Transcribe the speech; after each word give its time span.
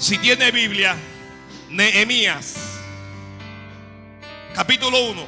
Si 0.00 0.16
tiene 0.16 0.50
Biblia, 0.50 0.96
Nehemías, 1.68 2.56
capítulo 4.54 4.98
1. 5.10 5.26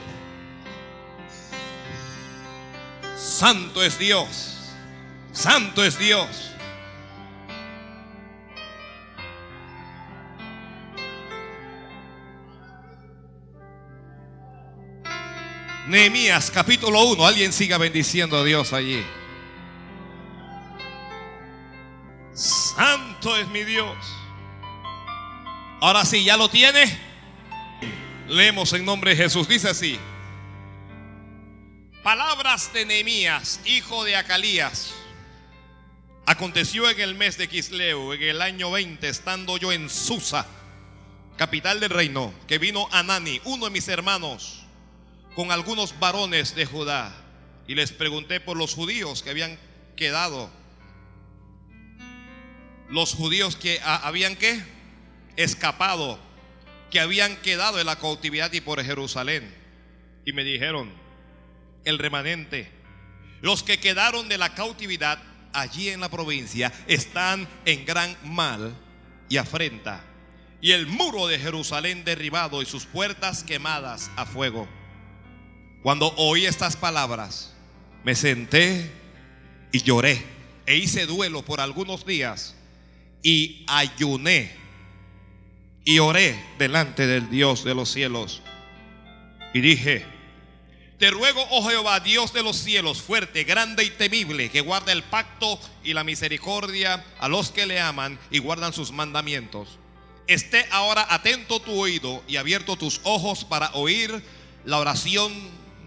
Santo 3.14 3.82
es 3.82 3.98
Dios, 3.98 4.72
santo 5.30 5.84
es 5.84 5.98
Dios. 5.98 6.54
Nehemías 15.86 16.50
capítulo 16.50 17.02
1. 17.10 17.26
Alguien 17.26 17.52
siga 17.52 17.76
bendiciendo 17.76 18.38
a 18.38 18.44
Dios 18.44 18.72
allí. 18.72 19.04
Santo 22.32 23.36
es 23.36 23.46
mi 23.48 23.64
Dios. 23.64 24.21
Ahora 25.82 26.04
sí, 26.04 26.22
¿ya 26.22 26.36
lo 26.36 26.48
tiene? 26.48 26.96
Leemos 28.28 28.72
en 28.72 28.84
nombre 28.84 29.10
de 29.10 29.16
Jesús. 29.16 29.48
Dice 29.48 29.68
así. 29.68 29.98
Palabras 32.04 32.72
de 32.72 32.86
Nehemías, 32.86 33.58
hijo 33.64 34.04
de 34.04 34.14
Acalías. 34.14 34.94
Aconteció 36.24 36.88
en 36.88 37.00
el 37.00 37.16
mes 37.16 37.36
de 37.36 37.48
Quisleu, 37.48 38.12
en 38.12 38.22
el 38.22 38.42
año 38.42 38.70
20, 38.70 39.08
estando 39.08 39.56
yo 39.56 39.72
en 39.72 39.90
Susa, 39.90 40.46
capital 41.36 41.80
del 41.80 41.90
reino, 41.90 42.32
que 42.46 42.58
vino 42.58 42.86
Anani, 42.92 43.40
uno 43.42 43.64
de 43.64 43.72
mis 43.72 43.88
hermanos 43.88 44.62
con 45.34 45.50
algunos 45.50 45.98
varones 45.98 46.54
de 46.54 46.64
Judá 46.64 47.12
y 47.66 47.74
les 47.74 47.90
pregunté 47.90 48.38
por 48.38 48.56
los 48.56 48.74
judíos 48.74 49.24
que 49.24 49.30
habían 49.30 49.58
quedado. 49.96 50.48
Los 52.88 53.14
judíos 53.14 53.56
que 53.56 53.80
habían 53.82 54.36
que 54.36 54.62
escapado, 55.36 56.18
que 56.90 57.00
habían 57.00 57.36
quedado 57.36 57.80
en 57.80 57.86
la 57.86 57.96
cautividad 57.96 58.52
y 58.52 58.60
por 58.60 58.82
Jerusalén. 58.82 59.54
Y 60.24 60.32
me 60.32 60.44
dijeron, 60.44 60.90
el 61.84 61.98
remanente, 61.98 62.70
los 63.40 63.62
que 63.62 63.78
quedaron 63.78 64.28
de 64.28 64.38
la 64.38 64.54
cautividad 64.54 65.18
allí 65.52 65.88
en 65.88 66.00
la 66.00 66.08
provincia 66.08 66.72
están 66.86 67.48
en 67.64 67.84
gran 67.84 68.16
mal 68.24 68.74
y 69.28 69.36
afrenta. 69.36 70.04
Y 70.60 70.72
el 70.72 70.86
muro 70.86 71.26
de 71.26 71.38
Jerusalén 71.38 72.04
derribado 72.04 72.62
y 72.62 72.66
sus 72.66 72.86
puertas 72.86 73.42
quemadas 73.42 74.10
a 74.16 74.26
fuego. 74.26 74.68
Cuando 75.82 76.14
oí 76.16 76.46
estas 76.46 76.76
palabras, 76.76 77.52
me 78.04 78.14
senté 78.14 78.90
y 79.72 79.82
lloré 79.82 80.22
e 80.66 80.76
hice 80.76 81.06
duelo 81.06 81.42
por 81.42 81.60
algunos 81.60 82.06
días 82.06 82.54
y 83.22 83.64
ayuné 83.66 84.61
y 85.84 85.98
oré 85.98 86.42
delante 86.58 87.06
del 87.06 87.28
Dios 87.30 87.64
de 87.64 87.74
los 87.74 87.90
cielos 87.90 88.42
y 89.54 89.60
dije, 89.60 90.04
te 90.98 91.10
ruego, 91.10 91.44
oh 91.50 91.68
Jehová, 91.68 92.00
Dios 92.00 92.32
de 92.32 92.42
los 92.42 92.56
cielos, 92.56 93.02
fuerte, 93.02 93.44
grande 93.44 93.84
y 93.84 93.90
temible, 93.90 94.50
que 94.50 94.60
guarda 94.60 94.92
el 94.92 95.02
pacto 95.02 95.58
y 95.82 95.94
la 95.94 96.04
misericordia 96.04 97.04
a 97.18 97.28
los 97.28 97.50
que 97.50 97.66
le 97.66 97.80
aman 97.80 98.18
y 98.30 98.38
guardan 98.38 98.72
sus 98.72 98.92
mandamientos. 98.92 99.80
Esté 100.28 100.64
ahora 100.70 101.06
atento 101.10 101.60
tu 101.60 101.72
oído 101.72 102.22
y 102.28 102.36
abierto 102.36 102.76
tus 102.76 103.00
ojos 103.02 103.44
para 103.44 103.72
oír 103.72 104.22
la 104.64 104.78
oración 104.78 105.32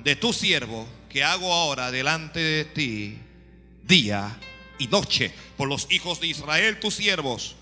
de 0.03 0.15
tu 0.15 0.33
siervo 0.33 0.85
que 1.09 1.23
hago 1.23 1.53
ahora 1.53 1.91
delante 1.91 2.39
de 2.41 2.65
ti 2.65 3.17
día 3.83 4.37
y 4.77 4.87
noche 4.87 5.33
por 5.55 5.69
los 5.69 5.87
hijos 5.89 6.19
de 6.19 6.27
Israel, 6.27 6.79
tus 6.81 6.95
siervos. 6.95 7.55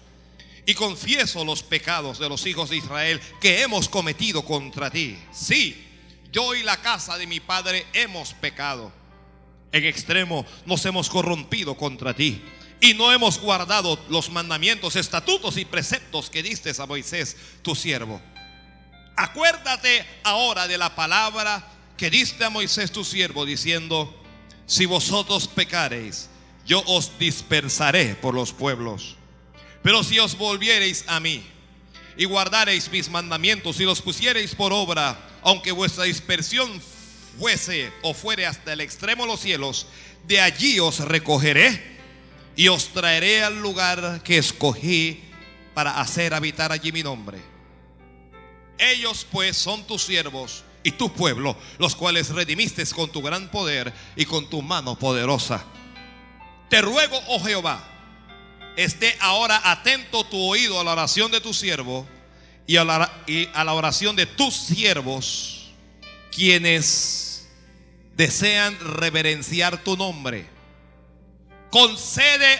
Y 0.65 0.73
confieso 0.73 1.43
los 1.43 1.63
pecados 1.63 2.19
de 2.19 2.29
los 2.29 2.45
hijos 2.45 2.69
de 2.69 2.77
Israel 2.77 3.19
que 3.41 3.61
hemos 3.61 3.89
cometido 3.89 4.45
contra 4.45 4.89
ti. 4.89 5.17
Sí, 5.31 5.85
yo 6.31 6.55
y 6.55 6.63
la 6.63 6.77
casa 6.77 7.17
de 7.17 7.27
mi 7.27 7.39
padre 7.39 7.85
hemos 7.93 8.33
pecado. 8.33 8.91
En 9.71 9.83
extremo 9.85 10.45
nos 10.65 10.85
hemos 10.85 11.09
corrompido 11.09 11.75
contra 11.75 12.13
ti. 12.13 12.41
Y 12.79 12.93
no 12.93 13.11
hemos 13.11 13.39
guardado 13.39 13.97
los 14.09 14.29
mandamientos, 14.29 14.95
estatutos 14.95 15.57
y 15.57 15.65
preceptos 15.65 16.29
que 16.29 16.43
diste 16.43 16.71
a 16.77 16.85
Moisés, 16.85 17.37
tu 17.61 17.75
siervo. 17.75 18.21
Acuérdate 19.15 20.05
ahora 20.23 20.67
de 20.67 20.77
la 20.77 20.95
palabra 20.95 21.65
que 21.97 22.09
diste 22.09 22.43
a 22.43 22.49
Moisés 22.49 22.91
tu 22.91 23.03
siervo 23.03 23.45
diciendo, 23.45 24.13
si 24.65 24.85
vosotros 24.85 25.47
pecareis, 25.47 26.29
yo 26.65 26.83
os 26.87 27.17
dispersaré 27.19 28.15
por 28.15 28.33
los 28.33 28.53
pueblos. 28.53 29.17
Pero 29.83 30.03
si 30.03 30.17
os 30.17 30.37
volviereis 30.37 31.03
a 31.07 31.19
mí 31.19 31.43
y 32.15 32.25
guardareis 32.25 32.89
mis 32.89 33.09
mandamientos 33.09 33.79
y 33.79 33.83
los 33.83 34.01
pusiereis 34.01 34.55
por 34.55 34.71
obra, 34.71 35.19
aunque 35.41 35.73
vuestra 35.73 36.05
dispersión 36.05 36.81
fuese 37.37 37.91
o 38.01 38.13
fuere 38.13 38.45
hasta 38.45 38.73
el 38.73 38.81
extremo 38.81 39.23
de 39.23 39.31
los 39.31 39.41
cielos, 39.41 39.87
de 40.25 40.39
allí 40.39 40.79
os 40.79 40.99
recogeré 40.99 41.93
y 42.55 42.69
os 42.69 42.87
traeré 42.89 43.43
al 43.43 43.61
lugar 43.61 44.21
que 44.23 44.37
escogí 44.37 45.21
para 45.73 45.99
hacer 45.99 46.33
habitar 46.33 46.71
allí 46.71 46.91
mi 46.91 47.03
nombre. 47.03 47.39
Ellos 48.77 49.27
pues 49.29 49.57
son 49.57 49.85
tus 49.85 50.03
siervos 50.03 50.63
y 50.83 50.91
tu 50.91 51.11
pueblo, 51.13 51.57
los 51.77 51.95
cuales 51.95 52.29
redimiste 52.29 52.85
con 52.87 53.11
tu 53.11 53.21
gran 53.21 53.49
poder 53.49 53.93
y 54.15 54.25
con 54.25 54.49
tu 54.49 54.61
mano 54.61 54.97
poderosa. 54.97 55.63
Te 56.69 56.81
ruego, 56.81 57.19
oh 57.27 57.43
Jehová, 57.43 57.92
esté 58.75 59.15
ahora 59.19 59.61
atento 59.63 60.23
tu 60.25 60.37
oído 60.37 60.79
a 60.79 60.83
la 60.83 60.93
oración 60.93 61.31
de 61.31 61.41
tu 61.41 61.53
siervo 61.53 62.07
y 62.65 62.77
a 62.77 62.83
la, 62.83 63.73
oración 63.73 64.15
de 64.15 64.25
tus 64.25 64.55
siervos, 64.55 65.71
quienes 66.31 67.47
desean 68.15 68.77
reverenciar 68.79 69.83
tu 69.83 69.97
nombre. 69.97 70.45
Concede 71.69 72.59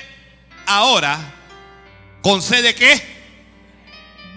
ahora, 0.66 1.18
concede 2.22 2.76
qué? 2.76 3.02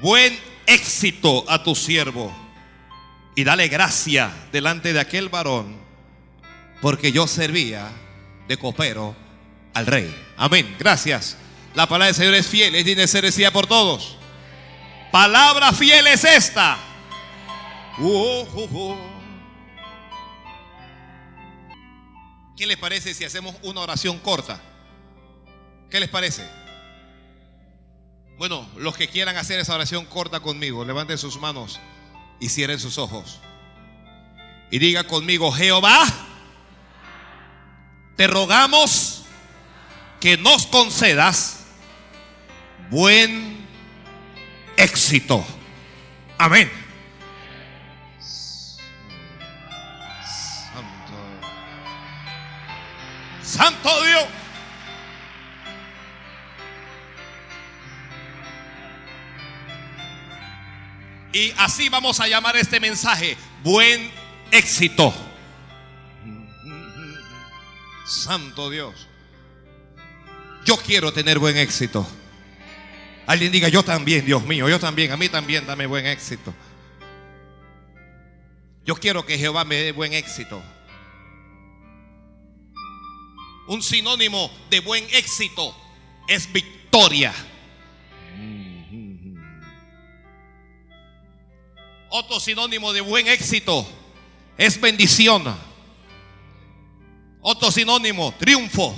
Buen 0.00 0.38
éxito 0.66 1.44
a 1.48 1.62
tu 1.62 1.75
siervo 1.75 2.34
y 3.34 3.44
dale 3.44 3.69
gracia 3.69 4.31
delante 4.53 4.92
de 4.92 5.00
aquel 5.00 5.28
varón, 5.28 5.76
porque 6.81 7.12
yo 7.12 7.26
servía 7.26 7.91
de 8.47 8.56
copero 8.56 9.16
al 9.75 9.86
rey. 9.86 10.15
Amén. 10.36 10.76
Gracias. 10.78 11.36
La 11.76 11.87
palabra 11.87 12.06
del 12.06 12.14
Señor 12.14 12.32
es 12.32 12.47
fiel, 12.47 12.75
es 12.75 12.87
de 12.87 13.06
ser 13.06 13.22
decida 13.22 13.50
por 13.50 13.66
todos. 13.66 14.16
Palabra 15.12 15.75
fiel 15.75 16.06
es 16.06 16.25
esta. 16.25 16.78
Uh, 17.98 18.47
uh, 18.54 18.69
uh. 18.72 18.97
¿Qué 22.56 22.66
les 22.66 22.78
parece 22.78 23.12
si 23.12 23.26
hacemos 23.26 23.54
una 23.62 23.82
oración 23.82 24.19
corta? 24.20 24.59
¿Qué 25.91 26.00
les 26.00 26.09
parece? 26.09 26.48
Bueno, 28.38 28.66
los 28.78 28.97
que 28.97 29.09
quieran 29.09 29.36
hacer 29.36 29.60
esa 29.60 29.75
oración 29.75 30.06
corta 30.06 30.41
conmigo, 30.41 30.82
levanten 30.82 31.19
sus 31.19 31.38
manos 31.38 31.78
y 32.41 32.48
cierren 32.48 32.81
sus 32.81 32.97
ojos. 32.97 33.38
Y 34.70 34.78
diga 34.78 35.04
conmigo, 35.04 35.53
Jehová, 35.53 36.06
te 38.16 38.26
rogamos 38.26 39.25
que 40.20 40.38
nos 40.38 40.66
concedas 40.66 41.55
buen 42.91 43.66
éxito. 44.76 45.44
Amén. 46.38 46.70
Santo, 50.70 51.14
Santo 53.42 54.04
Dios. 54.04 54.24
Y 61.33 61.53
así 61.59 61.91
vamos 61.91 62.18
a 62.21 62.28
llamar 62.28 62.56
este 62.56 62.80
mensaje, 62.80 63.36
buen 63.62 64.10
éxito. 64.50 65.12
Santo 68.06 68.71
Dios. 68.71 69.06
Yo 70.65 70.77
quiero 70.78 71.12
tener 71.12 71.38
buen 71.38 71.56
éxito. 71.59 72.06
Alguien 73.26 73.50
diga, 73.50 73.68
yo 73.68 73.82
también, 73.82 74.24
Dios 74.24 74.44
mío, 74.44 74.68
yo 74.68 74.78
también, 74.78 75.10
a 75.10 75.16
mí 75.16 75.28
también 75.28 75.66
dame 75.66 75.86
buen 75.86 76.06
éxito. 76.06 76.54
Yo 78.84 78.94
quiero 78.94 79.26
que 79.26 79.36
Jehová 79.36 79.64
me 79.64 79.74
dé 79.76 79.92
buen 79.92 80.12
éxito. 80.12 80.62
Un 83.66 83.82
sinónimo 83.82 84.48
de 84.70 84.78
buen 84.78 85.04
éxito 85.12 85.76
es 86.28 86.52
victoria. 86.52 87.34
Otro 92.08 92.38
sinónimo 92.38 92.92
de 92.92 93.00
buen 93.00 93.26
éxito 93.26 93.84
es 94.56 94.80
bendición. 94.80 95.42
Otro 97.40 97.72
sinónimo, 97.72 98.32
triunfo. 98.38 98.96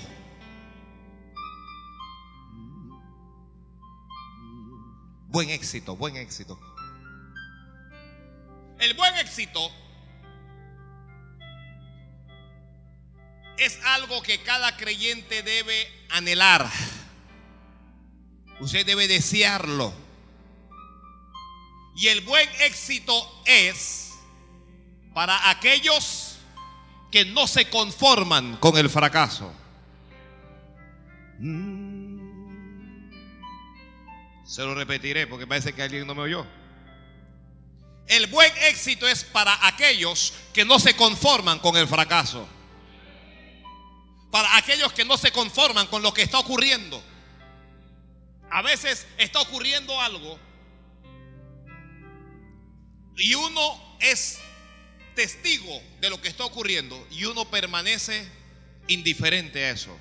Buen 5.28 5.50
éxito, 5.50 5.94
buen 5.94 6.16
éxito. 6.16 6.58
El 8.78 8.94
buen 8.94 9.14
éxito 9.16 9.60
es 13.58 13.78
algo 13.84 14.22
que 14.22 14.42
cada 14.42 14.74
creyente 14.78 15.42
debe 15.42 15.86
anhelar. 16.10 16.66
Usted 18.60 18.86
debe 18.86 19.06
desearlo. 19.06 19.92
Y 21.94 22.08
el 22.08 22.22
buen 22.22 22.48
éxito 22.60 23.42
es 23.44 24.14
para 25.12 25.50
aquellos 25.50 26.38
que 27.10 27.26
no 27.26 27.46
se 27.46 27.68
conforman 27.68 28.56
con 28.56 28.78
el 28.78 28.88
fracaso. 28.88 29.52
Se 34.48 34.62
lo 34.62 34.74
repetiré 34.74 35.26
porque 35.26 35.46
parece 35.46 35.74
que 35.74 35.82
alguien 35.82 36.06
no 36.06 36.14
me 36.14 36.22
oyó. 36.22 36.46
El 38.06 38.28
buen 38.28 38.50
éxito 38.62 39.06
es 39.06 39.22
para 39.22 39.66
aquellos 39.66 40.32
que 40.54 40.64
no 40.64 40.78
se 40.78 40.96
conforman 40.96 41.58
con 41.58 41.76
el 41.76 41.86
fracaso. 41.86 42.48
Para 44.30 44.56
aquellos 44.56 44.90
que 44.94 45.04
no 45.04 45.18
se 45.18 45.32
conforman 45.32 45.86
con 45.88 46.00
lo 46.00 46.14
que 46.14 46.22
está 46.22 46.38
ocurriendo. 46.38 47.02
A 48.50 48.62
veces 48.62 49.06
está 49.18 49.42
ocurriendo 49.42 50.00
algo 50.00 50.38
y 53.18 53.34
uno 53.34 53.98
es 54.00 54.38
testigo 55.14 55.82
de 56.00 56.08
lo 56.08 56.22
que 56.22 56.28
está 56.28 56.46
ocurriendo 56.46 57.06
y 57.10 57.26
uno 57.26 57.50
permanece 57.50 58.26
indiferente 58.86 59.66
a 59.66 59.70
eso. 59.72 59.94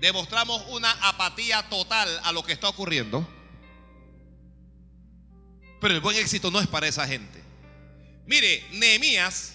Demostramos 0.00 0.62
una 0.68 0.90
apatía 1.08 1.68
total 1.68 2.20
a 2.24 2.32
lo 2.32 2.44
que 2.44 2.52
está 2.52 2.68
ocurriendo. 2.68 3.26
Pero 5.80 5.94
el 5.94 6.00
buen 6.00 6.16
éxito 6.16 6.50
no 6.50 6.60
es 6.60 6.66
para 6.66 6.86
esa 6.86 7.06
gente. 7.06 7.42
Mire, 8.26 8.64
Nehemías 8.72 9.54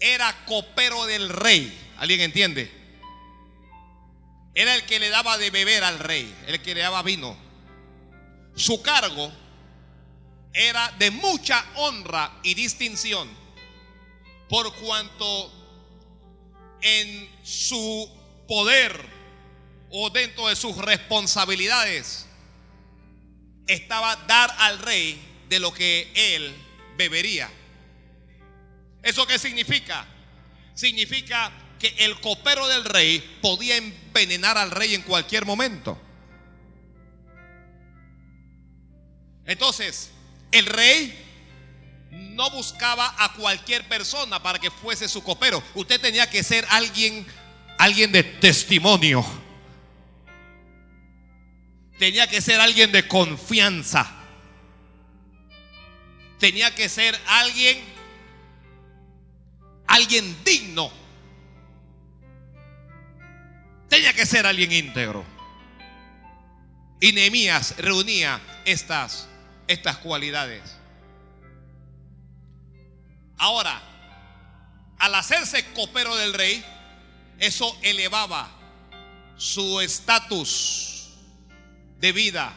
era 0.00 0.44
copero 0.46 1.06
del 1.06 1.28
rey. 1.28 1.76
¿Alguien 1.98 2.20
entiende? 2.20 2.70
Era 4.54 4.74
el 4.76 4.84
que 4.84 5.00
le 5.00 5.08
daba 5.08 5.36
de 5.36 5.50
beber 5.50 5.82
al 5.82 5.98
rey, 5.98 6.32
el 6.46 6.62
que 6.62 6.74
le 6.74 6.82
daba 6.82 7.02
vino. 7.02 7.36
Su 8.54 8.82
cargo 8.82 9.32
era 10.52 10.92
de 10.98 11.10
mucha 11.10 11.64
honra 11.74 12.38
y 12.44 12.54
distinción, 12.54 13.28
por 14.48 14.72
cuanto 14.76 15.52
en 16.80 17.28
su 17.42 18.08
poder 18.46 19.23
o 19.96 20.10
dentro 20.10 20.48
de 20.48 20.56
sus 20.56 20.76
responsabilidades 20.76 22.26
estaba 23.68 24.16
dar 24.26 24.52
al 24.58 24.80
rey 24.80 25.22
de 25.48 25.60
lo 25.60 25.72
que 25.72 26.10
él 26.16 26.52
bebería. 26.96 27.48
¿Eso 29.04 29.24
qué 29.24 29.38
significa? 29.38 30.04
Significa 30.74 31.52
que 31.78 31.94
el 31.98 32.20
copero 32.20 32.66
del 32.66 32.84
rey 32.84 33.20
podía 33.40 33.76
envenenar 33.76 34.58
al 34.58 34.72
rey 34.72 34.96
en 34.96 35.02
cualquier 35.02 35.44
momento. 35.44 35.96
Entonces, 39.46 40.10
el 40.50 40.66
rey 40.66 41.16
no 42.10 42.50
buscaba 42.50 43.14
a 43.16 43.34
cualquier 43.34 43.86
persona 43.86 44.42
para 44.42 44.58
que 44.58 44.72
fuese 44.72 45.06
su 45.06 45.22
copero. 45.22 45.62
Usted 45.76 46.00
tenía 46.00 46.28
que 46.28 46.42
ser 46.42 46.66
alguien, 46.68 47.24
alguien 47.78 48.10
de 48.10 48.24
testimonio. 48.24 49.43
Tenía 51.98 52.26
que 52.26 52.40
ser 52.40 52.60
alguien 52.60 52.90
de 52.92 53.06
confianza. 53.06 54.10
Tenía 56.38 56.74
que 56.74 56.88
ser 56.88 57.18
alguien, 57.26 57.78
alguien 59.86 60.36
digno. 60.44 60.90
Tenía 63.88 64.12
que 64.12 64.26
ser 64.26 64.44
alguien 64.44 64.72
íntegro. 64.72 65.24
Y 67.00 67.12
Nehemías 67.12 67.76
reunía 67.78 68.40
estas, 68.64 69.28
estas 69.68 69.98
cualidades. 69.98 70.62
Ahora, 73.38 73.80
al 74.98 75.14
hacerse 75.14 75.64
copero 75.74 76.16
del 76.16 76.34
rey, 76.34 76.64
eso 77.38 77.76
elevaba 77.82 78.50
su 79.36 79.80
estatus 79.80 80.93
de 82.00 82.12
vida. 82.12 82.52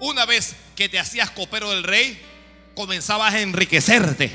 Una 0.00 0.26
vez 0.26 0.56
que 0.74 0.88
te 0.88 0.98
hacías 0.98 1.30
copero 1.30 1.70
del 1.70 1.84
rey, 1.84 2.20
comenzabas 2.74 3.34
a 3.34 3.40
enriquecerte. 3.40 4.30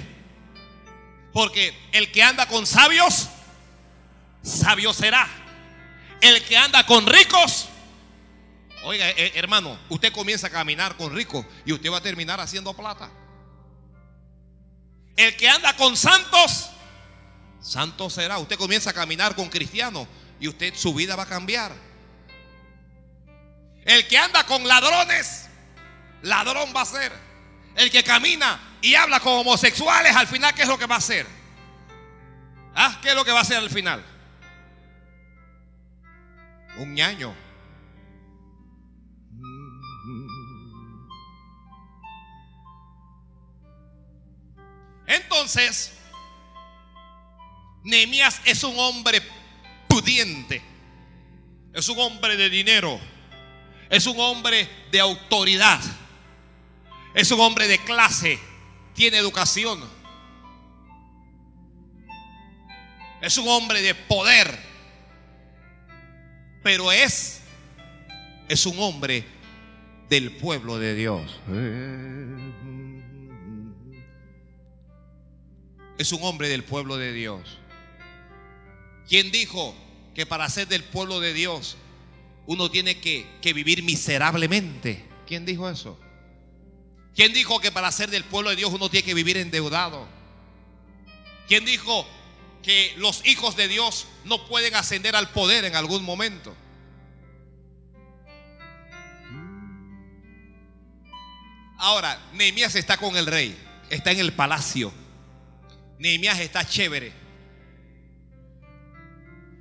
Porque 1.33 1.77
el 1.91 2.11
que 2.11 2.23
anda 2.23 2.47
con 2.47 2.65
sabios, 2.65 3.29
sabio 4.43 4.93
será. 4.93 5.27
El 6.21 6.43
que 6.45 6.57
anda 6.57 6.85
con 6.85 7.05
ricos, 7.05 7.67
oiga 8.83 9.07
eh, 9.09 9.33
hermano, 9.35 9.77
usted 9.89 10.11
comienza 10.11 10.47
a 10.47 10.49
caminar 10.49 10.97
con 10.97 11.13
ricos 11.15 11.45
y 11.63 11.73
usted 11.73 11.91
va 11.91 11.97
a 11.97 12.01
terminar 12.01 12.39
haciendo 12.39 12.73
plata. 12.73 13.11
El 15.15 15.35
que 15.35 15.49
anda 15.49 15.75
con 15.75 15.97
santos, 15.97 16.69
santo 17.61 18.09
será. 18.09 18.37
Usted 18.39 18.57
comienza 18.57 18.91
a 18.91 18.93
caminar 18.93 19.35
con 19.35 19.49
cristianos 19.49 20.07
y 20.39 20.47
usted 20.47 20.73
su 20.75 20.93
vida 20.93 21.15
va 21.15 21.23
a 21.23 21.27
cambiar. 21.27 21.86
El 23.87 24.05
que 24.05 24.17
anda 24.17 24.45
con 24.45 24.67
ladrones, 24.67 25.47
ladrón 26.21 26.73
va 26.75 26.81
a 26.81 26.85
ser. 26.85 27.09
El 27.73 27.89
que 27.89 28.03
camina 28.03 28.59
y 28.81 28.95
habla 28.95 29.21
con 29.21 29.31
homosexuales, 29.39 30.13
al 30.13 30.27
final, 30.27 30.53
¿qué 30.53 30.63
es 30.63 30.67
lo 30.67 30.77
que 30.77 30.85
va 30.85 30.95
a 30.95 30.97
hacer? 30.97 31.25
¿Ah? 32.75 32.99
¿Qué 33.01 33.09
es 33.09 33.15
lo 33.15 33.23
que 33.23 33.31
va 33.31 33.39
a 33.39 33.41
hacer 33.43 33.57
al 33.57 33.69
final? 33.69 34.03
Un 36.79 36.93
ñaño. 36.93 37.33
Entonces, 45.05 45.97
Nehemías 47.85 48.41
es 48.43 48.65
un 48.65 48.77
hombre 48.77 49.21
pudiente, 49.87 50.61
es 51.73 51.87
un 51.87 51.99
hombre 51.99 52.35
de 52.35 52.49
dinero 52.49 52.99
es 53.89 54.05
un 54.05 54.19
hombre 54.19 54.67
de 54.91 54.99
autoridad. 54.99 55.79
Es 57.13 57.31
un 57.31 57.39
hombre 57.39 57.67
de 57.67 57.79
clase. 57.79 58.39
Tiene 58.93 59.17
educación. 59.17 59.83
Es 63.21 63.37
un 63.37 63.47
hombre 63.47 63.81
de 63.81 63.95
poder. 63.95 64.59
Pero 66.63 66.91
es 66.91 67.37
es 68.47 68.65
un 68.65 68.79
hombre 68.79 69.25
del 70.09 70.31
pueblo 70.31 70.79
de 70.79 70.95
Dios. 70.95 71.39
Es 75.97 76.11
un 76.13 76.23
hombre 76.23 76.47
del 76.47 76.63
pueblo 76.63 76.97
de 76.97 77.11
Dios. 77.11 77.59
¿Quién 79.09 79.31
dijo 79.31 79.75
que 80.15 80.25
para 80.25 80.49
ser 80.49 80.67
del 80.67 80.83
pueblo 80.83 81.19
de 81.19 81.33
Dios 81.33 81.77
uno 82.47 82.71
tiene 82.71 82.99
que, 82.99 83.27
vivir 83.53 83.83
miserablemente. 83.83 85.05
¿Quién 85.27 85.45
dijo 85.45 85.69
eso? 85.69 85.99
¿Quién 87.13 87.33
dijo 87.33 87.59
que 87.59 87.71
para 87.71 87.91
ser 87.91 88.09
del 88.09 88.23
pueblo 88.23 88.49
de 88.49 88.55
Dios 88.55 88.71
uno 88.73 88.89
tiene 88.89 89.05
que 89.05 89.13
vivir 89.13 89.37
endeudado? 89.37 90.07
¿Quién 91.47 91.65
dijo 91.65 92.07
que 92.63 92.93
los 92.97 93.25
hijos 93.27 93.55
de 93.57 93.67
Dios 93.67 94.07
no 94.23 94.47
pueden 94.47 94.75
ascender 94.75 95.15
al 95.15 95.29
poder 95.31 95.65
en 95.65 95.75
algún 95.75 96.03
momento? 96.03 96.55
Ahora, 101.79 102.17
Nehemías 102.33 102.75
está 102.75 102.97
con 102.97 103.17
el 103.17 103.25
rey, 103.25 103.57
está 103.89 104.11
en 104.11 104.19
el 104.19 104.33
palacio. 104.33 104.93
Nehemías 105.99 106.39
está 106.39 106.65
chévere. 106.65 107.11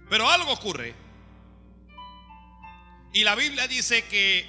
Pero 0.09 0.31
algo 0.31 0.53
ocurre 0.53 1.06
y 3.17 3.25
la 3.25 3.35
Biblia 3.35 3.67
dice 3.67 4.05
que 4.05 4.45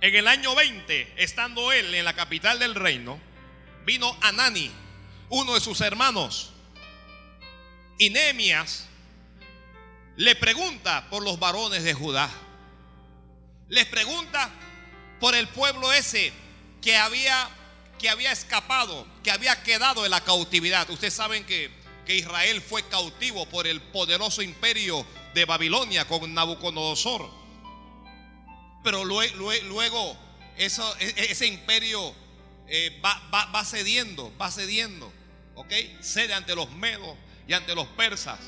en 0.00 0.14
el 0.14 0.28
año 0.28 0.54
20, 0.54 1.14
estando 1.16 1.72
él 1.72 1.92
en 1.92 2.04
la 2.04 2.14
capital 2.14 2.60
del 2.60 2.76
reino, 2.76 3.18
vino 3.84 4.16
Anani, 4.20 4.70
uno 5.28 5.54
de 5.54 5.60
sus 5.60 5.80
hermanos. 5.80 6.52
Y 7.98 8.10
Nehemías 8.10 8.86
le 10.14 10.36
pregunta 10.36 11.08
por 11.10 11.24
los 11.24 11.40
varones 11.40 11.82
de 11.82 11.94
Judá. 11.94 12.30
Les 13.68 13.86
pregunta 13.86 14.48
por 15.18 15.34
el 15.34 15.48
pueblo 15.48 15.92
ese 15.92 16.32
que 16.80 16.96
había, 16.96 17.48
que 17.98 18.08
había 18.08 18.30
escapado, 18.30 19.04
que 19.24 19.32
había 19.32 19.64
quedado 19.64 20.04
en 20.04 20.12
la 20.12 20.20
cautividad. 20.20 20.88
Ustedes 20.90 21.14
saben 21.14 21.44
que, 21.44 21.72
que 22.06 22.16
Israel 22.16 22.60
fue 22.60 22.86
cautivo 22.88 23.46
por 23.46 23.66
el 23.66 23.80
poderoso 23.80 24.42
imperio 24.42 25.06
de 25.34 25.44
Babilonia 25.44 26.06
con 26.06 26.32
Nabucodonosor. 26.34 27.30
Pero 28.82 29.04
luego, 29.04 30.16
e, 30.56 30.66
e, 30.66 31.26
ese 31.30 31.46
imperio 31.46 32.14
eh, 32.66 33.00
va, 33.04 33.20
va 33.54 33.64
cediendo, 33.64 34.32
va 34.40 34.50
cediendo. 34.50 35.12
¿Ok? 35.54 35.72
Cede 36.00 36.34
ante 36.34 36.54
los 36.54 36.70
medos 36.72 37.16
y 37.46 37.52
ante 37.52 37.74
los 37.74 37.86
persas. 37.88 38.38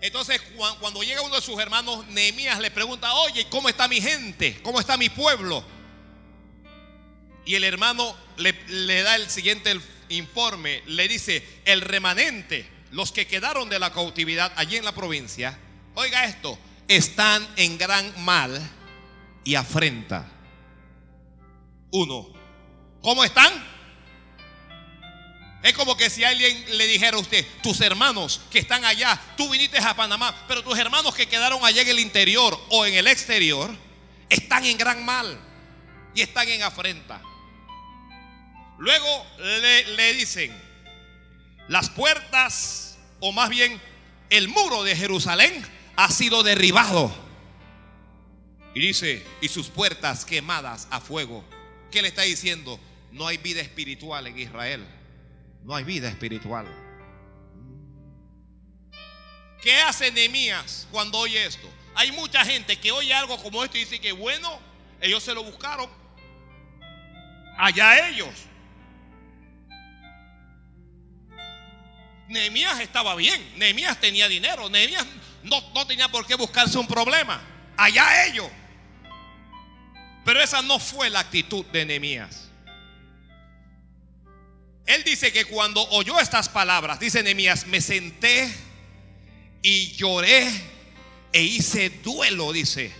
Entonces, 0.00 0.40
cuando 0.78 1.02
llega 1.02 1.22
uno 1.22 1.34
de 1.34 1.42
sus 1.42 1.58
hermanos, 1.58 2.06
Nehemías 2.06 2.60
le 2.60 2.70
pregunta, 2.70 3.12
oye, 3.14 3.48
¿cómo 3.50 3.68
está 3.68 3.88
mi 3.88 4.00
gente? 4.00 4.60
¿Cómo 4.62 4.78
está 4.78 4.96
mi 4.96 5.08
pueblo? 5.08 5.64
Y 7.44 7.56
el 7.56 7.64
hermano 7.64 8.14
le, 8.36 8.52
le 8.68 9.02
da 9.02 9.16
el 9.16 9.28
siguiente 9.28 9.80
informe, 10.08 10.82
le 10.86 11.08
dice, 11.08 11.44
el 11.64 11.80
remanente, 11.80 12.68
los 12.90 13.12
que 13.12 13.26
quedaron 13.26 13.68
de 13.68 13.78
la 13.78 13.92
cautividad 13.92 14.52
allí 14.56 14.76
en 14.76 14.84
la 14.84 14.94
provincia, 14.94 15.58
oiga 15.94 16.24
esto, 16.24 16.58
están 16.86 17.46
en 17.56 17.78
gran 17.78 18.24
mal 18.24 18.60
y 19.44 19.54
afrenta. 19.54 20.26
Uno, 21.90 22.28
¿cómo 23.02 23.24
están? 23.24 23.52
Es 25.62 25.72
como 25.72 25.96
que 25.96 26.08
si 26.08 26.22
alguien 26.22 26.78
le 26.78 26.86
dijera 26.86 27.16
a 27.16 27.20
usted, 27.20 27.44
tus 27.62 27.80
hermanos 27.80 28.40
que 28.50 28.60
están 28.60 28.84
allá, 28.84 29.20
tú 29.36 29.48
viniste 29.50 29.78
a 29.78 29.94
Panamá, 29.96 30.34
pero 30.46 30.62
tus 30.62 30.78
hermanos 30.78 31.14
que 31.14 31.26
quedaron 31.26 31.64
allá 31.64 31.82
en 31.82 31.88
el 31.88 31.98
interior 31.98 32.58
o 32.70 32.86
en 32.86 32.94
el 32.94 33.06
exterior, 33.06 33.74
están 34.28 34.64
en 34.64 34.78
gran 34.78 35.04
mal 35.04 35.38
y 36.14 36.20
están 36.20 36.48
en 36.48 36.62
afrenta. 36.62 37.20
Luego 38.78 39.26
le, 39.38 39.84
le 39.96 40.14
dicen, 40.14 40.54
las 41.68 41.90
puertas, 41.90 42.98
o 43.20 43.32
más 43.32 43.50
bien 43.50 43.80
el 44.30 44.48
muro 44.48 44.84
de 44.84 44.96
Jerusalén 44.96 45.64
ha 45.96 46.10
sido 46.10 46.42
derribado. 46.42 47.14
Y 48.74 48.80
dice, 48.80 49.24
y 49.40 49.48
sus 49.48 49.68
puertas 49.68 50.24
quemadas 50.24 50.86
a 50.90 51.00
fuego. 51.00 51.44
¿Qué 51.90 52.02
le 52.02 52.08
está 52.08 52.22
diciendo? 52.22 52.78
No 53.10 53.26
hay 53.26 53.38
vida 53.38 53.60
espiritual 53.60 54.26
en 54.26 54.38
Israel 54.38 54.86
no 55.68 55.74
hay 55.74 55.84
vida 55.84 56.08
espiritual. 56.08 56.66
¿Qué 59.60 59.76
hace 59.82 60.10
Nehemías 60.10 60.86
cuando 60.90 61.18
oye 61.18 61.44
esto? 61.44 61.68
Hay 61.94 62.10
mucha 62.12 62.44
gente 62.44 62.78
que 62.78 62.90
oye 62.90 63.12
algo 63.12 63.36
como 63.42 63.62
esto 63.62 63.76
y 63.76 63.80
dice 63.80 64.00
que 64.00 64.12
bueno, 64.12 64.60
ellos 65.00 65.22
se 65.22 65.34
lo 65.34 65.44
buscaron. 65.44 65.90
Allá 67.58 68.08
ellos. 68.08 68.30
Nehemías 72.28 72.80
estaba 72.80 73.14
bien, 73.14 73.54
Nehemías 73.56 73.98
tenía 74.00 74.28
dinero, 74.28 74.68
Nehemías 74.68 75.06
no, 75.42 75.60
no 75.74 75.86
tenía 75.86 76.08
por 76.08 76.26
qué 76.26 76.34
buscarse 76.34 76.78
un 76.78 76.86
problema. 76.86 77.40
Allá 77.76 78.26
ellos. 78.26 78.48
Pero 80.24 80.42
esa 80.42 80.60
no 80.62 80.78
fue 80.78 81.08
la 81.08 81.20
actitud 81.20 81.64
de 81.66 81.86
Nehemías. 81.86 82.48
Él 84.84 85.04
dice 85.04 85.32
que 85.32 85.44
cuando 85.46 85.82
oyó 85.90 86.18
estas 86.18 86.48
palabras, 86.48 87.00
dice 87.00 87.22
Nehemías, 87.22 87.66
me 87.66 87.80
senté 87.80 88.52
y 89.62 89.92
lloré 89.92 90.48
e 91.32 91.42
hice 91.42 91.90
duelo, 91.90 92.52
dice. 92.52 92.92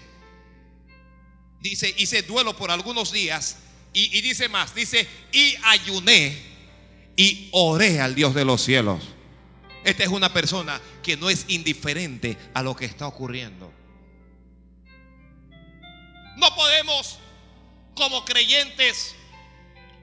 Dice, 1.61 1.95
hice 1.99 2.23
duelo 2.23 2.57
por 2.57 2.71
algunos 2.71 3.13
días 3.13 3.59
y, 3.93 4.17
y 4.17 4.21
dice 4.21 4.49
más, 4.49 4.75
dice, 4.75 5.09
y 5.33 5.57
ayuné 5.65 6.39
y 7.17 7.49
oré 7.53 8.01
al 8.01 8.15
Dios 8.15 8.35
de 8.35 8.45
los 8.45 8.63
cielos. 8.63 9.03
Esta 9.89 10.03
es 10.03 10.11
una 10.11 10.31
persona 10.31 10.79
que 11.03 11.17
no 11.17 11.31
es 11.31 11.47
indiferente 11.49 12.37
a 12.53 12.63
lo 12.63 12.77
que 12.77 12.85
está 12.85 13.07
ocurriendo. 13.07 13.73
No 16.37 16.55
podemos 16.55 17.19
como 17.95 18.23
creyentes 18.27 19.15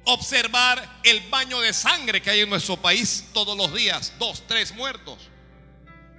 observar 0.06 1.02
el 1.04 1.20
baño 1.30 1.62
de 1.62 1.72
sangre 1.72 2.20
que 2.20 2.32
hay 2.32 2.40
en 2.40 2.50
nuestro 2.50 2.78
país 2.78 3.26
todos 3.32 3.56
los 3.56 3.76
días, 3.76 4.14
dos, 4.18 4.42
tres 4.48 4.74
muertos. 4.74 5.30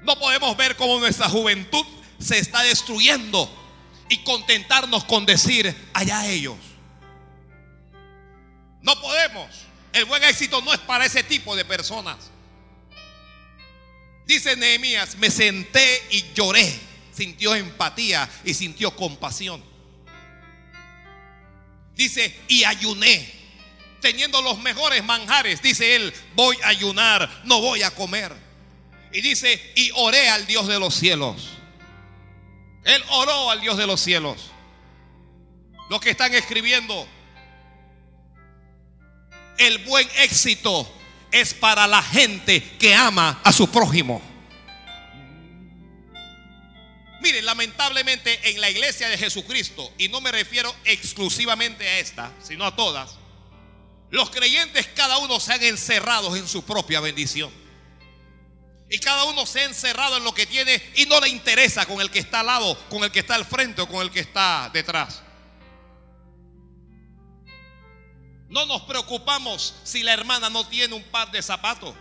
No 0.04 0.16
podemos 0.16 0.56
ver 0.56 0.76
cómo 0.76 1.00
nuestra 1.00 1.28
juventud 1.28 1.85
se 2.20 2.38
está 2.38 2.62
destruyendo 2.62 3.50
y 4.08 4.18
contentarnos 4.18 5.02
con 5.06 5.26
decir, 5.26 5.75
allá 5.92 6.25
ellos. 6.28 6.56
No 8.80 9.00
podemos. 9.00 9.50
El 9.92 10.04
buen 10.04 10.23
éxito 10.23 10.61
no 10.61 10.73
es 10.73 10.78
para 10.78 11.04
ese 11.04 11.25
tipo 11.25 11.56
de 11.56 11.64
personas. 11.64 12.30
Dice 14.26 14.56
Nehemías, 14.56 15.16
me 15.16 15.30
senté 15.30 16.02
y 16.11 16.25
lloré. 16.35 16.80
Sintió 17.12 17.54
empatía 17.54 18.28
y 18.45 18.52
sintió 18.52 18.95
compasión. 18.95 19.64
Dice, 21.95 22.38
y 22.49 22.64
ayuné 22.64 23.37
teniendo 24.00 24.40
los 24.42 24.59
mejores 24.61 25.02
manjares, 25.02 25.61
dice 25.62 25.97
él, 25.97 26.12
voy 26.35 26.56
a 26.62 26.68
ayunar, 26.68 27.28
no 27.45 27.61
voy 27.61 27.83
a 27.83 27.90
comer. 27.90 28.33
Y 29.12 29.21
dice, 29.21 29.73
y 29.75 29.90
oré 29.97 30.28
al 30.28 30.47
Dios 30.47 30.68
de 30.68 30.78
los 30.78 30.95
cielos. 30.95 31.49
Él 32.85 33.02
oró 33.11 33.50
al 33.50 33.61
Dios 33.61 33.76
de 33.76 33.87
los 33.87 34.00
cielos. 34.00 34.50
Los 35.90 36.00
que 36.00 36.11
están 36.11 36.35
escribiendo, 36.35 37.09
el 39.59 39.78
buen 39.78 40.09
éxito 40.18 40.88
es 41.40 41.55
para 41.55 41.87
la 41.87 42.02
gente 42.02 42.62
que 42.78 42.95
ama 42.95 43.40
a 43.45 43.52
su 43.52 43.71
prójimo. 43.71 44.23
Mire, 47.21 47.43
lamentablemente 47.43 48.50
en 48.50 48.61
la 48.61 48.71
iglesia 48.71 49.09
de 49.09 49.19
Jesucristo, 49.19 49.93
y 49.99 50.09
no 50.09 50.21
me 50.21 50.31
refiero 50.33 50.75
exclusivamente 50.85 51.87
a 51.87 51.99
esta, 51.99 52.33
sino 52.43 52.64
a 52.64 52.76
todas, 52.76 53.16
los 54.11 54.31
creyentes 54.31 54.87
cada 54.95 55.19
uno 55.19 55.40
se 55.40 55.52
han 55.52 55.62
encerrado 55.62 56.37
en 56.37 56.47
su 56.47 56.64
propia 56.64 57.00
bendición. 57.00 57.50
Y 58.88 58.99
cada 59.00 59.25
uno 59.25 59.45
se 59.47 59.61
ha 59.61 59.64
encerrado 59.64 60.16
en 60.16 60.25
lo 60.25 60.33
que 60.33 60.47
tiene 60.47 60.81
y 60.95 61.07
no 61.07 61.21
le 61.21 61.28
interesa 61.28 61.87
con 61.87 62.00
el 62.00 62.11
que 62.11 62.21
está 62.21 62.40
al 62.40 62.47
lado, 62.47 62.78
con 62.88 63.02
el 63.02 63.11
que 63.11 63.19
está 63.19 63.35
al 63.35 63.45
frente 63.45 63.83
o 63.83 63.88
con 63.88 64.02
el 64.02 64.12
que 64.12 64.21
está 64.21 64.71
detrás. 64.73 65.23
No 68.49 68.65
nos 68.67 68.83
preocupamos 68.83 69.75
si 69.83 70.03
la 70.03 70.12
hermana 70.12 70.50
no 70.50 70.67
tiene 70.67 70.95
un 70.95 71.03
par 71.03 71.31
de 71.31 71.43
zapatos. 71.43 71.95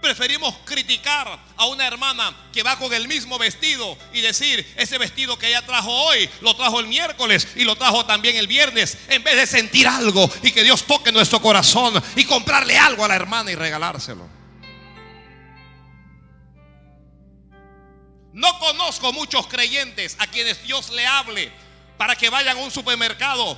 Preferimos 0.00 0.56
criticar 0.64 1.38
a 1.56 1.66
una 1.66 1.86
hermana 1.86 2.34
que 2.52 2.64
va 2.64 2.76
con 2.76 2.92
el 2.92 3.06
mismo 3.06 3.38
vestido 3.38 3.96
y 4.12 4.20
decir, 4.20 4.66
ese 4.76 4.98
vestido 4.98 5.38
que 5.38 5.46
ella 5.46 5.64
trajo 5.64 5.92
hoy, 5.92 6.28
lo 6.40 6.56
trajo 6.56 6.80
el 6.80 6.88
miércoles 6.88 7.46
y 7.54 7.62
lo 7.62 7.76
trajo 7.76 8.04
también 8.04 8.36
el 8.36 8.48
viernes, 8.48 8.98
en 9.08 9.22
vez 9.22 9.36
de 9.36 9.46
sentir 9.46 9.86
algo 9.86 10.28
y 10.42 10.50
que 10.50 10.64
Dios 10.64 10.84
toque 10.86 11.12
nuestro 11.12 11.40
corazón 11.40 12.02
y 12.16 12.24
comprarle 12.24 12.76
algo 12.76 13.04
a 13.04 13.08
la 13.08 13.14
hermana 13.14 13.52
y 13.52 13.54
regalárselo. 13.54 14.28
No 18.32 18.58
conozco 18.58 19.12
muchos 19.12 19.46
creyentes 19.46 20.16
a 20.18 20.26
quienes 20.26 20.64
Dios 20.64 20.90
le 20.90 21.06
hable 21.06 21.52
para 21.96 22.16
que 22.16 22.30
vayan 22.30 22.56
a 22.56 22.60
un 22.60 22.72
supermercado 22.72 23.56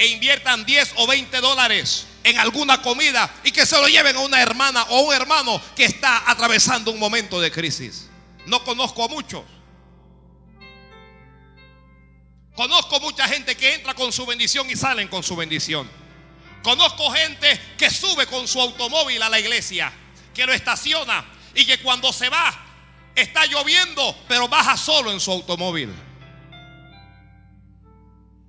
e 0.00 0.06
inviertan 0.06 0.64
10 0.64 0.94
o 0.96 1.06
20 1.06 1.40
dólares 1.42 2.06
en 2.24 2.38
alguna 2.38 2.80
comida 2.80 3.30
y 3.44 3.52
que 3.52 3.66
se 3.66 3.78
lo 3.78 3.86
lleven 3.86 4.16
a 4.16 4.20
una 4.20 4.40
hermana 4.40 4.82
o 4.84 5.00
un 5.00 5.12
hermano 5.14 5.60
que 5.76 5.84
está 5.84 6.30
atravesando 6.30 6.90
un 6.90 6.98
momento 6.98 7.38
de 7.38 7.50
crisis. 7.50 8.08
No 8.46 8.64
conozco 8.64 9.04
a 9.04 9.08
muchos. 9.08 9.44
Conozco 12.54 12.98
mucha 13.00 13.28
gente 13.28 13.54
que 13.58 13.74
entra 13.74 13.92
con 13.92 14.10
su 14.10 14.24
bendición 14.24 14.70
y 14.70 14.74
salen 14.74 15.06
con 15.06 15.22
su 15.22 15.36
bendición. 15.36 15.86
Conozco 16.62 17.10
gente 17.10 17.60
que 17.76 17.90
sube 17.90 18.26
con 18.26 18.48
su 18.48 18.58
automóvil 18.58 19.22
a 19.22 19.28
la 19.28 19.38
iglesia, 19.38 19.92
que 20.32 20.46
lo 20.46 20.54
estaciona 20.54 21.26
y 21.54 21.66
que 21.66 21.78
cuando 21.82 22.10
se 22.10 22.30
va 22.30 22.58
está 23.14 23.44
lloviendo, 23.44 24.16
pero 24.26 24.48
baja 24.48 24.78
solo 24.78 25.12
en 25.12 25.20
su 25.20 25.30
automóvil. 25.30 25.92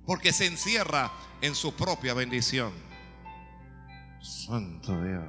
Porque 0.06 0.32
se 0.32 0.46
encierra 0.46 1.12
en 1.42 1.54
su 1.54 1.74
propia 1.74 2.14
bendición. 2.14 2.72
Santo 4.22 4.92
Dios. 5.02 5.24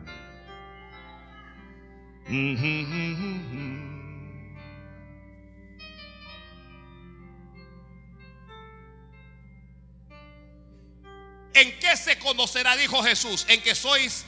¿En 11.55 11.79
qué 11.79 11.98
se 11.98 12.17
conocerá, 12.20 12.75
dijo 12.75 13.03
Jesús, 13.03 13.46
en 13.50 13.62
que 13.62 13.75
sois 13.75 14.25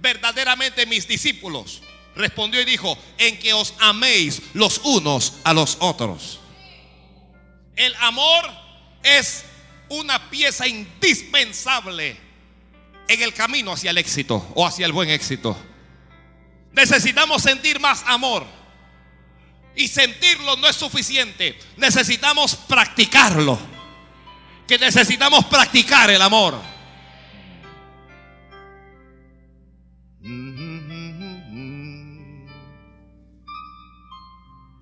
verdaderamente 0.00 0.86
mis 0.86 1.06
discípulos? 1.06 1.82
Respondió 2.16 2.60
y 2.60 2.64
dijo, 2.64 2.96
en 3.18 3.38
que 3.38 3.52
os 3.52 3.74
améis 3.78 4.42
los 4.54 4.78
unos 4.78 5.34
a 5.44 5.52
los 5.52 5.76
otros. 5.80 6.40
El 7.76 7.94
amor 7.96 8.44
es 9.02 9.44
una 9.88 10.30
pieza 10.30 10.66
indispensable 10.66 12.16
en 13.08 13.22
el 13.22 13.32
camino 13.32 13.72
hacia 13.72 13.90
el 13.90 13.98
éxito 13.98 14.52
o 14.54 14.66
hacia 14.66 14.86
el 14.86 14.92
buen 14.92 15.10
éxito. 15.10 15.56
Necesitamos 16.72 17.42
sentir 17.42 17.80
más 17.80 18.02
amor. 18.06 18.44
Y 19.74 19.88
sentirlo 19.88 20.56
no 20.56 20.68
es 20.68 20.76
suficiente. 20.76 21.58
Necesitamos 21.76 22.56
practicarlo. 22.56 23.58
Que 24.66 24.78
necesitamos 24.78 25.44
practicar 25.46 26.10
el 26.10 26.20
amor. 26.20 26.60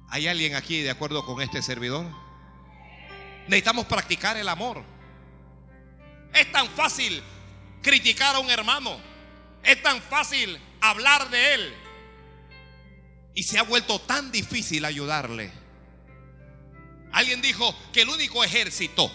¿Hay 0.08 0.28
alguien 0.28 0.54
aquí 0.54 0.80
de 0.80 0.90
acuerdo 0.90 1.26
con 1.26 1.42
este 1.42 1.61
servidor? 1.61 2.06
Necesitamos 3.49 3.87
practicar 3.87 4.37
el 4.37 4.49
amor. 4.49 4.94
Es 6.35 6.50
tan 6.50 6.69
fácil 6.71 7.23
criticar 7.83 8.35
a 8.35 8.41
un 8.41 8.50
hermano. 8.50 8.99
Es 9.62 9.81
tan 9.83 10.03
fácil 10.03 10.59
hablar 10.81 11.31
de 11.31 11.55
él. 11.55 11.75
Y 13.35 13.45
se 13.45 13.59
ha 13.59 13.62
vuelto 13.62 14.00
tan 14.00 14.31
difícil 14.33 14.85
ayudarle. 14.85 15.50
Alguien 17.12 17.41
dijo 17.41 17.75
que 17.93 18.03
el 18.03 18.09
único 18.09 18.43
ejército 18.43 19.11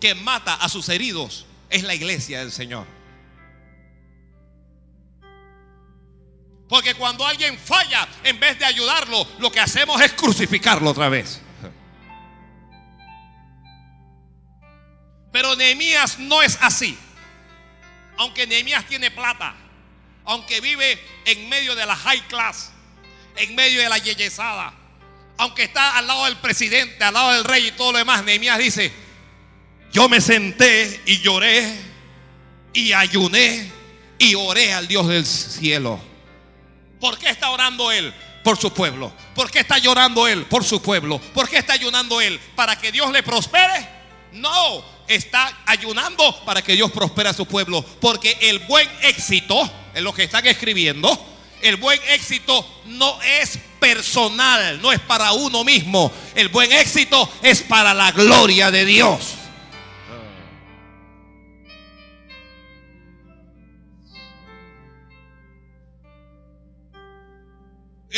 que 0.00 0.14
mata 0.14 0.54
a 0.54 0.68
sus 0.68 0.88
heridos 0.90 1.46
es 1.70 1.82
la 1.82 1.94
iglesia 1.94 2.40
del 2.40 2.52
Señor. 2.52 2.86
Porque 6.68 6.94
cuando 6.94 7.26
alguien 7.26 7.58
falla, 7.58 8.06
en 8.24 8.38
vez 8.38 8.58
de 8.58 8.66
ayudarlo, 8.66 9.26
lo 9.38 9.50
que 9.50 9.60
hacemos 9.60 10.00
es 10.02 10.12
crucificarlo 10.12 10.90
otra 10.90 11.08
vez. 11.08 11.40
Pero 15.32 15.56
Nehemías 15.56 16.18
no 16.18 16.42
es 16.42 16.58
así. 16.60 16.96
Aunque 18.16 18.46
Nehemías 18.46 18.84
tiene 18.86 19.10
plata, 19.10 19.54
aunque 20.24 20.60
vive 20.60 21.00
en 21.24 21.48
medio 21.48 21.74
de 21.74 21.86
la 21.86 21.94
high 21.94 22.26
class, 22.26 22.72
en 23.36 23.54
medio 23.54 23.80
de 23.80 23.88
la 23.88 23.98
yeyesada, 23.98 24.74
aunque 25.36 25.64
está 25.64 25.96
al 25.96 26.06
lado 26.06 26.24
del 26.24 26.36
presidente, 26.38 27.02
al 27.04 27.14
lado 27.14 27.32
del 27.32 27.44
rey 27.44 27.68
y 27.68 27.72
todo 27.72 27.92
lo 27.92 27.98
demás, 27.98 28.24
Nehemías 28.24 28.58
dice, 28.58 28.92
yo 29.92 30.08
me 30.08 30.20
senté 30.20 31.00
y 31.06 31.18
lloré 31.20 31.76
y 32.74 32.92
ayuné 32.92 33.70
y 34.18 34.34
oré 34.34 34.72
al 34.74 34.88
Dios 34.88 35.06
del 35.06 35.24
cielo. 35.24 36.00
¿Por 37.00 37.18
qué 37.18 37.30
está 37.30 37.50
orando 37.50 37.92
él? 37.92 38.12
Por 38.42 38.56
su 38.56 38.72
pueblo. 38.72 39.12
¿Por 39.34 39.50
qué 39.50 39.60
está 39.60 39.78
llorando 39.78 40.26
él? 40.26 40.44
Por 40.46 40.64
su 40.64 40.82
pueblo. 40.82 41.18
¿Por 41.18 41.48
qué 41.48 41.58
está 41.58 41.74
ayunando 41.74 42.20
él? 42.20 42.40
¿Para 42.56 42.76
que 42.76 42.90
Dios 42.90 43.10
le 43.12 43.22
prospere? 43.22 43.88
No, 44.32 44.84
está 45.08 45.62
ayunando 45.66 46.44
para 46.44 46.62
que 46.62 46.74
Dios 46.74 46.90
prospere 46.92 47.30
a 47.30 47.34
su 47.34 47.46
pueblo. 47.46 47.84
Porque 48.00 48.36
el 48.42 48.60
buen 48.60 48.88
éxito, 49.02 49.68
en 49.94 50.04
lo 50.04 50.12
que 50.12 50.24
están 50.24 50.46
escribiendo, 50.46 51.18
el 51.62 51.76
buen 51.76 52.00
éxito 52.10 52.82
no 52.86 53.20
es 53.22 53.58
personal, 53.80 54.80
no 54.80 54.92
es 54.92 55.00
para 55.00 55.32
uno 55.32 55.64
mismo. 55.64 56.12
El 56.34 56.48
buen 56.48 56.70
éxito 56.72 57.30
es 57.42 57.62
para 57.62 57.94
la 57.94 58.12
gloria 58.12 58.70
de 58.70 58.84
Dios. 58.84 59.38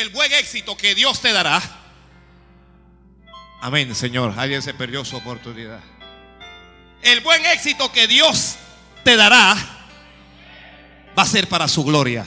el 0.00 0.08
buen 0.10 0.32
éxito 0.32 0.76
que 0.76 0.94
Dios 0.94 1.20
te 1.20 1.32
dará. 1.32 1.60
Amén, 3.60 3.94
Señor. 3.94 4.34
Alguien 4.36 4.62
se 4.62 4.72
perdió 4.74 5.04
su 5.04 5.16
oportunidad. 5.16 5.80
El 7.02 7.20
buen 7.20 7.44
éxito 7.46 7.90
que 7.92 8.06
Dios 8.06 8.56
te 9.04 9.16
dará 9.16 9.56
va 11.18 11.22
a 11.22 11.26
ser 11.26 11.48
para 11.48 11.68
su 11.68 11.84
gloria. 11.84 12.26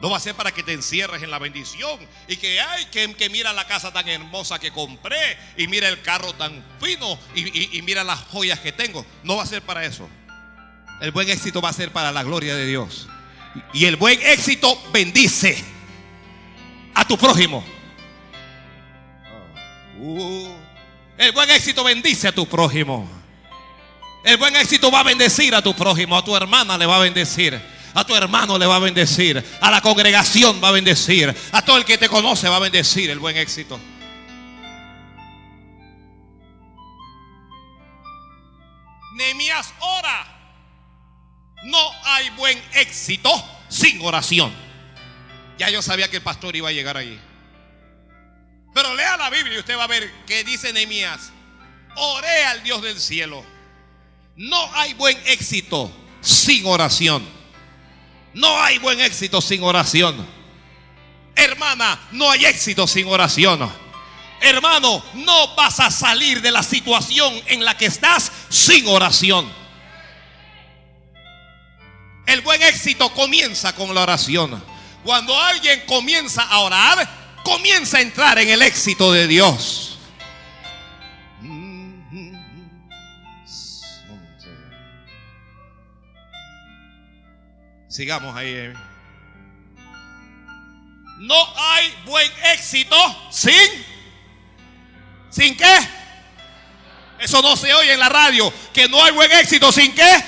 No 0.00 0.08
va 0.08 0.16
a 0.16 0.20
ser 0.20 0.34
para 0.34 0.50
que 0.52 0.62
te 0.62 0.72
encierres 0.72 1.22
en 1.22 1.30
la 1.30 1.38
bendición 1.38 2.00
y 2.26 2.36
que, 2.38 2.58
ay, 2.58 2.86
que, 2.86 3.28
mira 3.28 3.52
la 3.52 3.66
casa 3.66 3.92
tan 3.92 4.08
hermosa 4.08 4.58
que 4.58 4.72
compré 4.72 5.38
y 5.58 5.66
mira 5.66 5.88
el 5.88 6.00
carro 6.00 6.32
tan 6.32 6.64
fino 6.82 7.18
y, 7.34 7.76
y 7.76 7.82
mira 7.82 8.02
las 8.02 8.20
joyas 8.30 8.60
que 8.60 8.72
tengo. 8.72 9.04
No 9.24 9.36
va 9.36 9.42
a 9.42 9.46
ser 9.46 9.60
para 9.60 9.84
eso. 9.84 10.08
El 11.02 11.12
buen 11.12 11.28
éxito 11.28 11.60
va 11.60 11.68
a 11.68 11.74
ser 11.74 11.92
para 11.92 12.12
la 12.12 12.22
gloria 12.22 12.54
de 12.54 12.66
Dios. 12.66 13.08
Y 13.74 13.84
el 13.86 13.96
buen 13.96 14.20
éxito 14.22 14.80
bendice 14.92 15.62
a 16.94 17.06
tu 17.06 17.18
prójimo. 17.18 17.64
Uh. 19.98 20.59
El 21.20 21.32
buen 21.32 21.50
éxito 21.50 21.84
bendice 21.84 22.28
a 22.28 22.32
tu 22.32 22.48
prójimo. 22.48 23.06
El 24.24 24.38
buen 24.38 24.56
éxito 24.56 24.90
va 24.90 25.00
a 25.00 25.02
bendecir 25.02 25.54
a 25.54 25.60
tu 25.60 25.74
prójimo, 25.74 26.16
a 26.16 26.24
tu 26.24 26.34
hermana 26.34 26.78
le 26.78 26.86
va 26.86 26.96
a 26.96 27.00
bendecir. 27.00 27.60
A 27.92 28.04
tu 28.04 28.16
hermano 28.16 28.56
le 28.56 28.64
va 28.64 28.76
a 28.76 28.78
bendecir. 28.78 29.44
A 29.60 29.70
la 29.70 29.82
congregación 29.82 30.62
va 30.64 30.68
a 30.68 30.72
bendecir. 30.72 31.34
A 31.52 31.62
todo 31.62 31.76
el 31.76 31.84
que 31.84 31.98
te 31.98 32.08
conoce 32.08 32.48
va 32.48 32.56
a 32.56 32.60
bendecir 32.60 33.10
el 33.10 33.18
buen 33.18 33.36
éxito. 33.36 33.78
Nehemías 39.12 39.74
ora. 39.78 40.26
No 41.64 41.90
hay 42.04 42.30
buen 42.30 42.58
éxito 42.76 43.30
sin 43.68 44.00
oración. 44.02 44.50
Ya 45.58 45.68
yo 45.68 45.82
sabía 45.82 46.08
que 46.08 46.16
el 46.16 46.22
pastor 46.22 46.56
iba 46.56 46.70
a 46.70 46.72
llegar 46.72 46.96
allí. 46.96 47.20
Pero 48.72 48.94
lea 48.94 49.16
la 49.16 49.30
Biblia 49.30 49.56
y 49.56 49.58
usted 49.58 49.76
va 49.76 49.84
a 49.84 49.88
ver 49.88 50.10
que 50.26 50.44
dice 50.44 50.72
Nehemías, 50.72 51.32
oré 51.96 52.44
al 52.44 52.62
Dios 52.62 52.82
del 52.82 53.00
cielo. 53.00 53.44
No 54.36 54.74
hay 54.74 54.94
buen 54.94 55.18
éxito 55.26 55.92
sin 56.20 56.64
oración. 56.66 57.26
No 58.32 58.62
hay 58.62 58.78
buen 58.78 59.00
éxito 59.00 59.40
sin 59.40 59.62
oración. 59.62 60.26
Hermana, 61.34 61.98
no 62.12 62.30
hay 62.30 62.44
éxito 62.44 62.86
sin 62.86 63.08
oración. 63.08 63.70
Hermano, 64.40 65.04
no 65.14 65.54
vas 65.54 65.80
a 65.80 65.90
salir 65.90 66.40
de 66.40 66.50
la 66.50 66.62
situación 66.62 67.34
en 67.46 67.64
la 67.64 67.76
que 67.76 67.86
estás 67.86 68.30
sin 68.48 68.86
oración. 68.86 69.52
El 72.26 72.40
buen 72.42 72.62
éxito 72.62 73.12
comienza 73.12 73.74
con 73.74 73.92
la 73.94 74.02
oración. 74.02 74.62
Cuando 75.04 75.38
alguien 75.38 75.82
comienza 75.86 76.42
a 76.42 76.60
orar, 76.60 77.19
comienza 77.50 77.98
a 77.98 78.00
entrar 78.00 78.38
en 78.38 78.48
el 78.48 78.62
éxito 78.62 79.10
de 79.10 79.26
Dios. 79.26 79.98
Sigamos 87.88 88.36
ahí. 88.36 88.52
Eh. 88.54 88.72
No 91.18 91.34
hay 91.56 91.92
buen 92.06 92.30
éxito 92.54 92.96
sin... 93.30 93.52
¿Sin 95.28 95.56
qué? 95.56 95.78
Eso 97.18 97.42
no 97.42 97.56
se 97.56 97.74
oye 97.74 97.92
en 97.92 98.00
la 98.00 98.08
radio. 98.08 98.52
Que 98.72 98.88
no 98.88 99.02
hay 99.02 99.12
buen 99.12 99.30
éxito 99.32 99.72
sin 99.72 99.92
qué? 99.92 100.24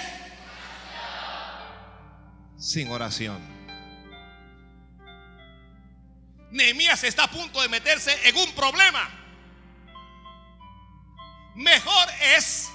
sin 2.58 2.90
oración. 2.90 3.51
Nehemías 6.52 7.02
está 7.02 7.24
a 7.24 7.30
punto 7.30 7.62
de 7.62 7.68
meterse 7.68 8.28
en 8.28 8.36
un 8.36 8.52
problema. 8.52 9.08
Mejor 11.54 12.08
es 12.36 12.70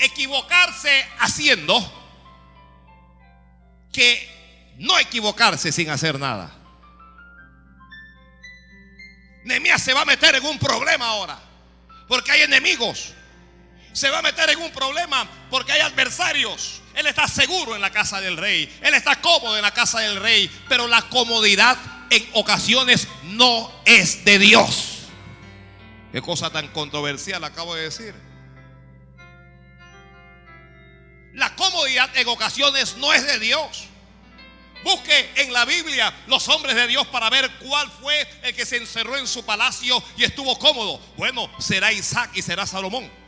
equivocarse 0.00 1.06
haciendo 1.20 1.80
que 3.92 4.74
no 4.78 4.98
equivocarse 4.98 5.70
sin 5.70 5.88
hacer 5.88 6.18
nada. 6.18 6.52
Nehemías 9.44 9.80
se 9.80 9.92
va 9.92 10.02
a 10.02 10.04
meter 10.04 10.34
en 10.34 10.44
un 10.44 10.58
problema 10.58 11.06
ahora, 11.06 11.38
porque 12.08 12.32
hay 12.32 12.42
enemigos. 12.42 13.14
Se 13.94 14.10
va 14.10 14.18
a 14.18 14.22
meter 14.22 14.50
en 14.50 14.58
un 14.58 14.72
problema 14.72 15.26
porque 15.48 15.70
hay 15.70 15.80
adversarios. 15.80 16.82
Él 16.96 17.06
está 17.06 17.28
seguro 17.28 17.76
en 17.76 17.80
la 17.80 17.90
casa 17.90 18.20
del 18.20 18.36
rey. 18.36 18.68
Él 18.82 18.92
está 18.92 19.20
cómodo 19.20 19.56
en 19.56 19.62
la 19.62 19.72
casa 19.72 20.00
del 20.00 20.16
rey. 20.16 20.50
Pero 20.68 20.88
la 20.88 21.02
comodidad 21.02 21.78
en 22.10 22.28
ocasiones 22.32 23.06
no 23.22 23.72
es 23.84 24.24
de 24.24 24.40
Dios. 24.40 25.06
Qué 26.10 26.20
cosa 26.20 26.50
tan 26.50 26.68
controversial 26.68 27.44
acabo 27.44 27.76
de 27.76 27.82
decir. 27.82 28.14
La 31.34 31.54
comodidad 31.54 32.16
en 32.16 32.26
ocasiones 32.26 32.96
no 32.96 33.12
es 33.12 33.24
de 33.24 33.38
Dios. 33.38 33.84
Busque 34.82 35.30
en 35.36 35.52
la 35.52 35.64
Biblia 35.64 36.12
los 36.26 36.48
hombres 36.48 36.74
de 36.74 36.88
Dios 36.88 37.06
para 37.06 37.30
ver 37.30 37.48
cuál 37.58 37.88
fue 38.02 38.28
el 38.42 38.56
que 38.56 38.66
se 38.66 38.76
encerró 38.76 39.16
en 39.16 39.28
su 39.28 39.44
palacio 39.44 40.02
y 40.16 40.24
estuvo 40.24 40.58
cómodo. 40.58 41.00
Bueno, 41.16 41.48
será 41.60 41.92
Isaac 41.92 42.32
y 42.34 42.42
será 42.42 42.66
Salomón. 42.66 43.23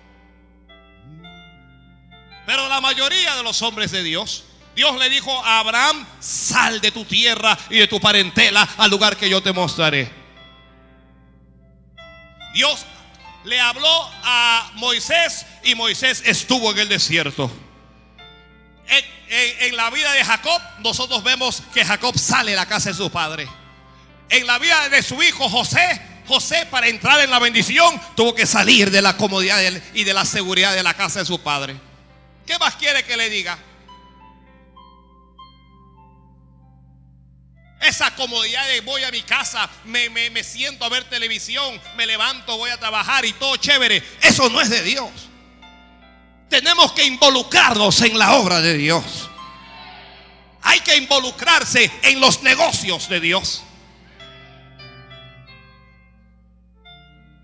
Pero 2.46 2.68
la 2.68 2.80
mayoría 2.80 3.34
de 3.34 3.42
los 3.42 3.60
hombres 3.62 3.90
de 3.90 4.04
Dios, 4.04 4.44
Dios 4.76 4.96
le 4.98 5.10
dijo 5.10 5.44
a 5.44 5.58
Abraham, 5.58 6.06
sal 6.20 6.80
de 6.80 6.92
tu 6.92 7.04
tierra 7.04 7.58
y 7.70 7.78
de 7.78 7.88
tu 7.88 8.00
parentela 8.00 8.66
al 8.78 8.90
lugar 8.90 9.16
que 9.16 9.28
yo 9.28 9.42
te 9.42 9.52
mostraré. 9.52 10.10
Dios 12.54 12.86
le 13.44 13.60
habló 13.60 14.10
a 14.22 14.70
Moisés 14.74 15.44
y 15.64 15.74
Moisés 15.74 16.22
estuvo 16.24 16.70
en 16.70 16.78
el 16.78 16.88
desierto. 16.88 17.50
En, 19.28 19.76
la 19.76 19.90
vida 19.90 20.12
de 20.12 20.24
Jacob, 20.24 20.62
nosotros 20.78 21.24
vemos 21.24 21.62
que 21.74 21.84
Jacob 21.84 22.16
sale 22.16 22.52
de 22.52 22.56
la 22.56 22.66
casa 22.66 22.90
de 22.90 22.94
su 22.94 23.10
padre. 23.10 23.48
en 24.28 24.46
la 24.46 24.58
vida 24.58 24.88
de 24.88 25.02
su 25.02 25.20
hijo 25.22 25.48
José, 25.48 26.00
José 26.28 26.66
para 26.70 26.88
entrar 26.88 27.20
en 27.20 27.30
la 27.30 27.38
bendición 27.38 28.00
tuvo 28.14 28.34
que 28.34 28.46
salir 28.46 28.90
de 28.90 29.02
la 29.02 29.16
comodidad 29.16 29.60
y 29.94 30.04
de 30.04 30.14
la 30.14 30.24
seguridad 30.24 30.74
de 30.74 30.82
la 30.82 30.94
casa 30.94 31.20
de 31.20 31.26
su 31.26 31.40
padre. 31.40 31.76
¿Qué 32.46 32.58
más 32.58 32.76
quiere 32.76 33.04
que 33.04 33.16
le 33.16 33.28
diga? 33.28 33.58
Esa 37.80 38.14
comodidad 38.14 38.66
de 38.68 38.80
voy 38.80 39.02
a 39.04 39.10
mi 39.10 39.22
casa, 39.22 39.68
me, 39.84 40.08
me, 40.08 40.42
siento 40.42 40.84
a 40.84 40.88
ver 40.88 41.04
televisión, 41.04 41.80
me 41.96 42.06
levanto, 42.06 42.56
voy 42.56 42.70
a 42.70 42.78
trabajar 42.78 43.24
y 43.24 43.32
todo 43.34 43.56
chévere. 43.56 44.02
Eso 44.22 44.48
no 44.48 44.60
es 44.60 44.70
de 44.70 44.82
Dios. 44.82 45.10
Tenemos 46.48 46.92
que 46.92 47.04
involucrarnos 47.04 48.00
en 48.02 48.18
la 48.18 48.34
obra 48.36 48.60
de 48.60 48.74
Dios. 48.74 49.28
Hay 50.62 50.80
que 50.80 50.96
involucrarse 50.96 51.90
en 52.02 52.20
los 52.20 52.42
negocios 52.42 53.08
de 53.08 53.20
Dios. 53.20 53.62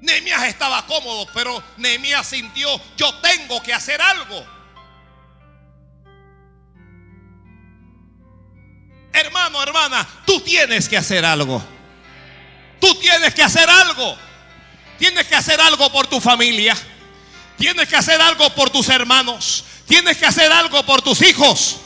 Nehemías 0.00 0.42
estaba 0.44 0.84
cómodo, 0.86 1.28
pero 1.32 1.62
Nehemías 1.76 2.26
sintió, 2.26 2.68
yo 2.96 3.14
tengo 3.16 3.62
que 3.62 3.72
hacer 3.72 4.00
algo. 4.00 4.62
Hermano, 9.12 9.62
hermana, 9.62 10.09
tú 10.27 10.40
tienes 10.40 10.88
que 10.88 10.96
hacer 10.96 11.25
algo. 11.25 11.62
Tú 12.81 12.94
tienes 12.96 13.35
que 13.35 13.42
hacer 13.42 13.68
algo. 13.68 14.16
Tienes 14.98 15.27
que 15.27 15.35
hacer 15.35 15.61
algo 15.61 15.90
por 15.92 16.07
tu 16.07 16.20
familia. 16.20 16.77
Tienes 17.59 17.88
que 17.88 17.96
hacer 17.96 18.20
algo 18.20 18.48
por 18.55 18.70
tus 18.70 18.88
hermanos. 18.88 19.64
Tienes 19.87 20.16
que 20.16 20.27
hacer 20.27 20.51
algo 20.51 20.83
por 20.85 21.03
tus 21.03 21.22
hijos. 21.22 21.79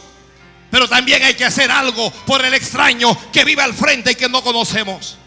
Pero 0.71 0.89
también 0.89 1.23
hay 1.23 1.35
que 1.35 1.45
hacer 1.45 1.71
algo 1.71 2.11
por 2.11 2.45
el 2.45 2.55
extraño 2.55 3.17
que 3.33 3.45
vive 3.45 3.63
al 3.63 3.75
frente 3.75 4.13
y 4.13 4.15
que 4.15 4.29
no 4.29 4.43
conocemos. 4.43 5.19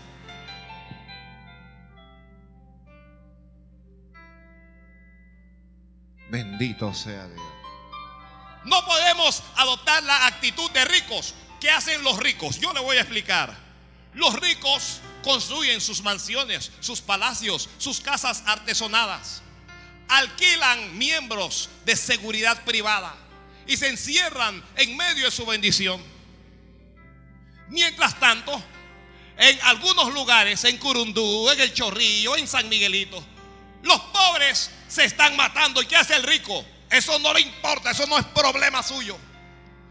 Bendito 6.30 6.94
sea 6.94 7.28
Dios. 7.28 7.42
No 8.66 8.86
podemos 8.86 9.42
adoptar 9.56 10.04
la 10.04 10.28
actitud 10.28 10.70
de 10.72 10.86
ricos. 10.86 11.34
¿Qué 11.60 11.70
hacen 11.70 12.04
los 12.04 12.18
ricos? 12.18 12.60
Yo 12.60 12.74
le 12.74 12.80
voy 12.80 12.98
a 12.98 13.02
explicar. 13.02 13.56
Los 14.14 14.34
ricos 14.40 15.02
construyen 15.24 15.82
sus 15.82 16.02
mansiones, 16.02 16.72
sus 16.80 17.02
palacios, 17.02 17.70
sus 17.78 18.00
casas 18.00 18.44
artesonadas. 18.46 19.42
Alquilan 20.08 20.98
miembros 20.98 21.70
de 21.86 21.96
seguridad 21.96 22.64
privada 22.64 23.16
y 23.68 23.78
se 23.78 23.88
encierran 23.90 24.64
en 24.78 24.98
medio 24.98 25.26
de 25.26 25.32
su 25.32 25.46
bendición. 25.46 26.02
Mientras 27.68 28.20
tanto, 28.20 28.64
en 29.38 29.60
algunos 29.62 30.12
lugares, 30.14 30.64
en 30.64 30.78
Curundú, 30.78 31.50
en 31.52 31.60
El 31.60 31.74
Chorrillo, 31.74 32.36
en 32.36 32.48
San 32.48 32.68
Miguelito, 32.68 33.24
los 33.84 34.00
pobres 34.00 34.72
se 34.88 35.06
están 35.06 35.36
matando. 35.36 35.82
¿Y 35.82 35.86
qué 35.86 35.96
hace 35.96 36.16
el 36.16 36.24
rico? 36.24 36.66
Eso 36.90 37.20
no 37.20 37.34
le 37.34 37.42
importa, 37.42 37.92
eso 37.92 38.08
no 38.08 38.18
es 38.18 38.26
problema 38.26 38.82
suyo. 38.82 39.18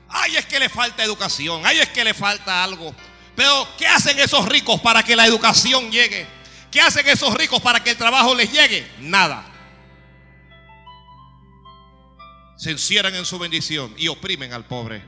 Ay, 0.08 0.36
es 0.36 0.46
que 0.46 0.58
le 0.58 0.68
falta 0.68 1.04
educación, 1.04 1.62
ay, 1.64 1.78
es 1.80 1.88
que 1.88 2.04
le 2.04 2.14
falta 2.14 2.64
algo. 2.64 2.94
Pero, 3.36 3.68
¿qué 3.76 3.86
hacen 3.86 4.18
esos 4.18 4.46
ricos 4.48 4.80
para 4.80 5.02
que 5.02 5.14
la 5.14 5.26
educación 5.26 5.92
llegue? 5.92 6.26
¿Qué 6.70 6.80
hacen 6.80 7.06
esos 7.08 7.32
ricos 7.34 7.60
para 7.60 7.82
que 7.82 7.90
el 7.90 7.96
trabajo 7.96 8.34
les 8.34 8.50
llegue? 8.50 8.90
Nada. 9.00 9.44
Se 12.56 12.70
encierran 12.70 13.14
en 13.14 13.24
su 13.24 13.38
bendición 13.38 13.94
y 13.96 14.08
oprimen 14.08 14.52
al 14.52 14.64
pobre. 14.64 15.04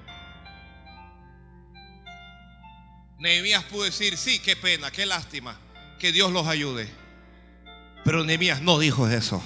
Nehemías 3.19 3.65
pudo 3.65 3.85
decir, 3.85 4.17
sí, 4.17 4.39
qué 4.39 4.57
pena, 4.57 4.91
qué 4.91 5.05
lástima, 5.05 5.59
que 5.99 6.13
Dios 6.13 6.31
los 6.31 6.47
ayude. 6.47 6.89
Pero 8.05 8.25
Nehemías 8.25 8.63
no 8.63 8.79
dijo 8.79 9.09
eso. 9.09 9.43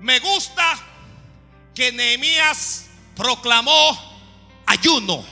Me 0.00 0.20
gusta 0.20 0.78
que 1.74 1.90
Nehemías 1.92 2.86
proclamó 3.16 3.98
ayuno. 4.66 5.24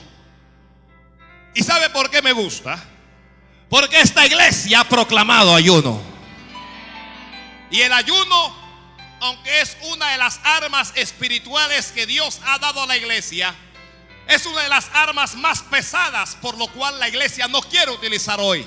¿Y 1.54 1.62
sabe 1.62 1.90
por 1.90 2.10
qué 2.10 2.22
me 2.22 2.32
gusta? 2.32 2.82
Porque 3.68 4.00
esta 4.00 4.26
iglesia 4.26 4.80
ha 4.80 4.88
proclamado 4.88 5.54
ayuno. 5.54 6.00
Y 7.70 7.80
el 7.80 7.92
ayuno, 7.92 8.56
aunque 9.20 9.60
es 9.60 9.76
una 9.92 10.10
de 10.10 10.18
las 10.18 10.40
armas 10.42 10.92
espirituales 10.96 11.92
que 11.92 12.06
Dios 12.06 12.40
ha 12.44 12.58
dado 12.58 12.82
a 12.82 12.86
la 12.86 12.96
iglesia, 12.96 13.54
es 14.26 14.46
una 14.46 14.62
de 14.62 14.68
las 14.68 14.86
armas 14.94 15.34
más 15.34 15.62
pesadas 15.62 16.36
por 16.36 16.56
lo 16.56 16.66
cual 16.68 16.98
la 16.98 17.08
iglesia 17.08 17.46
no 17.46 17.60
quiere 17.60 17.90
utilizar 17.90 18.40
hoy. 18.40 18.66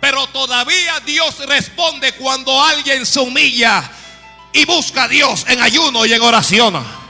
Pero 0.00 0.26
todavía 0.28 1.00
Dios 1.00 1.38
responde 1.46 2.12
cuando 2.12 2.62
alguien 2.62 3.06
se 3.06 3.20
humilla 3.20 3.90
y 4.52 4.64
busca 4.66 5.04
a 5.04 5.08
Dios 5.08 5.46
en 5.48 5.62
ayuno 5.62 6.04
y 6.04 6.12
en 6.12 6.20
oración. 6.20 7.03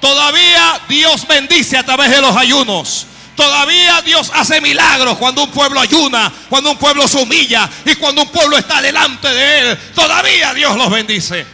Todavía 0.00 0.80
Dios 0.88 1.26
bendice 1.26 1.76
a 1.76 1.84
través 1.84 2.10
de 2.10 2.20
los 2.20 2.36
ayunos. 2.36 3.06
Todavía 3.36 4.02
Dios 4.02 4.30
hace 4.34 4.60
milagros 4.60 5.16
cuando 5.16 5.44
un 5.44 5.50
pueblo 5.50 5.80
ayuna, 5.80 6.32
cuando 6.48 6.72
un 6.72 6.78
pueblo 6.78 7.06
se 7.08 7.18
humilla 7.18 7.68
y 7.84 7.94
cuando 7.94 8.22
un 8.22 8.28
pueblo 8.28 8.58
está 8.58 8.82
delante 8.82 9.28
de 9.28 9.58
Él. 9.60 9.78
Todavía 9.94 10.52
Dios 10.52 10.76
los 10.76 10.90
bendice. 10.90 11.46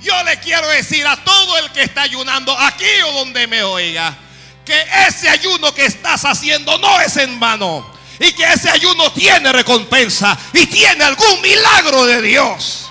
Yo 0.00 0.20
le 0.24 0.40
quiero 0.40 0.66
decir 0.68 1.06
a 1.06 1.16
todo 1.22 1.58
el 1.58 1.70
que 1.70 1.84
está 1.84 2.02
ayunando, 2.02 2.58
aquí 2.58 2.84
o 3.06 3.12
donde 3.12 3.46
me 3.46 3.62
oiga, 3.62 4.16
que 4.64 4.86
ese 5.06 5.28
ayuno 5.28 5.72
que 5.72 5.86
estás 5.86 6.24
haciendo 6.24 6.76
no 6.78 7.00
es 7.00 7.16
en 7.16 7.38
vano. 7.38 7.92
Y 8.18 8.32
que 8.32 8.44
ese 8.44 8.70
ayuno 8.70 9.10
tiene 9.12 9.52
recompensa 9.52 10.36
y 10.52 10.66
tiene 10.66 11.04
algún 11.04 11.40
milagro 11.40 12.06
de 12.06 12.22
Dios. 12.22 12.81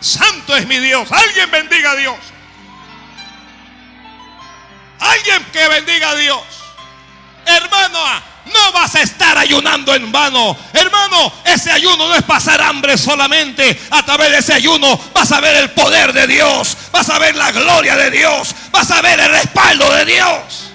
Santo 0.00 0.56
es 0.56 0.66
mi 0.66 0.78
Dios. 0.78 1.10
Alguien 1.12 1.50
bendiga 1.50 1.92
a 1.92 1.96
Dios. 1.96 2.18
Alguien 4.98 5.44
que 5.52 5.68
bendiga 5.68 6.10
a 6.10 6.16
Dios. 6.16 6.42
Hermano, 7.46 7.98
no 8.46 8.72
vas 8.72 8.94
a 8.94 9.02
estar 9.02 9.36
ayunando 9.36 9.94
en 9.94 10.10
vano. 10.10 10.56
Hermano, 10.72 11.32
ese 11.44 11.70
ayuno 11.70 12.08
no 12.08 12.14
es 12.14 12.22
pasar 12.22 12.60
hambre 12.60 12.96
solamente. 12.96 13.80
A 13.90 14.02
través 14.04 14.30
de 14.30 14.38
ese 14.38 14.54
ayuno 14.54 14.98
vas 15.14 15.30
a 15.32 15.40
ver 15.40 15.56
el 15.56 15.70
poder 15.70 16.12
de 16.12 16.26
Dios. 16.26 16.76
Vas 16.92 17.08
a 17.10 17.18
ver 17.18 17.36
la 17.36 17.52
gloria 17.52 17.96
de 17.96 18.10
Dios. 18.10 18.54
Vas 18.70 18.90
a 18.90 19.02
ver 19.02 19.20
el 19.20 19.30
respaldo 19.30 19.92
de 19.94 20.04
Dios. 20.04 20.70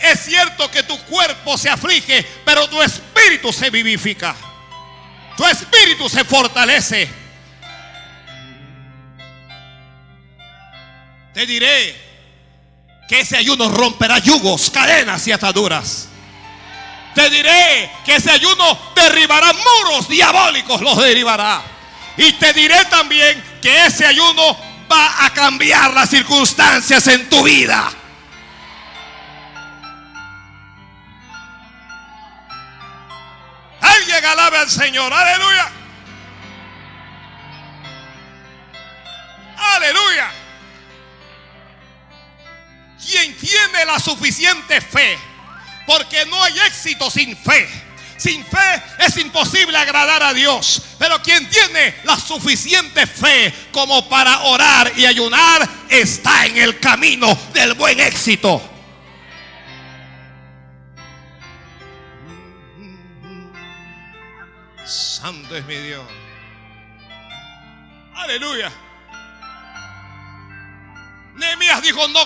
Es 0.00 0.20
cierto 0.20 0.70
que 0.70 0.82
tu 0.84 0.96
cuerpo 1.04 1.58
se 1.58 1.68
aflige, 1.68 2.24
pero 2.44 2.68
tu 2.68 2.80
espíritu 2.82 3.52
se 3.52 3.70
vivifica. 3.70 4.36
Tu 5.36 5.44
espíritu 5.44 6.08
se 6.08 6.24
fortalece. 6.24 7.08
Te 11.34 11.46
diré 11.46 11.94
que 13.08 13.20
ese 13.20 13.36
ayuno 13.36 13.68
romperá 13.68 14.18
yugos, 14.18 14.70
cadenas 14.70 15.26
y 15.26 15.32
ataduras. 15.32 16.08
Te 17.14 17.30
diré 17.30 17.90
que 18.04 18.16
ese 18.16 18.30
ayuno 18.30 18.78
derribará 18.94 19.52
muros 19.52 20.08
diabólicos, 20.08 20.80
los 20.80 20.96
derribará. 21.02 21.62
Y 22.16 22.32
te 22.32 22.52
diré 22.52 22.84
también 22.86 23.42
que 23.60 23.86
ese 23.86 24.06
ayuno 24.06 24.56
va 24.90 25.26
a 25.26 25.30
cambiar 25.34 25.92
las 25.92 26.10
circunstancias 26.10 27.06
en 27.08 27.28
tu 27.28 27.42
vida. 27.42 27.90
Alguien 33.96 34.24
alabe 34.24 34.58
al 34.58 34.70
Señor, 34.70 35.12
aleluya. 35.12 35.70
Aleluya. 39.56 40.30
Quien 43.04 43.36
tiene 43.36 43.84
la 43.86 43.98
suficiente 43.98 44.80
fe, 44.80 45.18
porque 45.86 46.26
no 46.26 46.42
hay 46.42 46.58
éxito 46.66 47.10
sin 47.10 47.36
fe. 47.36 47.68
Sin 48.18 48.44
fe 48.44 48.82
es 48.98 49.16
imposible 49.18 49.76
agradar 49.76 50.22
a 50.22 50.32
Dios. 50.32 50.82
Pero 50.98 51.22
quien 51.22 51.48
tiene 51.48 51.94
la 52.04 52.18
suficiente 52.18 53.06
fe 53.06 53.54
como 53.72 54.08
para 54.08 54.40
orar 54.40 54.92
y 54.96 55.04
ayunar 55.06 55.68
está 55.88 56.46
en 56.46 56.56
el 56.56 56.80
camino 56.80 57.38
del 57.52 57.74
buen 57.74 58.00
éxito. 58.00 58.75
Santo 64.86 65.56
es 65.56 65.64
mi 65.66 65.76
Dios. 65.76 66.04
Aleluya. 68.14 68.72
Nehemías 71.34 71.82
dijo, 71.82 72.06
no, 72.08 72.20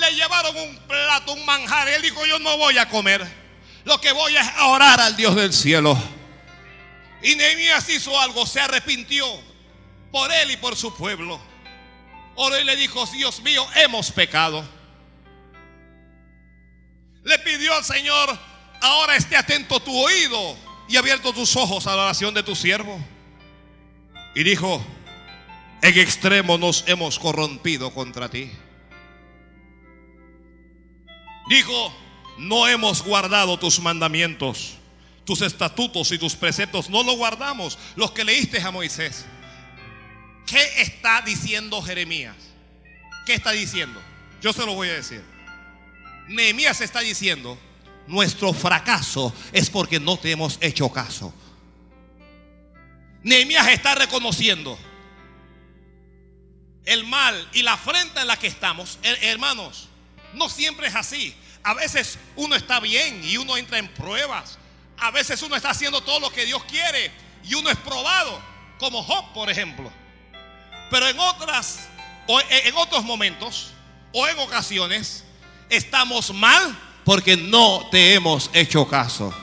le 0.00 0.14
llevaron 0.14 0.56
un 0.56 0.76
plato, 0.88 1.32
un 1.32 1.44
manjar. 1.46 1.88
Él 1.88 2.02
dijo, 2.02 2.26
yo 2.26 2.38
no 2.40 2.58
voy 2.58 2.76
a 2.76 2.88
comer. 2.88 3.26
Lo 3.84 4.00
que 4.00 4.12
voy 4.12 4.36
es 4.36 4.46
a 4.56 4.66
orar 4.66 5.00
al 5.00 5.16
Dios 5.16 5.36
del 5.36 5.52
cielo. 5.52 5.96
Y 7.22 7.36
Nehemías 7.36 7.88
hizo 7.88 8.18
algo, 8.18 8.46
se 8.46 8.60
arrepintió 8.60 9.26
por 10.10 10.30
él 10.32 10.50
y 10.50 10.56
por 10.56 10.76
su 10.76 10.94
pueblo. 10.96 11.40
oró 12.34 12.58
y 12.58 12.64
le 12.64 12.76
dijo, 12.76 13.06
Dios 13.06 13.40
mío, 13.42 13.66
hemos 13.76 14.10
pecado. 14.10 14.68
Le 17.22 17.38
pidió 17.38 17.74
al 17.74 17.84
Señor, 17.84 18.36
ahora 18.80 19.14
esté 19.14 19.36
atento 19.36 19.78
tu 19.80 19.96
oído 19.96 20.69
y 20.90 20.96
abierto 20.96 21.32
tus 21.32 21.54
ojos 21.56 21.86
a 21.86 21.94
la 21.94 22.02
oración 22.02 22.34
de 22.34 22.42
tu 22.42 22.56
siervo. 22.56 22.98
Y 24.34 24.42
dijo, 24.42 24.84
en 25.82 25.98
extremo 25.98 26.58
nos 26.58 26.82
hemos 26.88 27.16
corrompido 27.18 27.94
contra 27.94 28.28
ti. 28.28 28.50
Dijo, 31.48 31.94
no 32.38 32.66
hemos 32.66 33.04
guardado 33.04 33.56
tus 33.56 33.78
mandamientos, 33.78 34.78
tus 35.24 35.42
estatutos 35.42 36.10
y 36.10 36.18
tus 36.18 36.34
preceptos. 36.34 36.90
No 36.90 37.04
los 37.04 37.16
guardamos, 37.16 37.78
los 37.94 38.10
que 38.10 38.24
leíste 38.24 38.60
a 38.60 38.72
Moisés. 38.72 39.26
¿Qué 40.44 40.82
está 40.82 41.22
diciendo 41.22 41.80
Jeremías? 41.82 42.34
¿Qué 43.26 43.34
está 43.34 43.52
diciendo? 43.52 44.02
Yo 44.42 44.52
se 44.52 44.66
lo 44.66 44.74
voy 44.74 44.88
a 44.88 44.94
decir. 44.94 45.22
Nehemías 46.26 46.80
está 46.80 46.98
diciendo, 46.98 47.56
nuestro 48.10 48.52
fracaso 48.52 49.32
es 49.52 49.70
porque 49.70 50.00
no 50.00 50.16
te 50.16 50.32
hemos 50.32 50.58
hecho 50.60 50.90
caso. 50.90 51.32
Nehemías 53.22 53.68
está 53.68 53.94
reconociendo 53.94 54.76
el 56.84 57.04
mal 57.06 57.48
y 57.52 57.62
la 57.62 57.74
afrenta 57.74 58.20
en 58.20 58.26
la 58.26 58.36
que 58.36 58.48
estamos. 58.48 58.98
Hermanos, 59.02 59.88
no 60.34 60.48
siempre 60.48 60.88
es 60.88 60.94
así. 60.96 61.34
A 61.62 61.74
veces 61.74 62.18
uno 62.34 62.56
está 62.56 62.80
bien 62.80 63.22
y 63.24 63.36
uno 63.36 63.56
entra 63.56 63.78
en 63.78 63.86
pruebas. 63.94 64.58
A 64.98 65.12
veces 65.12 65.40
uno 65.42 65.54
está 65.54 65.70
haciendo 65.70 66.00
todo 66.00 66.18
lo 66.18 66.32
que 66.32 66.44
Dios 66.44 66.64
quiere 66.64 67.12
y 67.44 67.54
uno 67.54 67.70
es 67.70 67.76
probado, 67.76 68.42
como 68.78 69.04
Job, 69.04 69.32
por 69.32 69.48
ejemplo. 69.50 69.90
Pero 70.90 71.06
en 71.06 71.18
otras 71.20 71.88
o 72.26 72.40
en 72.40 72.74
otros 72.74 73.04
momentos 73.04 73.70
o 74.12 74.26
en 74.26 74.38
ocasiones 74.40 75.24
estamos 75.68 76.34
mal 76.34 76.76
porque 77.10 77.36
no 77.36 77.88
te 77.90 78.14
hemos 78.14 78.50
hecho 78.52 78.86
caso. 78.86 79.34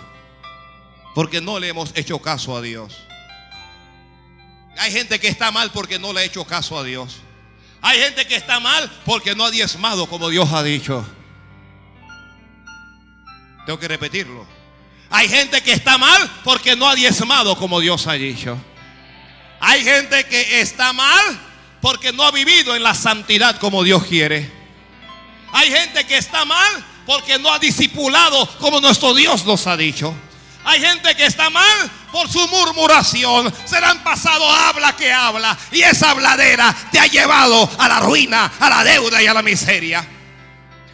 Porque 1.14 1.42
no 1.42 1.60
le 1.60 1.68
hemos 1.68 1.92
hecho 1.96 2.18
caso 2.18 2.56
a 2.56 2.62
Dios. 2.62 2.96
Hay 4.78 4.90
gente 4.90 5.20
que 5.20 5.28
está 5.28 5.52
mal 5.52 5.70
porque 5.74 6.00
no 6.00 6.14
le 6.14 6.22
ha 6.22 6.24
hecho 6.24 6.46
caso 6.46 6.80
a 6.80 6.86
Dios. 6.86 7.18
Hay 7.82 8.00
gente 8.00 8.26
que 8.26 8.38
está 8.38 8.62
mal 8.62 8.90
porque 9.04 9.36
no 9.36 9.44
ha 9.44 9.52
diezmado 9.52 10.08
como 10.08 10.30
Dios 10.30 10.50
ha 10.54 10.64
dicho. 10.64 11.06
Tengo 13.66 13.78
que 13.78 13.90
repetirlo. 13.90 14.48
Hay 15.10 15.28
gente 15.28 15.62
que 15.62 15.74
está 15.74 15.98
mal 15.98 16.32
porque 16.46 16.78
no 16.78 16.88
ha 16.88 16.96
diezmado 16.96 17.58
como 17.58 17.82
Dios 17.82 18.08
ha 18.08 18.14
dicho. 18.14 18.58
Hay 19.60 19.84
gente 19.84 20.24
que 20.24 20.62
está 20.62 20.94
mal 20.94 21.38
porque 21.82 22.14
no 22.14 22.24
ha 22.24 22.32
vivido 22.32 22.78
en 22.78 22.84
la 22.84 22.94
santidad 22.94 23.60
como 23.60 23.84
Dios 23.84 24.06
quiere. 24.06 24.50
Hay 25.52 25.70
gente 25.70 26.06
que 26.06 26.16
está 26.16 26.46
mal 26.46 26.86
porque 27.08 27.40
no 27.40 27.52
ha 27.52 27.58
discipulado 27.58 28.46
como 28.60 28.80
nuestro 28.80 29.16
Dios 29.16 29.46
nos 29.46 29.66
ha 29.66 29.76
dicho. 29.76 30.14
Hay 30.66 30.82
gente 30.82 31.16
que 31.16 31.26
está 31.26 31.50
mal 31.50 31.90
por 32.12 32.30
su 32.30 32.46
murmuración. 32.50 33.52
Serán 33.66 34.04
pasado 34.04 34.48
habla 34.52 34.94
que 34.98 35.12
habla. 35.12 35.58
Y 35.72 35.82
esa 35.82 36.12
habladera 36.12 36.76
te 36.92 37.00
ha 37.00 37.08
llevado 37.08 37.70
a 37.80 37.88
la 37.88 38.02
ruina, 38.02 38.52
a 38.60 38.70
la 38.70 38.84
deuda 38.84 39.24
y 39.24 39.28
a 39.28 39.34
la 39.34 39.42
miseria. 39.42 40.06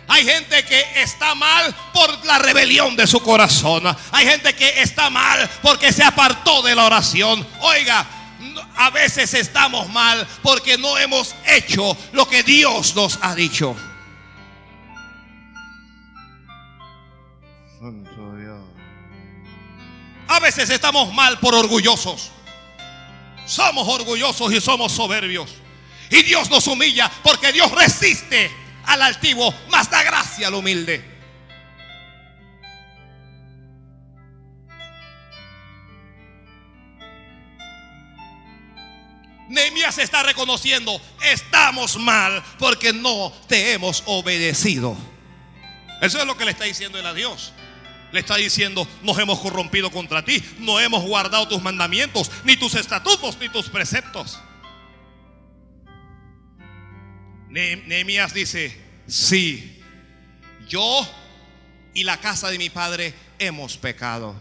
Hay 0.07 0.25
gente 0.25 0.63
que 0.65 0.85
está 1.01 1.33
mal 1.33 1.73
por 1.91 2.23
la 2.23 2.37
rebelión 2.37 2.95
de 2.95 3.07
su 3.07 3.19
corazón. 3.21 3.83
Hay 4.11 4.27
gente 4.27 4.53
que 4.53 4.81
está 4.81 5.09
mal 5.09 5.49
porque 5.63 5.91
se 5.91 6.03
apartó 6.03 6.61
de 6.61 6.75
la 6.75 6.85
oración. 6.85 7.47
Oiga, 7.61 8.05
a 8.75 8.91
veces 8.91 9.33
estamos 9.33 9.89
mal 9.89 10.27
porque 10.43 10.77
no 10.77 10.99
hemos 10.99 11.33
hecho 11.47 11.97
lo 12.11 12.27
que 12.27 12.43
Dios 12.43 12.95
nos 12.95 13.17
ha 13.23 13.33
dicho. 13.33 13.75
A 20.27 20.39
veces 20.39 20.69
estamos 20.69 21.13
mal 21.13 21.39
por 21.39 21.55
orgullosos. 21.55 22.31
Somos 23.45 23.87
orgullosos 23.87 24.53
y 24.53 24.61
somos 24.61 24.91
soberbios. 24.91 25.49
Y 26.09 26.23
Dios 26.23 26.49
nos 26.49 26.67
humilla 26.67 27.11
porque 27.23 27.51
Dios 27.51 27.71
resiste 27.71 28.51
al 28.85 29.01
altivo, 29.01 29.53
más 29.69 29.89
da 29.89 30.03
gracia 30.03 30.47
al 30.47 30.53
humilde. 30.55 31.13
Nehemías 39.49 39.99
está 39.99 40.23
reconociendo, 40.23 40.99
estamos 41.21 41.97
mal 41.97 42.43
porque 42.57 42.91
no 42.91 43.31
te 43.47 43.73
hemos 43.73 44.01
obedecido. 44.07 44.97
Eso 46.01 46.19
es 46.19 46.25
lo 46.25 46.35
que 46.35 46.45
le 46.45 46.51
está 46.51 46.63
diciendo 46.63 46.97
él 46.97 47.05
a 47.05 47.13
Dios. 47.13 47.53
Le 48.13 48.19
está 48.19 48.35
diciendo, 48.35 48.87
nos 49.01 49.17
hemos 49.17 49.39
corrompido 49.39 49.89
contra 49.89 50.23
ti, 50.23 50.41
no 50.59 50.79
hemos 50.79 51.03
guardado 51.03 51.47
tus 51.47 51.63
mandamientos, 51.63 52.29
ni 52.45 52.55
tus 52.55 52.75
estatutos, 52.75 53.39
ni 53.39 53.49
tus 53.49 53.69
preceptos. 53.69 54.39
Nehemías 57.49 58.31
dice, 58.35 58.79
sí, 59.07 59.81
yo 60.69 61.07
y 61.95 62.03
la 62.03 62.17
casa 62.17 62.51
de 62.51 62.59
mi 62.59 62.69
padre 62.69 63.15
hemos 63.39 63.77
pecado. 63.77 64.35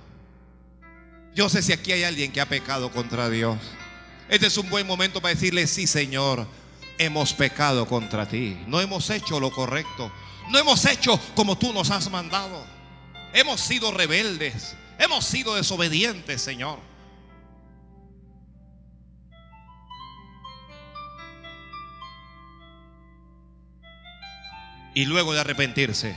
Yo 1.34 1.48
sé 1.48 1.62
si 1.62 1.72
aquí 1.72 1.92
hay 1.92 2.04
alguien 2.04 2.30
que 2.30 2.42
ha 2.42 2.48
pecado 2.50 2.92
contra 2.92 3.30
Dios. 3.30 3.58
Este 4.28 4.48
es 4.48 4.58
un 4.58 4.68
buen 4.68 4.86
momento 4.86 5.22
para 5.22 5.34
decirle, 5.34 5.66
sí 5.66 5.86
Señor, 5.86 6.46
hemos 6.98 7.32
pecado 7.32 7.86
contra 7.86 8.28
ti. 8.28 8.58
No 8.66 8.82
hemos 8.82 9.08
hecho 9.08 9.40
lo 9.40 9.50
correcto. 9.50 10.12
No 10.50 10.58
hemos 10.58 10.84
hecho 10.84 11.18
como 11.34 11.56
tú 11.56 11.72
nos 11.72 11.90
has 11.90 12.10
mandado. 12.10 12.71
Hemos 13.32 13.60
sido 13.60 13.92
rebeldes. 13.92 14.76
Hemos 14.98 15.24
sido 15.24 15.54
desobedientes, 15.54 16.42
Señor. 16.42 16.78
Y 24.94 25.06
luego 25.06 25.32
de 25.32 25.40
arrepentirse. 25.40 26.14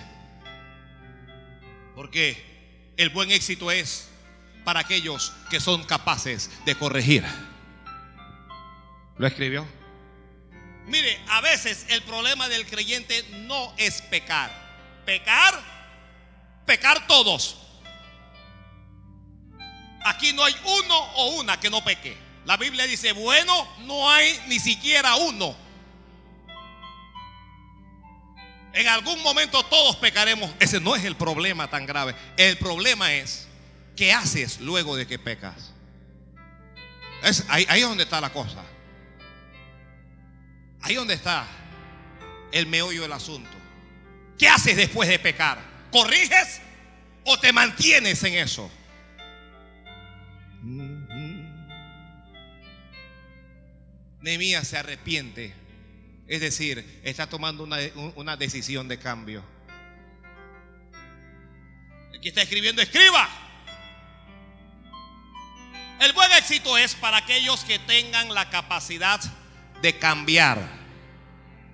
Porque 1.96 2.94
el 2.98 3.10
buen 3.10 3.32
éxito 3.32 3.72
es 3.72 4.10
para 4.66 4.82
aquellos 4.82 5.32
que 5.50 5.62
son 5.62 5.84
capaces 5.84 6.52
de 6.66 6.76
corregir. 6.76 7.24
¿Lo 9.18 9.28
escribió? 9.28 9.66
Mire, 10.88 11.18
a 11.30 11.40
veces 11.40 11.86
el 11.90 12.02
problema 12.04 12.50
del 12.50 12.66
creyente 12.66 13.24
no 13.48 13.74
es 13.78 14.02
pecar. 14.02 14.52
Pecar 15.06 15.75
pecar 16.66 17.08
todos. 17.08 17.58
Aquí 20.04 20.34
no 20.34 20.44
hay 20.44 20.56
uno 20.64 21.00
o 21.16 21.40
una 21.40 21.60
que 21.60 21.70
no 21.70 21.84
peque. 21.84 22.16
La 22.46 22.58
Biblia 22.58 22.86
dice, 22.86 23.12
bueno, 23.12 23.68
no 23.86 24.10
hay 24.10 24.40
ni 24.48 24.60
siquiera 24.60 25.16
uno. 25.16 25.56
En 28.74 28.88
algún 28.88 29.22
momento 29.24 29.64
todos 29.64 29.96
pecaremos. 29.96 30.52
Ese 30.60 30.80
no 30.80 30.96
es 30.96 31.04
el 31.06 31.16
problema 31.16 31.70
tan 31.70 31.86
grave. 31.86 32.14
El 32.38 32.58
problema 32.58 33.14
es, 33.14 33.48
¿qué 33.96 34.14
haces 34.14 34.60
luego 34.60 34.96
de 34.96 35.08
que 35.08 35.18
pecas? 35.18 35.74
Ahí, 37.48 37.66
ahí 37.68 37.82
es 37.82 37.88
donde 37.88 38.04
está 38.04 38.22
la 38.22 38.32
cosa. 38.32 38.64
Ahí 40.82 40.92
es 40.92 40.98
donde 41.00 41.16
está 41.16 41.48
el 42.52 42.68
meollo 42.68 43.02
del 43.02 43.14
asunto. 43.14 43.50
¿Qué 44.38 44.48
haces 44.48 44.78
después 44.78 45.10
de 45.10 45.18
pecar? 45.18 45.75
¿Corriges 45.96 46.60
o 47.24 47.40
te 47.40 47.54
mantienes 47.54 48.22
en 48.26 48.34
eso? 48.34 48.70
Nehemías 54.20 54.68
se 54.68 54.78
arrepiente. 54.78 55.56
Es 56.28 56.42
decir, 56.42 57.00
está 57.06 57.28
tomando 57.28 57.64
una, 57.64 57.78
una 58.16 58.36
decisión 58.36 58.90
de 58.90 59.00
cambio. 59.00 59.42
El 62.12 62.20
que 62.20 62.28
está 62.28 62.42
escribiendo, 62.42 62.82
escriba. 62.82 63.30
El 66.02 66.12
buen 66.12 66.30
éxito 66.34 66.78
es 66.78 66.94
para 66.94 67.20
aquellos 67.20 67.64
que 67.64 67.80
tengan 67.80 68.34
la 68.34 68.50
capacidad 68.50 69.22
de 69.82 69.98
cambiar. 69.98 70.60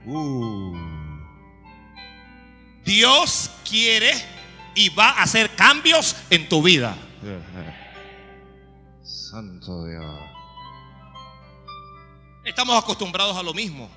Uh. 0.06 0.81
Dios 2.84 3.52
quiere 3.68 4.12
y 4.76 4.90
va 4.90 5.10
a 5.10 5.24
hacer 5.24 5.56
cambios 5.56 6.16
en 6.30 6.48
tu 6.50 6.62
vida. 6.62 6.96
Santo 9.04 9.86
Dios. 9.86 10.20
Estamos 12.44 12.82
acostumbrados 12.82 13.38
a 13.38 13.44
lo 13.44 13.54
mismo. 13.54 13.90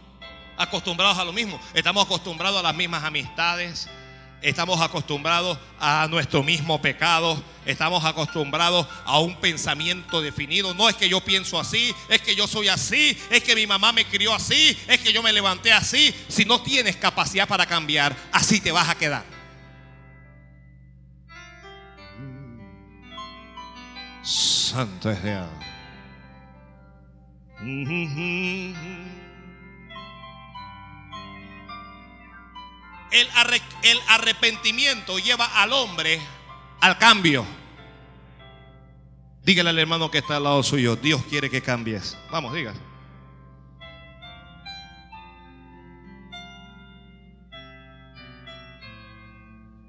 Acostumbrados 0.57 1.19
a 1.19 1.25
lo 1.25 1.33
mismo. 1.33 1.59
Estamos 1.73 2.05
acostumbrados 2.05 2.61
a 2.61 2.63
las 2.63 2.75
mismas 2.75 3.03
amistades. 3.03 3.89
Estamos 4.45 4.79
acostumbrados 4.83 5.57
a 5.81 6.07
nuestro 6.11 6.43
mismo 6.43 6.83
pecado. 6.83 7.43
Estamos 7.65 8.05
acostumbrados 8.05 8.87
a 9.07 9.19
un 9.19 9.41
pensamiento 9.41 10.21
definido. 10.21 10.75
No 10.75 10.87
es 10.87 10.97
que 10.97 11.09
yo 11.09 11.23
pienso 11.23 11.59
así, 11.59 11.95
es 12.11 12.21
que 12.21 12.37
yo 12.37 12.47
soy 12.47 12.69
así, 12.69 13.19
es 13.31 13.43
que 13.43 13.55
mi 13.55 13.67
mamá 13.67 13.93
me 13.93 14.05
crió 14.05 14.35
así, 14.35 14.79
es 14.87 15.01
que 15.01 15.15
yo 15.15 15.23
me 15.23 15.33
levanté 15.33 15.73
así. 15.73 16.15
Si 16.29 16.45
no 16.45 16.61
tienes 16.61 16.97
capacidad 16.97 17.49
para 17.49 17.65
cambiar, 17.65 18.15
así 18.33 18.61
te 18.61 18.71
vas 18.71 18.91
a 18.91 18.95
quedar. 18.97 19.25
Santo 24.23 25.11
es 25.11 25.23
Dios. 25.23 25.49
El, 33.15 34.01
arrepentimiento 34.09 35.21
lleva 35.21 35.63
al 35.63 35.73
hombre 35.73 36.21
al 36.81 36.99
cambio. 36.99 37.47
Dígale 39.45 39.71
al 39.71 39.79
hermano 39.79 40.11
que 40.11 40.19
está 40.19 40.39
al 40.39 40.43
lado 40.43 40.65
suyo, 40.65 40.97
Dios 40.97 41.23
quiere 41.31 41.49
que 41.49 41.63
cambies. 41.63 42.17
Vamos, 42.33 42.53
diga. 42.53 42.75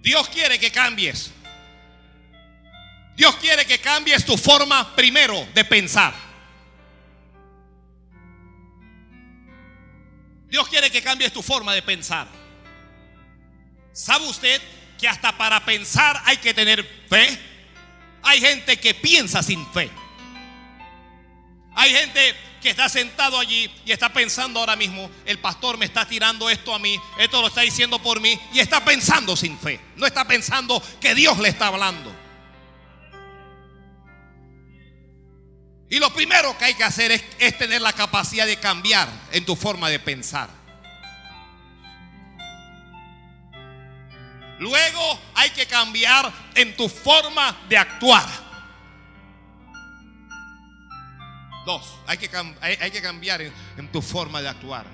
Dios 0.03 0.29
quiere 0.29 0.59
que 0.59 0.71
cambies. 0.71 1.31
Dios 3.15 3.35
quiere 3.37 3.65
que 3.65 3.79
cambies 3.79 4.23
tu 4.23 4.37
forma 4.37 4.95
primero 4.95 5.47
de 5.55 5.65
pensar. 5.65 6.13
Dios 10.47 10.67
quiere 10.67 10.91
que 10.91 11.01
cambies 11.01 11.33
tu 11.33 11.41
forma 11.41 11.73
de 11.73 11.81
pensar. 11.81 12.44
¿Sabe 13.95 14.27
usted 14.27 14.61
que 14.99 15.07
hasta 15.07 15.37
para 15.37 15.63
pensar 15.63 16.21
hay 16.25 16.35
que 16.35 16.53
tener 16.53 16.83
fe? 17.09 17.39
Hay 18.23 18.41
gente 18.41 18.77
que 18.77 18.93
piensa 18.93 19.41
sin 19.41 19.65
fe. 19.71 19.89
Hay 21.73 21.91
gente 21.91 22.35
que 22.61 22.71
está 22.71 22.89
sentado 22.89 23.39
allí 23.39 23.71
y 23.85 23.93
está 23.93 24.11
pensando 24.11 24.59
ahora 24.59 24.75
mismo, 24.75 25.09
el 25.25 25.39
pastor 25.39 25.77
me 25.77 25.85
está 25.85 26.05
tirando 26.05 26.49
esto 26.49 26.75
a 26.75 26.79
mí, 26.79 26.99
esto 27.17 27.39
lo 27.41 27.47
está 27.47 27.61
diciendo 27.61 27.99
por 27.99 28.19
mí 28.19 28.37
y 28.51 28.59
está 28.59 28.83
pensando 28.83 29.37
sin 29.37 29.57
fe. 29.57 29.79
No 29.95 30.05
está 30.05 30.27
pensando 30.27 30.83
que 30.99 31.15
Dios 31.15 31.37
le 31.37 31.47
está 31.47 31.67
hablando. 31.67 32.13
Y 35.89 35.99
lo 35.99 36.13
primero 36.13 36.57
que 36.57 36.65
hay 36.65 36.73
que 36.73 36.83
hacer 36.83 37.11
es, 37.11 37.23
es 37.39 37.57
tener 37.57 37.81
la 37.81 37.93
capacidad 37.93 38.45
de 38.45 38.57
cambiar 38.57 39.07
en 39.31 39.45
tu 39.45 39.55
forma 39.55 39.87
de 39.87 39.99
pensar. 39.99 40.49
Luego 44.59 45.19
hay 45.33 45.49
que 45.49 45.65
cambiar 45.65 46.31
en 46.55 46.75
tu 46.75 46.87
forma 46.87 47.55
de 47.67 47.77
actuar. 47.77 48.25
Dos, 51.65 51.95
hay 52.05 52.17
que, 52.17 52.29
cambiar 52.29 53.41
en, 53.41 53.91
tu 53.91 54.01
forma 54.01 54.41
de 54.41 54.47
actuar. 54.47 54.85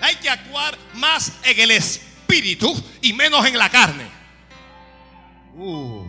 Hay 0.00 0.16
que 0.16 0.28
actuar 0.28 0.76
más 0.94 1.32
en 1.44 1.60
el 1.60 1.70
espíritu 1.70 2.74
y 3.00 3.12
menos 3.12 3.46
en 3.46 3.56
la 3.56 3.70
carne. 3.70 4.10
Uh. 5.54 6.04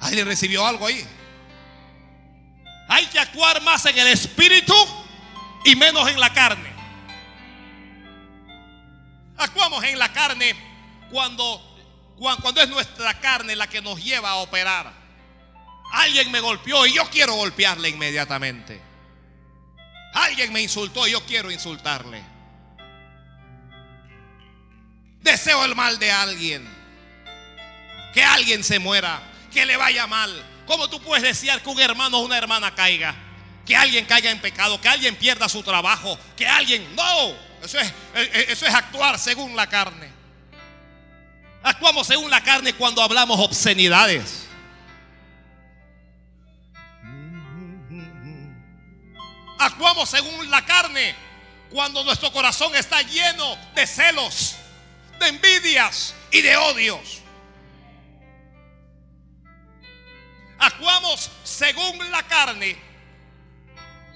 ¿Alguien 0.00 0.26
recibió 0.26 0.66
algo 0.66 0.86
ahí? 0.86 1.04
Hay 2.88 3.06
que 3.06 3.18
actuar 3.18 3.60
más 3.62 3.84
en 3.86 3.98
el 3.98 4.08
espíritu 4.08 4.74
y 5.64 5.74
menos 5.76 6.08
en 6.08 6.18
la 6.18 6.32
carne. 6.32 6.71
Actuamos 9.42 9.82
en 9.84 9.98
la 9.98 10.12
carne 10.12 10.54
cuando, 11.10 11.60
cuando 12.16 12.60
es 12.60 12.68
nuestra 12.68 13.18
carne 13.18 13.56
la 13.56 13.66
que 13.66 13.82
nos 13.82 14.02
lleva 14.02 14.30
a 14.30 14.36
operar. 14.36 14.92
Alguien 15.92 16.30
me 16.30 16.40
golpeó 16.40 16.86
y 16.86 16.94
yo 16.94 17.04
quiero 17.10 17.34
golpearle 17.34 17.88
inmediatamente. 17.88 18.80
Alguien 20.14 20.52
me 20.52 20.62
insultó 20.62 21.06
y 21.06 21.12
yo 21.12 21.24
quiero 21.26 21.50
insultarle. 21.50 22.22
Deseo 25.20 25.64
el 25.64 25.74
mal 25.74 25.98
de 25.98 26.12
alguien. 26.12 26.82
Que 28.14 28.22
alguien 28.22 28.62
se 28.62 28.78
muera, 28.78 29.20
que 29.52 29.66
le 29.66 29.76
vaya 29.76 30.06
mal. 30.06 30.30
¿Cómo 30.66 30.88
tú 30.88 31.00
puedes 31.00 31.22
desear 31.22 31.62
que 31.62 31.68
un 31.68 31.80
hermano 31.80 32.18
o 32.18 32.20
una 32.20 32.38
hermana 32.38 32.74
caiga? 32.74 33.14
Que 33.66 33.74
alguien 33.74 34.04
caiga 34.06 34.30
en 34.30 34.40
pecado, 34.40 34.80
que 34.80 34.88
alguien 34.88 35.16
pierda 35.16 35.48
su 35.48 35.62
trabajo, 35.62 36.18
que 36.36 36.46
alguien... 36.46 36.94
No, 36.94 37.51
eso 37.62 37.78
es, 37.78 37.88
eh, 37.88 37.94
eh, 38.14 38.46
eso 38.48 38.66
es 38.66 38.74
actuar 38.74 39.18
según 39.18 39.54
la 39.54 39.68
carne. 39.68 40.10
Actuamos 41.62 42.08
según 42.08 42.28
la 42.28 42.42
carne 42.42 42.72
cuando 42.74 43.02
hablamos 43.02 43.38
obscenidades. 43.38 44.48
Actuamos 49.58 50.10
según 50.10 50.50
la 50.50 50.64
carne 50.64 51.14
cuando 51.70 52.02
nuestro 52.02 52.32
corazón 52.32 52.74
está 52.74 53.00
lleno 53.02 53.56
de 53.76 53.86
celos, 53.86 54.56
de 55.20 55.28
envidias 55.28 56.16
y 56.32 56.42
de 56.42 56.56
odios. 56.56 57.20
Actuamos 60.58 61.30
según 61.44 62.10
la 62.10 62.24
carne 62.24 62.76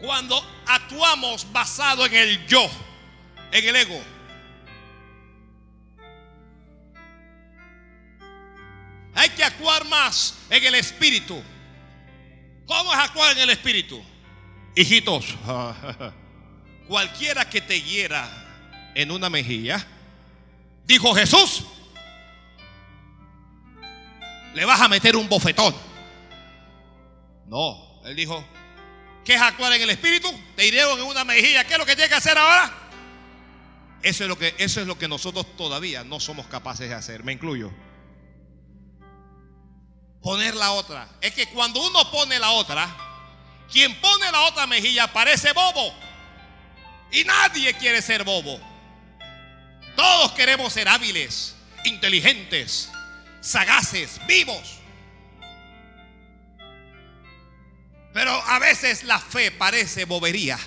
cuando 0.00 0.44
actuamos 0.66 1.50
basado 1.52 2.04
en 2.06 2.14
el 2.14 2.46
yo 2.48 2.68
en 3.52 3.68
el 3.68 3.76
ego. 3.76 4.02
Hay 9.14 9.30
que 9.30 9.42
actuar 9.42 9.84
más 9.86 10.36
en 10.50 10.64
el 10.64 10.74
espíritu. 10.74 11.42
¿Cómo 12.66 12.92
es 12.92 12.98
actuar 12.98 13.32
en 13.32 13.38
el 13.38 13.50
espíritu? 13.50 14.02
Hijitos, 14.74 15.34
cualquiera 16.88 17.48
que 17.48 17.62
te 17.62 17.80
hiera 17.80 18.28
en 18.94 19.10
una 19.10 19.30
mejilla, 19.30 19.86
dijo 20.84 21.14
Jesús, 21.14 21.64
le 24.54 24.64
vas 24.64 24.80
a 24.80 24.88
meter 24.88 25.16
un 25.16 25.28
bofetón. 25.28 25.74
No, 27.46 28.02
él 28.04 28.16
dijo, 28.16 28.44
¿qué 29.24 29.34
es 29.34 29.40
actuar 29.40 29.72
en 29.74 29.82
el 29.82 29.90
espíritu? 29.90 30.28
Te 30.56 30.66
iré 30.66 30.80
en 30.80 31.02
una 31.02 31.24
mejilla. 31.24 31.64
¿Qué 31.64 31.74
es 31.74 31.78
lo 31.78 31.86
que 31.86 31.94
tiene 31.94 32.08
que 32.08 32.16
hacer 32.16 32.36
ahora? 32.36 32.85
Eso 34.06 34.22
es 34.22 34.28
lo 34.28 34.38
que, 34.38 34.54
eso 34.58 34.80
es 34.80 34.86
lo 34.86 34.96
que 34.96 35.08
nosotros 35.08 35.56
todavía 35.56 36.04
no 36.04 36.20
somos 36.20 36.46
capaces 36.46 36.88
de 36.88 36.94
hacer, 36.94 37.24
me 37.24 37.32
incluyo. 37.32 37.72
Poner 40.22 40.54
la 40.54 40.70
otra. 40.70 41.08
Es 41.20 41.34
que 41.34 41.48
cuando 41.48 41.84
uno 41.84 42.08
pone 42.12 42.38
la 42.38 42.52
otra, 42.52 42.86
quien 43.68 44.00
pone 44.00 44.30
la 44.30 44.42
otra 44.42 44.68
mejilla 44.68 45.12
parece 45.12 45.52
bobo. 45.52 45.92
Y 47.10 47.24
nadie 47.24 47.74
quiere 47.78 48.00
ser 48.00 48.22
bobo. 48.22 48.60
Todos 49.96 50.30
queremos 50.34 50.72
ser 50.72 50.86
hábiles, 50.86 51.56
inteligentes, 51.84 52.88
sagaces, 53.40 54.20
vivos. 54.28 54.78
Pero 58.14 58.30
a 58.30 58.60
veces 58.60 59.02
la 59.02 59.18
fe 59.18 59.50
parece 59.50 60.04
bobería. 60.04 60.60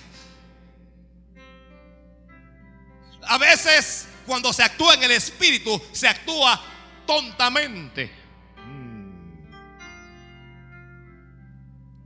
A 3.30 3.38
veces 3.38 4.10
cuando 4.26 4.52
se 4.52 4.64
actúa 4.64 4.96
en 4.96 5.04
el 5.04 5.12
espíritu, 5.12 5.80
se 5.92 6.08
actúa 6.08 6.60
tontamente. 7.06 8.12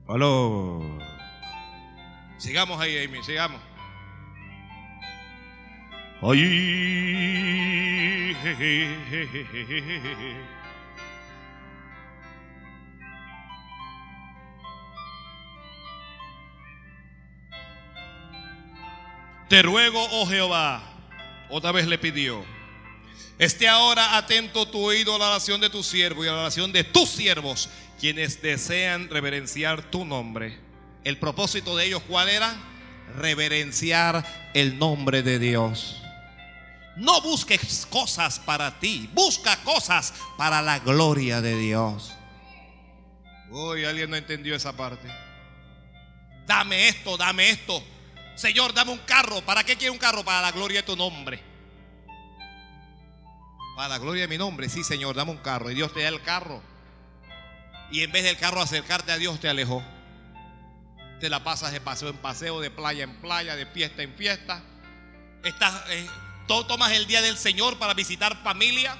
Hola. 0.05 0.99
Sigamos 2.37 2.79
ahí, 2.81 3.05
Amy, 3.05 3.23
sigamos. 3.23 3.61
Ay, 6.21 6.33
Te 19.47 19.61
ruego, 19.61 20.05
oh 20.11 20.25
Jehová, 20.27 20.92
otra 21.53 21.71
vez 21.71 21.85
le 21.85 21.99
pidió, 21.99 22.43
esté 23.37 23.67
ahora 23.67 24.17
atento 24.17 24.67
tu 24.67 24.79
oído 24.79 25.15
a 25.15 25.19
la 25.19 25.29
oración 25.29 25.61
de 25.61 25.69
tu 25.69 25.83
siervo 25.83 26.25
y 26.25 26.27
a 26.27 26.31
la 26.31 26.41
oración 26.41 26.71
de 26.73 26.83
tus 26.83 27.09
siervos, 27.09 27.69
quienes 27.99 28.41
desean 28.41 29.07
reverenciar 29.07 29.83
tu 29.83 30.03
nombre. 30.03 30.57
El 31.03 31.19
propósito 31.19 31.77
de 31.77 31.85
ellos, 31.85 32.01
¿cuál 32.07 32.29
era? 32.29 32.55
Reverenciar 33.17 34.25
el 34.55 34.79
nombre 34.79 35.21
de 35.21 35.37
Dios. 35.37 36.01
No 36.95 37.21
busques 37.21 37.85
cosas 37.85 38.39
para 38.39 38.79
ti, 38.79 39.07
busca 39.13 39.55
cosas 39.57 40.15
para 40.37 40.59
la 40.63 40.79
gloria 40.79 41.39
de 41.39 41.55
Dios. 41.55 42.13
Uy, 43.51 43.85
alguien 43.85 44.09
no 44.09 44.15
entendió 44.15 44.55
esa 44.55 44.75
parte. 44.75 45.07
Dame 46.47 46.87
esto, 46.87 47.15
dame 47.15 47.51
esto. 47.51 47.83
Señor, 48.35 48.73
dame 48.73 48.91
un 48.91 48.99
carro. 48.99 49.41
¿Para 49.41 49.63
qué 49.63 49.75
quiere 49.75 49.91
un 49.91 49.97
carro? 49.97 50.23
Para 50.23 50.41
la 50.41 50.51
gloria 50.51 50.81
de 50.81 50.87
tu 50.87 50.95
nombre. 50.95 51.41
Para 53.75 53.89
la 53.89 53.97
gloria 53.97 54.23
de 54.23 54.27
mi 54.27 54.37
nombre, 54.37 54.69
sí, 54.69 54.83
Señor, 54.83 55.15
dame 55.15 55.31
un 55.31 55.37
carro. 55.37 55.69
Y 55.71 55.75
Dios 55.75 55.93
te 55.93 56.01
da 56.01 56.09
el 56.09 56.21
carro. 56.21 56.61
Y 57.91 58.01
en 58.01 58.11
vez 58.11 58.23
del 58.23 58.37
carro 58.37 58.61
acercarte 58.61 59.11
a 59.11 59.17
Dios, 59.17 59.39
te 59.39 59.49
alejó. 59.49 59.83
Te 61.19 61.29
la 61.29 61.43
pasas 61.43 61.71
de 61.71 61.81
paseo 61.81 62.09
en 62.09 62.17
paseo, 62.17 62.59
de 62.59 62.69
playa 62.69 63.03
en 63.03 63.21
playa, 63.21 63.55
de 63.55 63.65
fiesta 63.65 64.03
en 64.03 64.13
fiesta. 64.15 64.63
Estás, 65.43 65.89
eh, 65.89 66.07
tú 66.47 66.63
tomas 66.65 66.91
el 66.91 67.05
día 67.07 67.21
del 67.21 67.37
Señor 67.37 67.77
para 67.77 67.93
visitar 67.93 68.41
familia. 68.43 68.97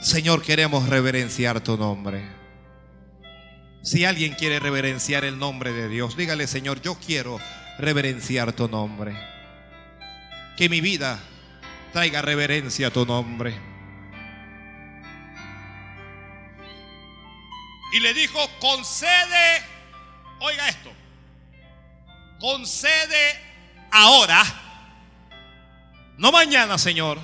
Señor, 0.00 0.42
queremos 0.42 0.88
reverenciar 0.88 1.60
tu 1.60 1.76
nombre. 1.76 2.37
Si 3.82 4.04
alguien 4.04 4.34
quiere 4.34 4.58
reverenciar 4.58 5.24
el 5.24 5.38
nombre 5.38 5.72
de 5.72 5.88
Dios, 5.88 6.16
dígale, 6.16 6.46
Señor, 6.46 6.82
yo 6.82 6.96
quiero 6.96 7.40
reverenciar 7.78 8.52
tu 8.52 8.68
nombre. 8.68 9.16
Que 10.56 10.68
mi 10.68 10.80
vida 10.80 11.18
traiga 11.92 12.20
reverencia 12.20 12.88
a 12.88 12.90
tu 12.90 13.06
nombre. 13.06 13.54
Y 17.92 18.00
le 18.00 18.12
dijo, 18.12 18.38
concede, 18.60 19.62
oiga 20.40 20.68
esto, 20.68 20.92
concede 22.38 23.40
ahora, 23.90 24.44
no 26.18 26.30
mañana, 26.30 26.76
Señor, 26.76 27.18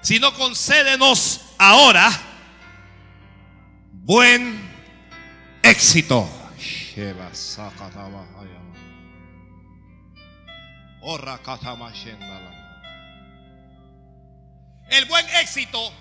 sino 0.00 0.34
concédenos 0.34 1.54
ahora 1.58 2.10
buen 3.92 4.69
éxito. 5.70 6.28
El 14.90 15.04
buen 15.04 15.26
éxito 15.40 15.92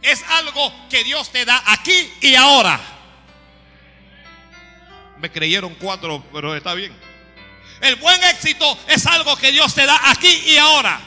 es 0.00 0.24
algo 0.28 0.72
que 0.88 1.04
Dios 1.04 1.30
te 1.30 1.44
da 1.44 1.62
aquí 1.66 2.12
y 2.20 2.34
ahora. 2.36 2.80
Me 5.18 5.30
creyeron 5.30 5.74
cuatro, 5.74 6.24
pero 6.32 6.54
está 6.56 6.74
bien. 6.74 6.92
El 7.80 7.96
buen 7.96 8.22
éxito 8.24 8.78
es 8.86 9.06
algo 9.06 9.36
que 9.36 9.50
Dios 9.50 9.74
te 9.74 9.84
da 9.84 10.10
aquí 10.10 10.32
y 10.46 10.56
ahora. 10.56 11.00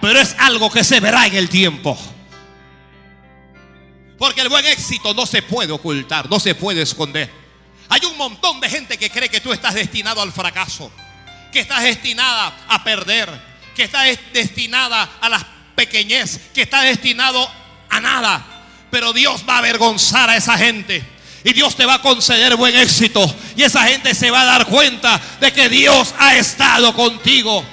Pero 0.00 0.20
es 0.20 0.36
algo 0.38 0.70
que 0.70 0.84
se 0.84 1.00
verá 1.00 1.26
en 1.26 1.34
el 1.34 1.48
tiempo. 1.48 1.98
Porque 4.18 4.40
el 4.40 4.48
buen 4.48 4.66
éxito 4.66 5.14
no 5.14 5.24
se 5.26 5.42
puede 5.42 5.72
ocultar, 5.72 6.28
no 6.28 6.40
se 6.40 6.56
puede 6.56 6.82
esconder. 6.82 7.30
Hay 7.88 8.04
un 8.04 8.18
montón 8.18 8.60
de 8.60 8.68
gente 8.68 8.98
que 8.98 9.10
cree 9.10 9.28
que 9.28 9.40
tú 9.40 9.52
estás 9.52 9.74
destinado 9.74 10.20
al 10.20 10.32
fracaso, 10.32 10.90
que 11.52 11.60
estás 11.60 11.84
destinada 11.84 12.52
a 12.68 12.82
perder, 12.82 13.30
que 13.76 13.84
estás 13.84 14.18
destinada 14.32 15.08
a 15.20 15.28
la 15.28 15.46
pequeñez, 15.76 16.40
que 16.52 16.62
estás 16.62 16.82
destinado 16.84 17.48
a 17.88 18.00
nada. 18.00 18.44
Pero 18.90 19.12
Dios 19.12 19.44
va 19.48 19.54
a 19.54 19.58
avergonzar 19.58 20.28
a 20.28 20.36
esa 20.36 20.58
gente. 20.58 21.02
Y 21.44 21.52
Dios 21.52 21.76
te 21.76 21.86
va 21.86 21.94
a 21.94 22.02
conceder 22.02 22.56
buen 22.56 22.76
éxito. 22.76 23.24
Y 23.56 23.62
esa 23.62 23.84
gente 23.84 24.14
se 24.16 24.32
va 24.32 24.42
a 24.42 24.46
dar 24.46 24.66
cuenta 24.66 25.20
de 25.40 25.52
que 25.52 25.68
Dios 25.68 26.12
ha 26.18 26.36
estado 26.36 26.92
contigo. 26.92 27.64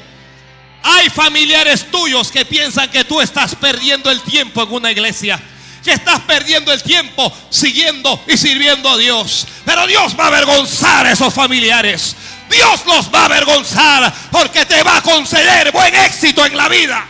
Hay 0.84 1.10
familiares 1.10 1.90
tuyos 1.90 2.32
que 2.32 2.46
piensan 2.46 2.92
que 2.92 3.04
tú 3.04 3.20
estás 3.20 3.56
perdiendo 3.56 4.12
el 4.12 4.22
tiempo 4.22 4.62
en 4.62 4.72
una 4.72 4.92
iglesia 4.92 5.42
que 5.86 5.94
estás 5.94 6.20
perdiendo 6.22 6.74
el 6.74 6.82
tiempo 6.82 7.32
siguiendo 7.52 8.22
y 8.28 8.36
sirviendo 8.36 8.90
a 8.90 8.98
Dios. 8.98 9.48
Pero 9.64 9.86
Dios 9.86 10.20
va 10.20 10.26
a 10.26 10.28
avergonzar 10.28 11.06
a 11.06 11.12
esos 11.12 11.32
familiares. 11.32 12.16
Dios 12.50 12.86
los 12.88 13.14
va 13.14 13.22
a 13.22 13.26
avergonzar 13.26 14.14
porque 14.32 14.66
te 14.66 14.82
va 14.82 14.98
a 14.98 15.02
conceder 15.02 15.72
buen 15.72 15.94
éxito 15.96 16.44
en 16.44 16.58
la 16.58 16.68
vida. 16.68 17.06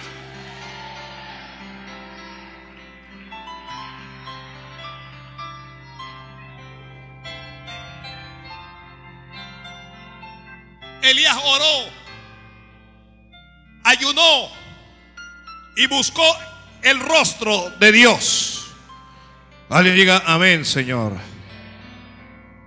Elías 11.01 11.37
oró, 11.45 11.91
ayunó 13.83 14.49
y 15.77 15.85
buscó 15.85 16.25
el 16.81 16.99
rostro 16.99 17.69
de 17.79 17.91
Dios. 17.91 18.64
Alguien 19.69 19.95
diga 19.95 20.21
amén, 20.25 20.63
Señor. 20.63 21.13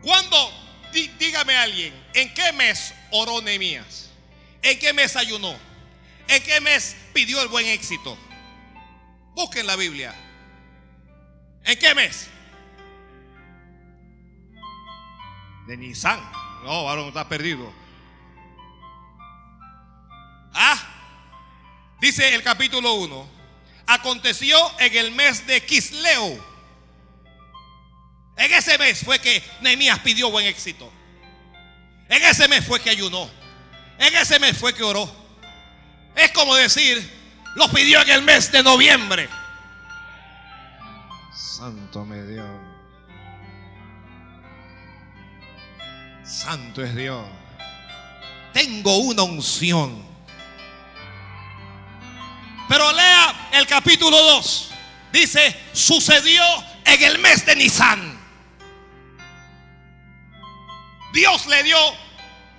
¿Cuándo? 0.02 0.36
dígame 1.18 1.56
alguien, 1.56 1.94
¿en 2.14 2.32
qué 2.34 2.52
mes 2.52 2.92
oró 3.12 3.40
Nehemías? 3.40 4.10
¿En 4.62 4.78
qué 4.78 4.92
mes 4.92 5.14
ayunó? 5.16 5.54
¿En 6.26 6.42
qué 6.42 6.60
mes 6.60 6.96
pidió 7.12 7.40
el 7.40 7.48
buen 7.48 7.66
éxito? 7.66 8.18
Busquen 9.34 9.66
la 9.66 9.76
Biblia. 9.76 10.14
¿En 11.64 11.78
qué 11.78 11.94
mes? 11.94 12.28
De 15.68 15.76
Nisan. 15.76 16.20
No, 16.64 16.84
varón, 16.84 17.08
está 17.08 17.28
perdido. 17.28 17.72
Ah, 20.52 20.78
dice 22.00 22.34
el 22.34 22.42
capítulo 22.42 22.94
1. 22.94 23.28
Aconteció 23.86 24.58
en 24.80 24.96
el 24.96 25.12
mes 25.12 25.46
de 25.46 25.64
Quisleo 25.64 26.47
en 28.38 28.54
ese 28.54 28.78
mes 28.78 29.04
fue 29.04 29.18
que 29.18 29.42
Nehemías 29.60 29.98
pidió 29.98 30.30
buen 30.30 30.46
éxito. 30.46 30.90
En 32.08 32.22
ese 32.22 32.48
mes 32.48 32.64
fue 32.64 32.80
que 32.80 32.90
ayunó. 32.90 33.28
En 33.98 34.14
ese 34.14 34.38
mes 34.38 34.56
fue 34.56 34.72
que 34.72 34.84
oró. 34.84 35.12
Es 36.14 36.30
como 36.30 36.54
decir, 36.54 37.18
lo 37.56 37.68
pidió 37.70 38.00
en 38.02 38.10
el 38.10 38.22
mes 38.22 38.50
de 38.52 38.62
noviembre. 38.62 39.28
Santo 41.34 42.04
me 42.04 42.22
Dios. 42.22 42.48
Santo 46.24 46.84
es 46.84 46.94
Dios. 46.94 47.26
Tengo 48.52 48.98
una 48.98 49.22
unción. 49.24 50.06
Pero 52.68 52.92
lea 52.92 53.48
el 53.52 53.66
capítulo 53.66 54.16
2. 54.16 54.70
Dice, 55.12 55.56
sucedió 55.72 56.44
en 56.84 57.02
el 57.02 57.18
mes 57.18 57.44
de 57.44 57.56
Nisan. 57.56 58.17
Dios 61.18 61.46
le 61.46 61.64
dio 61.64 61.76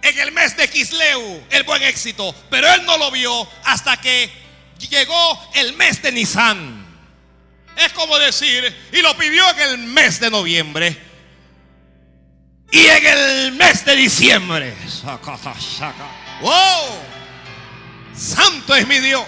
en 0.01 0.20
el 0.20 0.34
mes 0.34 0.57
de 0.57 0.70
Kisleu 0.70 1.45
el 1.49 1.64
buen 1.64 1.82
éxito, 1.82 2.36
pero 2.49 2.68
él 2.74 2.86
no 2.86 2.97
lo 2.97 3.10
vio 3.10 3.47
hasta 3.64 3.95
que 3.95 4.30
llegó 4.89 5.49
el 5.55 5.78
mes 5.78 6.01
de 6.01 6.12
Nisan. 6.12 6.86
Es 7.78 7.93
como 7.93 8.18
decir, 8.18 8.76
y 8.91 9.01
lo 9.01 9.16
pidió 9.16 9.49
en 9.51 9.60
el 9.62 9.78
mes 9.78 10.20
de 10.20 10.30
noviembre 10.30 10.97
y 12.70 12.86
en 12.86 13.05
el 13.05 13.51
mes 13.53 13.86
de 13.86 13.95
diciembre. 13.95 14.76
¡Wow! 16.41 16.99
Santo 18.14 18.76
es 18.76 18.86
mi 18.86 18.99
Dios. 18.99 19.26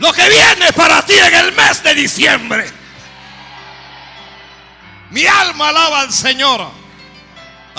Lo 0.00 0.12
que 0.12 0.28
viene 0.28 0.70
para 0.74 1.00
ti 1.06 1.14
en 1.14 1.34
el 1.34 1.52
mes 1.52 1.82
de 1.82 1.94
diciembre. 1.94 2.70
Mi 5.12 5.24
alma 5.24 5.70
alaba 5.70 6.00
al 6.00 6.12
Señor. 6.12 6.87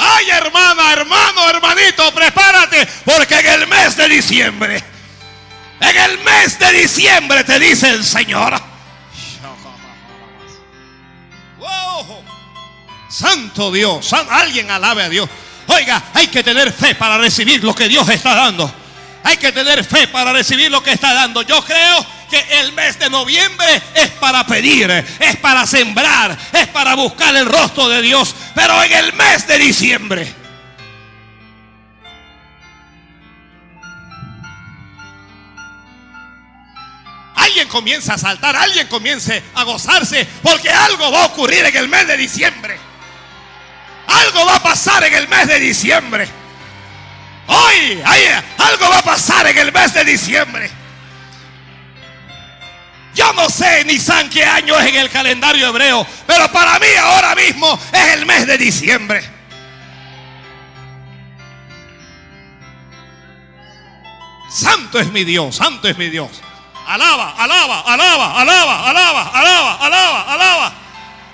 Ay, 0.02 0.30
hermana, 0.30 0.94
hermano, 0.94 1.50
hermanito, 1.50 2.14
prepárate, 2.14 2.88
porque 3.04 3.38
en 3.38 3.48
el 3.48 3.68
mes 3.68 3.98
de 3.98 4.08
diciembre, 4.08 4.82
en 5.82 5.98
el 5.98 6.20
mes 6.20 6.58
de 6.58 6.72
diciembre 6.72 7.44
te 7.44 7.60
dice 7.60 7.90
el 7.90 8.06
Señor. 8.06 8.62
Santo 13.10 13.72
Dios, 13.74 14.14
alguien 14.14 14.72
alabe 14.72 15.04
a 15.04 15.10
Dios. 15.10 15.30
Oiga, 15.68 16.02
hay 16.14 16.28
que 16.28 16.44
tener 16.44 16.72
fe 16.72 16.96
para 16.96 17.18
recibir 17.18 17.62
lo 17.62 17.76
que 17.76 17.90
Dios 17.90 18.08
está 18.08 18.36
dando. 18.36 18.74
Hay 19.24 19.36
que 19.36 19.52
tener 19.52 19.84
fe 19.84 20.08
para 20.08 20.32
recibir 20.32 20.72
lo 20.72 20.82
que 20.82 20.94
está 20.94 21.14
dando. 21.14 21.42
Yo 21.42 21.62
creo 21.66 22.06
que 22.30 22.60
el 22.60 22.74
mes 22.74 23.00
de 23.00 23.10
noviembre 23.10 23.82
es 23.96 24.10
para 24.12 24.46
pedir, 24.46 24.90
es 24.92 25.36
para 25.38 25.66
sembrar, 25.66 26.38
es 26.54 26.68
para 26.68 26.96
buscar 26.96 27.36
el 27.36 27.46
rostro 27.46 27.90
de 27.90 28.02
Dios. 28.02 28.36
Pero 28.56 28.84
en 28.84 28.94
el 28.94 29.14
mes 29.14 29.48
de 29.48 29.58
diciembre. 29.58 30.36
Alguien 37.36 37.68
comienza 37.68 38.14
a 38.14 38.18
saltar, 38.18 38.56
alguien 38.56 38.88
comience 38.88 39.42
a 39.56 39.64
gozarse, 39.64 40.28
porque 40.44 40.70
algo 40.70 41.12
va 41.12 41.24
a 41.24 41.26
ocurrir 41.28 41.66
en 41.66 41.76
el 41.76 41.88
mes 41.88 42.08
de 42.08 42.18
diciembre. 42.18 42.78
Algo 44.08 44.46
va 44.46 44.58
a 44.58 44.64
pasar 44.64 45.04
en 45.04 45.14
el 45.14 45.28
mes 45.28 45.48
de 45.48 45.60
diciembre. 45.60 46.28
Hoy, 47.48 48.02
algo 48.58 48.90
va 48.90 49.00
a 49.00 49.04
pasar 49.04 49.48
en 49.48 49.58
el 49.58 49.72
mes 49.72 49.94
de 49.94 50.04
diciembre. 50.04 50.79
Yo 53.20 53.34
no 53.34 53.50
sé 53.50 53.84
ni 53.84 54.00
san 54.00 54.30
qué 54.30 54.46
año 54.46 54.80
es 54.80 54.88
en 54.88 54.96
el 54.96 55.10
calendario 55.10 55.68
hebreo, 55.68 56.08
pero 56.26 56.50
para 56.54 56.80
mí 56.80 56.88
ahora 56.98 57.36
mismo 57.36 57.78
es 57.92 58.14
el 58.14 58.26
mes 58.26 58.48
de 58.48 58.58
diciembre. 58.58 59.22
Santo 64.50 65.02
es 65.02 65.12
mi 65.12 65.26
Dios, 65.26 65.58
santo 65.58 65.90
es 65.90 65.98
mi 65.98 66.10
Dios. 66.10 66.30
Alaba, 66.88 67.32
alaba, 67.38 67.82
alaba, 67.82 68.40
alaba, 68.40 68.90
alaba, 68.90 69.30
alaba, 69.38 69.76
alaba, 69.86 70.34
alaba, 70.34 70.74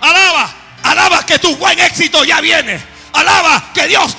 alaba, 0.01 0.53
alaba 0.81 1.23
que 1.23 1.37
tu 1.37 1.55
buen 1.57 1.79
éxito 1.79 2.25
ya 2.25 2.41
viene. 2.41 2.83
Alaba 3.13 3.63
que 3.75 3.85
Dios, 3.85 4.17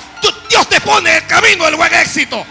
Dios 0.49 0.69
te 0.69 0.79
pone 0.79 1.17
el 1.17 1.27
camino 1.27 1.65
del 1.65 1.75
buen 1.75 1.93
éxito. 1.93 2.45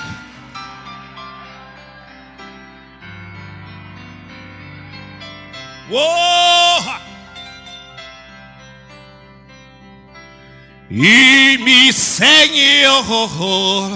Y 10.89 11.59
mi 11.59 11.93
Señor, 11.93 13.91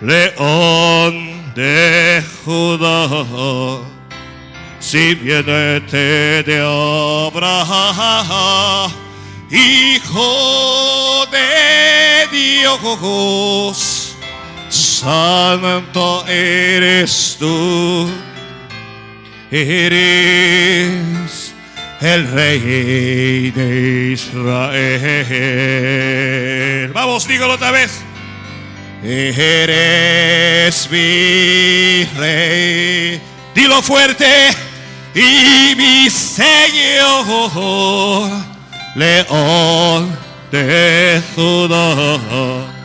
león 0.00 1.52
de 1.54 2.22
Judá, 2.44 3.08
si 4.80 5.14
viene 5.14 5.80
te 5.82 6.42
de 6.42 6.60
Abraham, 7.30 8.90
hijo 9.50 11.26
de 11.30 12.26
Dios, 12.32 14.16
santo 14.68 16.24
eres 16.26 17.36
tú 17.38 18.27
eres 19.50 20.88
el 22.00 22.30
rey 22.32 23.50
de 23.50 24.12
Israel. 24.12 25.28
Vamos, 26.92 27.26
dígalo 27.26 27.54
otra 27.54 27.70
vez. 27.70 28.02
Eres 29.02 30.88
mi 30.90 32.04
rey. 32.18 33.20
Dilo 33.54 33.82
fuerte. 33.82 34.26
Y 35.14 35.74
mi 35.76 36.10
Señor, 36.10 37.24
león 38.94 40.16
de 40.52 41.22
Judá. 41.34 42.77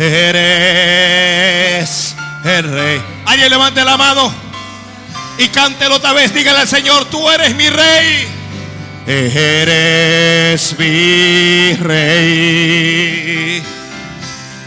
Eres 0.00 1.90
el 2.44 2.72
rey. 2.72 3.02
Alguien 3.26 3.50
levante 3.50 3.84
la 3.84 3.98
mano 3.98 4.32
y 5.38 5.48
cántelo 5.48 5.96
otra 5.96 6.14
vez. 6.14 6.32
Dígale 6.32 6.60
al 6.60 6.68
Señor, 6.68 7.04
tú 7.06 7.28
eres 7.30 7.54
mi 7.54 7.68
rey. 7.68 8.28
Eres 9.06 10.78
mi 10.78 11.74
rey 11.74 13.62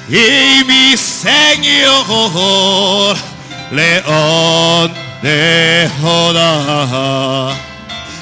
y 0.10 0.64
mi 0.66 0.98
Señor, 0.98 3.16
león 3.72 4.94
de 5.22 5.90
Judá. 6.02 7.56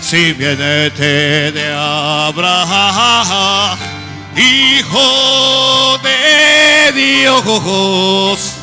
Si 0.02 0.34
viene 0.34 0.90
de 0.92 1.74
Abraham 1.74 3.80
Hijo 4.36 5.98
de 6.04 6.92
Dios. 6.94 8.56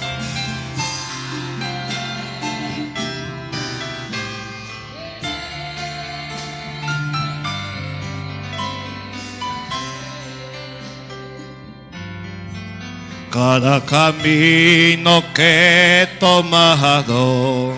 Cada 13.30 13.84
camino 13.84 15.22
que 15.34 16.02
he 16.02 16.06
tomado, 16.18 17.74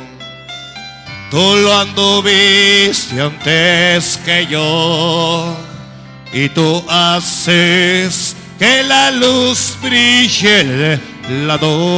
tú 1.31 1.57
lo 1.57 1.81
anduviste 1.81 3.21
antes 3.21 4.17
que 4.25 4.47
yo 4.47 5.70
y 6.33 6.49
tú 6.49 6.85
haces 6.89 8.37
que 8.59 8.83
la 8.83 9.11
luz 9.11 9.77
brille 9.83 10.99
la 11.47 11.57
noche. 11.57 11.91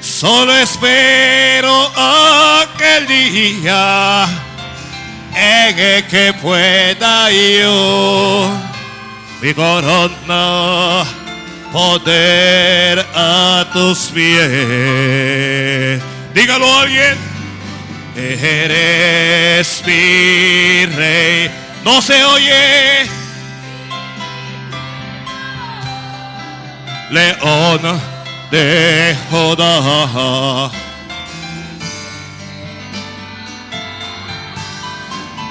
Solo 0.00 0.56
espero 0.56 1.90
aquel 1.96 3.06
día 3.06 4.26
en 5.34 5.78
el 5.78 6.06
que 6.06 6.32
pueda 6.34 7.30
yo 7.30 8.50
mi 9.40 9.54
corona 9.54 11.04
poder 11.72 13.06
a 13.14 13.64
tus 13.72 14.10
pies. 14.12 16.02
Dígalo 16.34 16.66
a 16.66 16.82
alguien 16.82 17.29
eres 18.16 19.82
mi 19.86 20.86
rey. 20.86 21.50
No 21.84 22.00
se 22.02 22.24
oye. 22.24 23.08
León 27.10 28.00
de 28.50 29.16
Judá. 29.30 30.70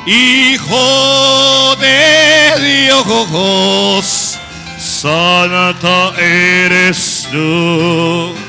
Hijo 0.05 1.75
de 1.75 2.87
Dios, 2.87 4.37
sanata 4.79 6.13
eres 6.17 7.27
tú. 7.31 8.48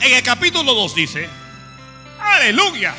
En 0.00 0.12
el 0.12 0.22
capítulo 0.22 0.74
2 0.74 0.94
dice, 0.94 1.28
aleluya. 2.20 2.94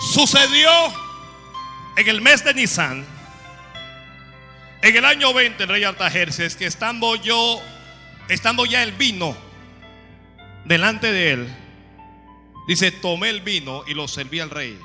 Sucedió 0.00 0.70
en 1.96 2.08
el 2.08 2.20
mes 2.20 2.44
de 2.44 2.54
Nisan, 2.54 3.04
en 4.82 4.96
el 4.96 5.04
año 5.04 5.32
20, 5.32 5.62
el 5.62 5.68
rey 5.68 5.84
Artajerces, 5.84 6.56
que 6.56 6.66
estando 6.66 7.16
yo, 7.16 7.60
estando 8.28 8.66
ya 8.66 8.82
el 8.82 8.92
vino 8.92 9.36
delante 10.64 11.10
de 11.10 11.32
él, 11.32 11.56
dice, 12.66 12.90
tomé 12.90 13.30
el 13.30 13.40
vino 13.40 13.84
y 13.86 13.94
lo 13.94 14.08
serví 14.08 14.40
al 14.40 14.50
rey. 14.50 14.78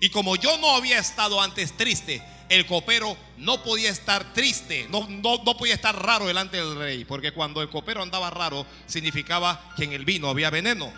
Y 0.00 0.10
como 0.10 0.36
yo 0.36 0.58
no 0.58 0.76
había 0.76 0.98
estado 0.98 1.40
antes 1.40 1.76
triste, 1.76 2.22
el 2.48 2.66
copero 2.66 3.16
no 3.38 3.62
podía 3.62 3.90
estar 3.90 4.32
triste, 4.32 4.86
no, 4.90 5.06
no, 5.08 5.56
podía 5.56 5.74
estar 5.74 6.00
raro 6.00 6.26
delante 6.26 6.58
del 6.58 6.76
rey, 6.76 7.04
porque 7.04 7.32
cuando 7.32 7.62
el 7.62 7.70
copero 7.70 8.02
andaba 8.02 8.30
raro 8.30 8.66
significaba 8.86 9.72
que 9.76 9.84
en 9.84 9.92
el 9.92 10.04
vino 10.04 10.28
había 10.28 10.50
veneno. 10.50 10.92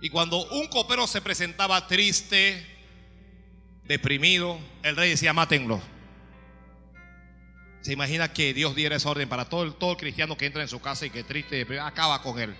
Y 0.00 0.08
cuando 0.08 0.46
un 0.50 0.68
copero 0.68 1.06
se 1.06 1.20
presentaba 1.20 1.86
triste, 1.86 2.64
deprimido, 3.84 4.58
el 4.82 4.96
rey 4.96 5.10
decía, 5.10 5.32
mátenlo. 5.32 5.80
Se 7.82 7.92
imagina 7.92 8.32
que 8.32 8.54
Dios 8.54 8.74
diera 8.74 8.96
esa 8.96 9.10
orden 9.10 9.28
para 9.28 9.48
todo 9.48 9.62
el, 9.64 9.74
todo 9.74 9.96
cristiano 9.96 10.36
que 10.36 10.46
entra 10.46 10.62
en 10.62 10.68
su 10.68 10.80
casa 10.80 11.06
y 11.06 11.10
que 11.10 11.24
triste, 11.24 11.66
acaba 11.80 12.22
con 12.22 12.38
él. 12.38 12.54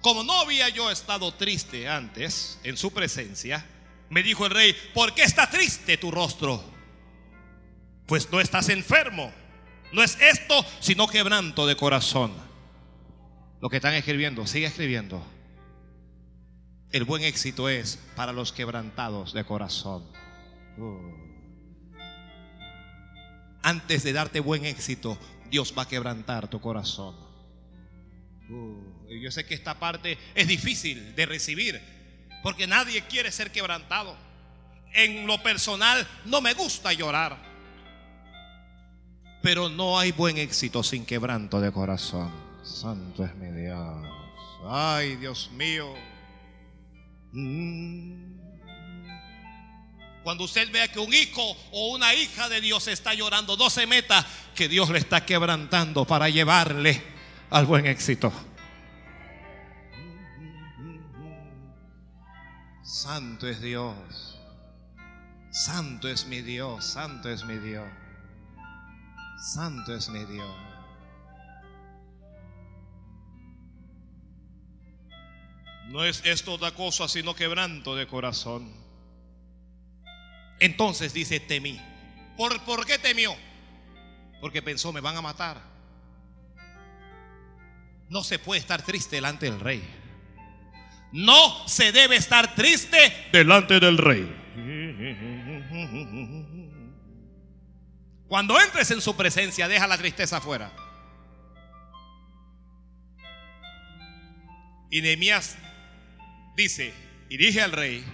Como 0.00 0.22
no 0.22 0.40
había 0.40 0.68
yo 0.68 0.90
estado 0.90 1.32
triste 1.34 1.88
antes 1.88 2.58
en 2.62 2.76
su 2.76 2.92
presencia, 2.92 3.64
me 4.08 4.22
dijo 4.22 4.46
el 4.46 4.52
rey, 4.52 4.74
¿por 4.94 5.14
qué 5.14 5.22
está 5.22 5.50
triste 5.50 5.96
tu 5.96 6.10
rostro? 6.10 6.62
Pues 8.06 8.30
no 8.30 8.40
estás 8.40 8.68
enfermo. 8.68 9.32
No 9.92 10.02
es 10.02 10.20
esto, 10.20 10.64
sino 10.80 11.08
quebranto 11.08 11.66
de 11.66 11.76
corazón. 11.76 12.32
Lo 13.60 13.68
que 13.68 13.76
están 13.76 13.94
escribiendo, 13.94 14.46
sigue 14.46 14.66
escribiendo. 14.66 15.24
El 16.92 17.04
buen 17.04 17.22
éxito 17.22 17.68
es 17.68 17.98
para 18.14 18.32
los 18.32 18.52
quebrantados 18.52 19.32
de 19.32 19.44
corazón. 19.44 20.04
Uh. 20.78 21.26
Antes 23.62 24.04
de 24.04 24.12
darte 24.12 24.38
buen 24.40 24.64
éxito, 24.64 25.18
Dios 25.50 25.74
va 25.76 25.82
a 25.82 25.88
quebrantar 25.88 26.48
tu 26.48 26.60
corazón. 26.60 27.16
Uh. 28.48 28.85
Yo 29.08 29.30
sé 29.30 29.46
que 29.46 29.54
esta 29.54 29.78
parte 29.78 30.18
es 30.34 30.48
difícil 30.48 31.14
de 31.14 31.26
recibir, 31.26 31.80
porque 32.42 32.66
nadie 32.66 33.02
quiere 33.02 33.30
ser 33.30 33.50
quebrantado. 33.50 34.16
En 34.92 35.26
lo 35.26 35.42
personal 35.42 36.06
no 36.24 36.40
me 36.40 36.54
gusta 36.54 36.92
llorar. 36.92 37.36
Pero 39.42 39.68
no 39.68 39.98
hay 39.98 40.12
buen 40.12 40.38
éxito 40.38 40.82
sin 40.82 41.04
quebranto 41.04 41.60
de 41.60 41.70
corazón. 41.70 42.32
Santo 42.64 43.24
es 43.24 43.34
mi 43.36 43.50
Dios. 43.50 44.06
Ay, 44.68 45.16
Dios 45.16 45.50
mío. 45.52 45.94
Mm. 47.32 48.36
Cuando 50.24 50.42
usted 50.42 50.68
vea 50.72 50.88
que 50.88 50.98
un 50.98 51.14
hijo 51.14 51.56
o 51.70 51.94
una 51.94 52.12
hija 52.12 52.48
de 52.48 52.60
Dios 52.60 52.88
está 52.88 53.14
llorando, 53.14 53.56
no 53.56 53.70
se 53.70 53.86
meta 53.86 54.26
que 54.56 54.68
Dios 54.68 54.90
le 54.90 54.98
está 54.98 55.24
quebrantando 55.24 56.04
para 56.04 56.28
llevarle 56.28 57.00
al 57.50 57.66
buen 57.66 57.86
éxito. 57.86 58.32
Santo 62.86 63.48
es 63.48 63.60
Dios. 63.60 64.38
Santo 65.50 66.06
es 66.08 66.24
mi 66.26 66.40
Dios. 66.40 66.84
Santo 66.84 67.28
es 67.28 67.44
mi 67.44 67.58
Dios. 67.58 67.88
Santo 69.54 69.92
es 69.92 70.08
mi 70.08 70.24
Dios. 70.24 70.56
No 75.88 76.04
es 76.04 76.24
esto 76.24 76.52
otra 76.52 76.70
cosa 76.70 77.08
sino 77.08 77.34
quebranto 77.34 77.96
de 77.96 78.06
corazón. 78.06 78.72
Entonces 80.60 81.12
dice, 81.12 81.40
temí. 81.40 81.80
¿Por, 82.36 82.62
¿Por 82.62 82.86
qué 82.86 83.00
temió? 83.00 83.34
Porque 84.40 84.62
pensó, 84.62 84.92
me 84.92 85.00
van 85.00 85.16
a 85.16 85.22
matar. 85.22 85.60
No 88.08 88.22
se 88.22 88.38
puede 88.38 88.60
estar 88.60 88.80
triste 88.82 89.16
delante 89.16 89.46
del 89.50 89.58
rey. 89.58 90.05
No 91.16 91.66
se 91.66 91.92
debe 91.92 92.16
estar 92.16 92.54
triste 92.54 92.98
delante 93.32 93.80
del 93.80 93.96
rey. 93.96 94.30
Cuando 98.28 98.60
entres 98.60 98.90
en 98.90 99.00
su 99.00 99.16
presencia, 99.16 99.66
deja 99.66 99.86
la 99.86 99.96
tristeza 99.96 100.36
afuera. 100.36 100.70
Y 104.90 105.00
Nehemías 105.00 105.56
dice, 106.54 106.92
y 107.30 107.38
dije 107.38 107.62
al 107.62 107.72
rey, 107.72 108.04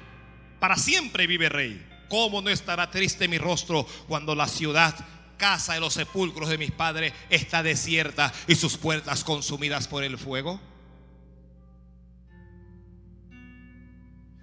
para 0.61 0.77
siempre 0.77 1.27
vive 1.27 1.49
rey. 1.49 1.85
¿Cómo 2.09 2.41
no 2.41 2.51
estará 2.51 2.89
triste 2.89 3.27
mi 3.27 3.39
rostro 3.39 3.85
cuando 4.07 4.37
la 4.37 4.47
ciudad, 4.47 4.95
casa 5.39 5.75
de 5.75 5.81
los 5.81 5.95
sepulcros 5.95 6.51
de 6.51 6.59
mis 6.59 6.71
padres, 6.71 7.13
está 7.31 7.65
desierta 7.65 8.33
y 8.47 8.55
sus 8.55 8.77
puertas 8.77 9.25
consumidas 9.25 9.89
por 9.89 10.05
el 10.05 10.19
fuego? 10.19 10.61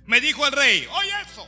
Me 0.10 0.20
dijo 0.20 0.44
el 0.48 0.52
rey, 0.54 0.88
oye 0.92 1.12
eso. 1.22 1.48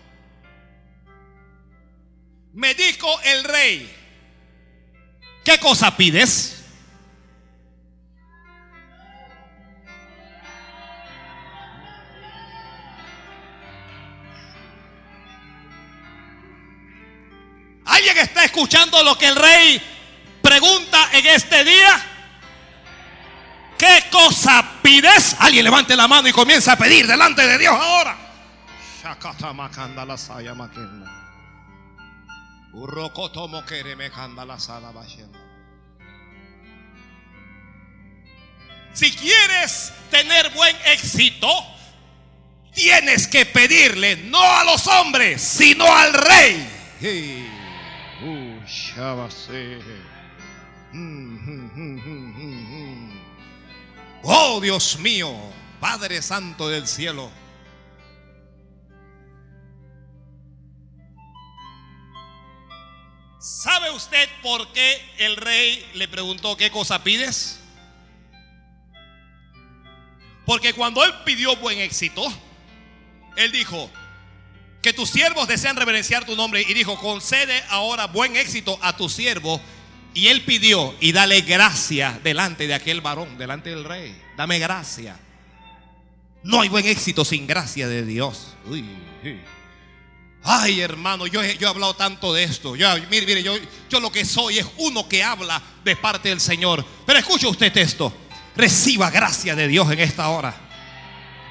Me 2.53 2.75
dijo 2.75 3.19
el 3.21 3.43
rey, 3.43 3.91
¿qué 5.43 5.57
cosa 5.57 5.97
pides? 5.97 6.63
¿Alguien 17.83 18.19
está 18.19 18.45
escuchando 18.45 19.01
lo 19.01 19.17
que 19.17 19.25
el 19.25 19.37
rey 19.37 19.81
pregunta 20.43 21.09
en 21.13 21.25
este 21.25 21.63
día? 21.63 21.99
¿Qué 23.75 24.03
cosa 24.11 24.63
pides? 24.83 25.35
Alguien 25.39 25.63
levante 25.63 25.95
la 25.95 26.07
mano 26.07 26.27
y 26.27 26.31
comienza 26.31 26.73
a 26.73 26.77
pedir 26.77 27.07
delante 27.07 27.47
de 27.47 27.57
Dios 27.57 27.73
ahora. 27.73 28.30
Si 38.93 39.11
quieres 39.11 39.93
tener 40.09 40.49
buen 40.51 40.75
éxito, 40.85 41.47
tienes 42.73 43.27
que 43.27 43.45
pedirle 43.45 44.17
no 44.17 44.41
a 44.41 44.63
los 44.65 44.85
hombres, 44.87 45.41
sino 45.41 45.85
al 45.85 46.13
rey. 46.13 46.69
Oh 54.23 54.59
Dios 54.61 54.99
mío, 54.99 55.33
Padre 55.79 56.21
Santo 56.21 56.69
del 56.69 56.87
cielo. 56.87 57.40
¿Sabe 63.41 63.89
usted 63.89 64.29
por 64.43 64.71
qué 64.71 65.01
el 65.17 65.35
rey 65.35 65.83
le 65.95 66.07
preguntó 66.07 66.55
qué 66.55 66.69
cosa 66.69 67.03
pides? 67.03 67.59
Porque 70.45 70.73
cuando 70.73 71.03
él 71.03 71.11
pidió 71.25 71.55
buen 71.55 71.79
éxito, 71.79 72.23
él 73.37 73.51
dijo, 73.51 73.89
que 74.81 74.93
tus 74.93 75.09
siervos 75.09 75.47
desean 75.47 75.75
reverenciar 75.75 76.25
tu 76.25 76.35
nombre 76.35 76.61
y 76.67 76.73
dijo, 76.73 76.97
concede 76.99 77.63
ahora 77.69 78.07
buen 78.07 78.35
éxito 78.35 78.77
a 78.81 78.95
tu 78.97 79.09
siervo. 79.09 79.61
Y 80.13 80.27
él 80.27 80.43
pidió 80.43 80.93
y 80.99 81.11
dale 81.13 81.41
gracia 81.41 82.19
delante 82.23 82.67
de 82.67 82.73
aquel 82.73 82.99
varón, 83.01 83.37
delante 83.37 83.69
del 83.69 83.85
rey. 83.85 84.19
Dame 84.35 84.59
gracia. 84.59 85.17
No 86.43 86.61
hay 86.61 86.69
buen 86.69 86.85
éxito 86.85 87.23
sin 87.23 87.47
gracia 87.47 87.87
de 87.87 88.03
Dios. 88.03 88.55
Ay, 90.43 90.81
hermano, 90.81 91.27
yo, 91.27 91.43
yo, 91.43 91.67
he 91.67 91.69
hablado 91.69 91.95
tanto 91.95 92.33
de 92.33 92.43
esto. 92.43 92.75
Yo, 92.75 92.87
mire, 93.09 93.25
mire, 93.25 93.43
yo, 93.43 93.53
yo 93.89 93.99
lo 93.99 94.11
que 94.11 94.25
soy 94.25 94.59
es 94.59 94.65
uno 94.77 95.07
que 95.07 95.23
habla 95.23 95.61
de 95.83 95.95
parte 95.95 96.29
del 96.29 96.39
Señor. 96.39 96.83
Pero 97.05 97.19
escuche 97.19 97.47
usted 97.47 97.75
esto. 97.77 98.11
Reciba 98.55 99.09
gracia 99.11 99.55
de 99.55 99.67
Dios 99.67 99.91
en 99.91 99.99
esta 99.99 100.29
hora. 100.29 100.53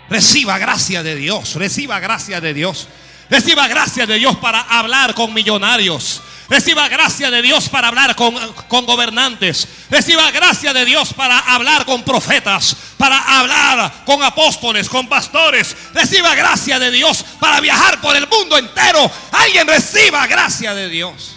Reciba 0.08 0.58
gracia 0.58 1.02
de 1.04 1.14
Dios. 1.14 1.54
Reciba 1.54 2.00
gracia 2.00 2.40
de 2.40 2.52
Dios. 2.52 2.88
Reciba 3.30 3.68
gracia 3.68 4.06
de 4.06 4.18
Dios 4.18 4.36
para 4.36 4.60
hablar 4.60 5.14
con 5.14 5.32
millonarios. 5.32 6.20
Reciba 6.50 6.88
gracia 6.88 7.30
de 7.30 7.42
Dios 7.42 7.68
para 7.68 7.86
hablar 7.86 8.16
con, 8.16 8.34
con, 8.66 8.84
gobernantes. 8.84 9.68
Reciba 9.88 10.32
gracia 10.32 10.72
de 10.72 10.84
Dios 10.84 11.14
para 11.14 11.38
hablar 11.38 11.84
con 11.84 12.02
profetas, 12.02 12.76
para 12.98 13.38
hablar 13.38 14.02
con 14.04 14.20
apóstoles, 14.20 14.88
con 14.88 15.08
pastores. 15.08 15.76
Reciba 15.94 16.34
gracia 16.34 16.80
de 16.80 16.90
Dios 16.90 17.24
para 17.38 17.60
viajar 17.60 18.00
por 18.00 18.16
el 18.16 18.26
mundo 18.26 18.58
entero. 18.58 19.08
Alguien 19.30 19.68
reciba 19.68 20.26
gracia 20.26 20.74
de 20.74 20.88
Dios. 20.88 21.36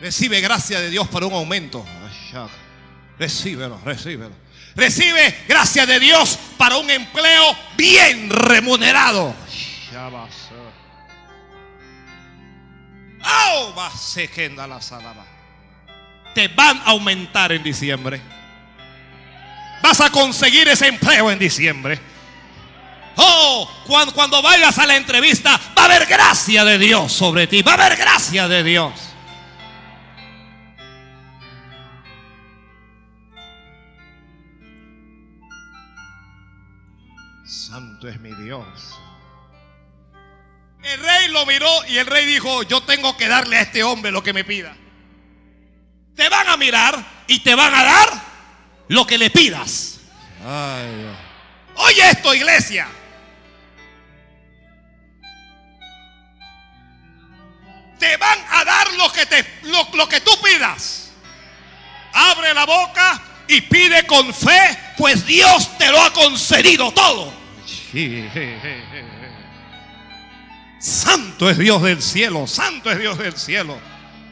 Recibe 0.00 0.40
gracia 0.40 0.80
de 0.80 0.90
Dios 0.90 1.06
para 1.06 1.26
un 1.26 1.34
aumento. 1.34 1.86
Recíbelo, 3.16 3.80
recíbelo. 3.84 4.34
Recibe 4.74 5.44
gracia 5.46 5.86
de 5.86 6.00
Dios 6.00 6.36
para 6.58 6.78
un 6.78 6.90
empleo 6.90 7.56
bien 7.76 8.28
remunerado. 8.28 9.32
Te 16.34 16.48
van 16.48 16.78
a 16.78 16.90
aumentar 16.90 17.52
en 17.52 17.62
diciembre. 17.62 18.20
Vas 19.82 20.00
a 20.00 20.10
conseguir 20.10 20.68
ese 20.68 20.88
empleo 20.88 21.30
en 21.30 21.38
diciembre. 21.38 22.00
Oh, 23.16 23.70
cuando, 23.86 24.12
cuando 24.12 24.42
vayas 24.42 24.78
a 24.78 24.86
la 24.86 24.96
entrevista, 24.96 25.60
va 25.76 25.82
a 25.82 25.84
haber 25.84 26.06
gracia 26.06 26.64
de 26.64 26.78
Dios 26.78 27.12
sobre 27.12 27.46
ti. 27.46 27.62
Va 27.62 27.72
a 27.72 27.74
haber 27.74 27.96
gracia 27.96 28.48
de 28.48 28.62
Dios. 28.62 28.92
Santo 37.44 38.08
es 38.08 38.20
mi 38.20 38.32
Dios. 38.34 38.98
El 40.84 41.00
rey 41.00 41.28
lo 41.28 41.46
miró 41.46 41.70
y 41.88 41.96
el 41.96 42.06
rey 42.06 42.26
dijo, 42.26 42.62
yo 42.64 42.82
tengo 42.82 43.16
que 43.16 43.26
darle 43.26 43.56
a 43.56 43.62
este 43.62 43.82
hombre 43.82 44.12
lo 44.12 44.22
que 44.22 44.34
me 44.34 44.44
pida. 44.44 44.76
Te 46.14 46.28
van 46.28 46.48
a 46.48 46.56
mirar 46.58 47.02
y 47.26 47.40
te 47.40 47.54
van 47.54 47.74
a 47.74 47.82
dar 47.82 48.08
lo 48.88 49.06
que 49.06 49.16
le 49.16 49.30
pidas. 49.30 50.00
Ay, 50.46 51.06
Oye 51.76 52.10
esto, 52.10 52.34
iglesia. 52.34 52.86
Te 57.98 58.16
van 58.18 58.38
a 58.50 58.64
dar 58.64 58.92
lo 58.92 59.10
que, 59.10 59.24
te, 59.24 59.44
lo, 59.62 59.88
lo 59.94 60.06
que 60.06 60.20
tú 60.20 60.32
pidas. 60.42 61.12
Abre 62.12 62.52
la 62.52 62.66
boca 62.66 63.22
y 63.48 63.62
pide 63.62 64.06
con 64.06 64.32
fe, 64.34 64.78
pues 64.98 65.24
Dios 65.24 65.78
te 65.78 65.90
lo 65.90 66.00
ha 66.02 66.12
concedido 66.12 66.92
todo. 66.92 67.32
Santo 70.84 71.48
es 71.48 71.56
Dios 71.56 71.80
del 71.80 72.02
cielo, 72.02 72.46
santo 72.46 72.90
es 72.90 72.98
Dios 72.98 73.16
del 73.16 73.34
cielo, 73.38 73.78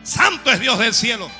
santo 0.03 0.53
es 0.53 0.61
Dios 0.61 0.79
del 0.79 0.93
cielo. 0.93 1.31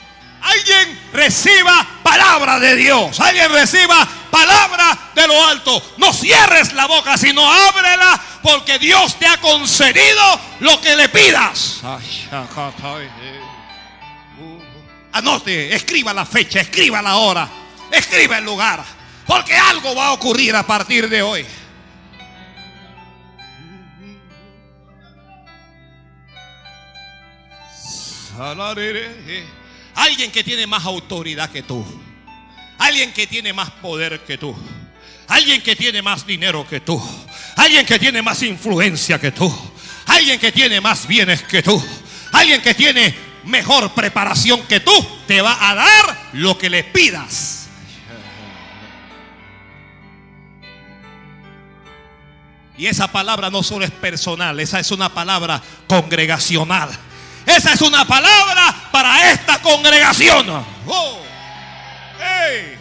Alguien 0.41 0.99
reciba 1.13 1.87
palabra 2.03 2.59
de 2.59 2.77
Dios, 2.77 3.21
alguien 3.21 3.53
reciba 3.53 4.09
palabra 4.31 5.11
de 5.15 5.27
lo 5.27 5.47
alto. 5.47 5.83
No 5.99 6.15
cierres 6.15 6.73
la 6.73 6.87
boca, 6.87 7.19
sino 7.19 7.43
ábrela, 7.47 8.19
porque 8.43 8.79
Dios 8.79 9.19
te 9.19 9.27
ha 9.27 9.37
concedido 9.37 10.41
lo 10.61 10.81
que 10.81 10.97
le 10.97 11.11
pidas. 11.11 11.83
Anote, 15.13 15.75
escriba 15.75 16.15
la 16.15 16.25
fecha, 16.25 16.61
escriba 16.63 17.03
la 17.03 17.17
hora, 17.17 17.47
escriba 17.91 18.39
el 18.39 18.47
lugar. 18.47 18.83
Porque 19.27 19.55
algo 19.55 19.95
va 19.95 20.07
a 20.07 20.13
ocurrir 20.13 20.57
a 20.57 20.67
partir 20.67 21.11
de 21.11 21.21
hoy. 21.21 21.47
Alguien 29.95 30.31
que 30.31 30.43
tiene 30.43 30.67
más 30.67 30.85
autoridad 30.85 31.51
que 31.51 31.63
tú. 31.63 31.85
Alguien 32.79 33.13
que 33.13 33.27
tiene 33.27 33.53
más 33.53 33.71
poder 33.71 34.21
que 34.21 34.39
tú. 34.39 34.57
Alguien 35.29 35.63
que 35.63 35.77
tiene 35.77 36.03
más 36.03 36.27
dinero 36.27 36.67
que 36.69 36.81
tú. 36.81 37.03
Alguien 37.57 37.87
que 37.87 37.99
tiene 37.99 38.23
más 38.23 38.43
influencia 38.43 39.21
que 39.21 39.33
tú. 39.33 39.53
Alguien 40.07 40.39
que 40.39 40.53
tiene 40.53 40.81
más 40.81 41.07
bienes 41.07 41.43
que 41.43 41.63
tú. 41.63 41.83
Alguien 42.33 42.61
que 42.61 42.75
tiene 42.75 43.15
mejor 43.45 43.93
preparación 43.93 44.63
que 44.67 44.81
tú. 44.81 44.93
Te 45.27 45.41
va 45.41 45.71
a 45.71 45.75
dar 45.75 46.29
lo 46.33 46.59
que 46.59 46.71
le 46.71 46.85
pidas. 46.85 47.63
Y 52.77 52.87
esa 52.87 53.13
palabra 53.13 53.51
no 53.51 53.63
solo 53.63 53.85
es 53.85 53.91
personal, 53.91 54.59
esa 54.59 54.81
es 54.81 54.91
una 54.91 55.13
palabra 55.13 55.63
congregacional. 55.87 56.91
Esa 57.47 57.73
es 57.73 57.81
una 57.83 58.05
palabra 58.07 58.75
para 58.91 59.31
esta 59.33 59.59
congregación. 59.61 60.65
Oh. 60.87 61.19
Hey. 62.19 62.79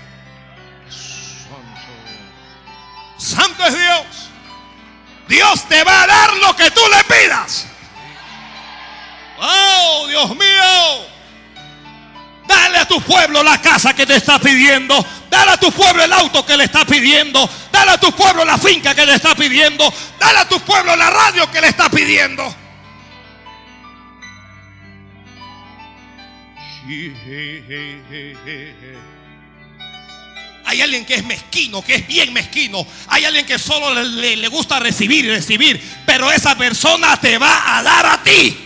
Santo 3.18 3.66
es 3.66 3.74
Dios. 3.74 4.05
Dios 5.28 5.64
te 5.68 5.84
va 5.84 6.03
a 6.03 6.07
dar 6.07 6.34
lo 6.38 6.55
que 6.55 6.70
tú 6.72 6.82
le 6.89 7.03
pidas. 7.05 7.68
Oh, 9.39 10.07
Dios 10.07 10.30
mío. 10.36 11.12
Dale 12.45 12.80
a 12.80 12.88
tu 12.88 13.01
pueblo 13.01 13.41
la 13.41 13.62
casa 13.62 13.93
que 13.93 14.05
te 14.05 14.16
está 14.16 14.39
pidiendo. 14.39 15.05
Dale 15.30 15.51
a 15.51 15.57
tu 15.57 15.72
pueblo 15.72 16.03
el 16.03 16.12
auto 16.12 16.45
que 16.45 16.57
le 16.57 16.66
está 16.66 16.86
pidiendo. 16.86 17.49
Dale 17.72 17.91
a 17.91 17.97
tu 17.97 18.12
pueblo 18.12 18.43
la 18.43 18.57
finca 18.57 18.93
que 18.93 19.05
le 19.05 19.16
está 19.16 19.34
pidiendo. 19.34 19.91
Dale 20.20 20.39
a 20.39 20.49
tu 20.49 20.59
pueblo 20.59 20.95
la 20.95 21.09
radio 21.09 21.49
que 21.49 21.62
le 21.62 21.70
está 21.70 21.89
pidiendo. 21.89 22.61
Hay 30.65 30.81
alguien 30.81 31.05
que 31.05 31.15
es 31.15 31.25
mezquino, 31.25 31.81
que 31.83 31.95
es 31.95 32.07
bien 32.07 32.33
mezquino. 32.33 32.85
Hay 33.07 33.25
alguien 33.25 33.45
que 33.45 33.59
solo 33.59 33.93
le, 34.03 34.35
le, 34.37 34.47
gusta 34.47 34.79
recibir 34.79 35.25
y 35.25 35.29
recibir. 35.29 35.81
Pero 36.05 36.31
esa 36.31 36.57
persona 36.57 37.19
te 37.19 37.37
va 37.37 37.77
a 37.77 37.83
dar 37.83 38.05
a 38.05 38.23
ti. 38.23 38.57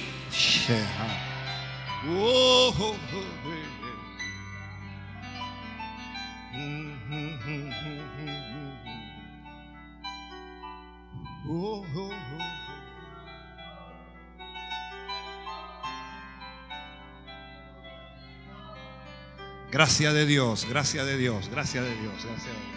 Gracias 19.76 20.14
de 20.14 20.26
Dios, 20.26 20.66
gracias 20.70 21.06
de 21.06 21.18
Dios, 21.18 21.50
gracias 21.52 21.84
de 21.84 21.94
Dios, 21.98 22.14
gracias 22.14 22.46
de 22.46 22.52
Dios. 22.54 22.76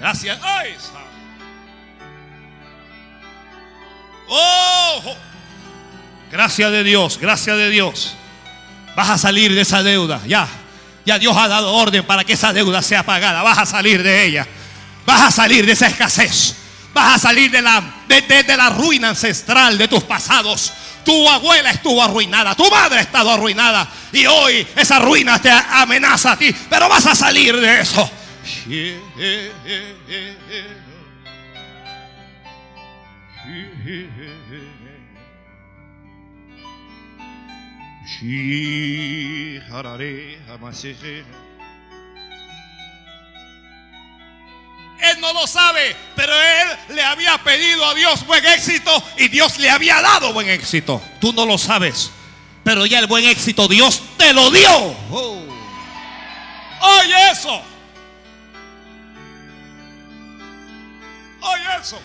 Gracias. 0.00 0.38
¡Ay! 0.42 0.74
¡Oh! 4.26 5.14
Gracias 6.28 6.72
de 6.72 6.82
Dios, 6.82 7.18
gracias 7.20 7.56
de 7.56 7.70
Dios. 7.70 8.16
Vas 8.96 9.10
a 9.10 9.16
salir 9.16 9.54
de 9.54 9.60
esa 9.60 9.84
deuda. 9.84 10.20
Ya, 10.26 10.48
ya 11.06 11.16
Dios 11.20 11.36
ha 11.36 11.46
dado 11.46 11.72
orden 11.72 12.04
para 12.04 12.24
que 12.24 12.32
esa 12.32 12.52
deuda 12.52 12.82
sea 12.82 13.04
pagada. 13.04 13.44
Vas 13.44 13.58
a 13.58 13.64
salir 13.64 14.02
de 14.02 14.24
ella. 14.24 14.44
Vas 15.06 15.20
a 15.20 15.30
salir 15.30 15.64
de 15.66 15.70
esa 15.70 15.86
escasez. 15.86 16.56
Vas 16.94 17.16
a 17.16 17.18
salir 17.18 17.50
de 17.50 17.60
la, 17.60 17.82
de, 18.06 18.22
de, 18.22 18.56
la 18.56 18.70
ruina 18.70 19.08
ancestral 19.10 19.76
de 19.76 19.88
tus 19.88 20.04
pasados. 20.04 20.72
Tu 21.04 21.28
abuela 21.28 21.70
estuvo 21.70 22.02
arruinada, 22.02 22.54
tu 22.54 22.70
madre 22.70 23.00
ha 23.00 23.02
estado 23.02 23.30
arruinada 23.30 23.86
y 24.12 24.24
hoy 24.24 24.66
esa 24.74 25.00
ruina 25.00 25.38
te 25.42 25.50
amenaza 25.50 26.32
a 26.32 26.38
ti, 26.38 26.54
pero 26.70 26.88
vas 26.88 27.04
a 27.06 27.14
salir 27.14 27.60
de 27.60 27.80
eso. 27.80 28.10
Él 45.00 45.20
no 45.20 45.32
lo 45.32 45.46
sabe, 45.46 45.96
pero 46.16 46.32
él 46.32 46.68
le 46.94 47.02
había 47.02 47.36
pedido 47.38 47.84
a 47.84 47.94
Dios 47.94 48.26
buen 48.26 48.44
éxito 48.46 48.90
y 49.18 49.28
Dios 49.28 49.58
le 49.58 49.70
había 49.70 50.00
dado 50.00 50.32
buen 50.32 50.48
éxito. 50.48 51.02
Tú 51.20 51.32
no 51.32 51.44
lo 51.44 51.58
sabes, 51.58 52.10
pero 52.62 52.86
ya 52.86 53.00
el 53.00 53.06
buen 53.06 53.24
éxito 53.24 53.68
Dios 53.68 54.02
te 54.16 54.32
lo 54.32 54.50
dio. 54.50 54.96
Oh. 55.10 55.42
Oye 56.80 57.30
eso. 57.32 57.62
Oye 61.40 61.80
eso. 61.80 62.00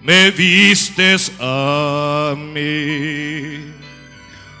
Me 0.00 0.30
vistes 0.30 1.32
a 1.40 2.34
mí 2.36 3.75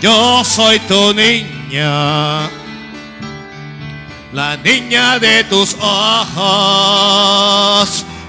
yo 0.00 0.44
soy 0.44 0.78
tu 0.80 1.12
niña, 1.12 2.48
la 4.32 4.56
niña 4.56 5.18
de 5.18 5.42
tus 5.44 5.76
ojos, 5.80 7.24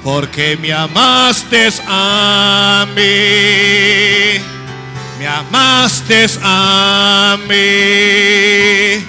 porque 0.04 0.58
me 0.58 0.74
amaste 0.74 1.70
a 1.88 2.88
mí, 2.96 4.42
me 5.20 5.28
amaste 5.28 6.26
a 6.42 7.38
mí, 7.48 9.06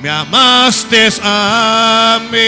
me 0.00 0.08
amaste 0.08 1.08
a 1.22 2.18
mí, 2.30 2.38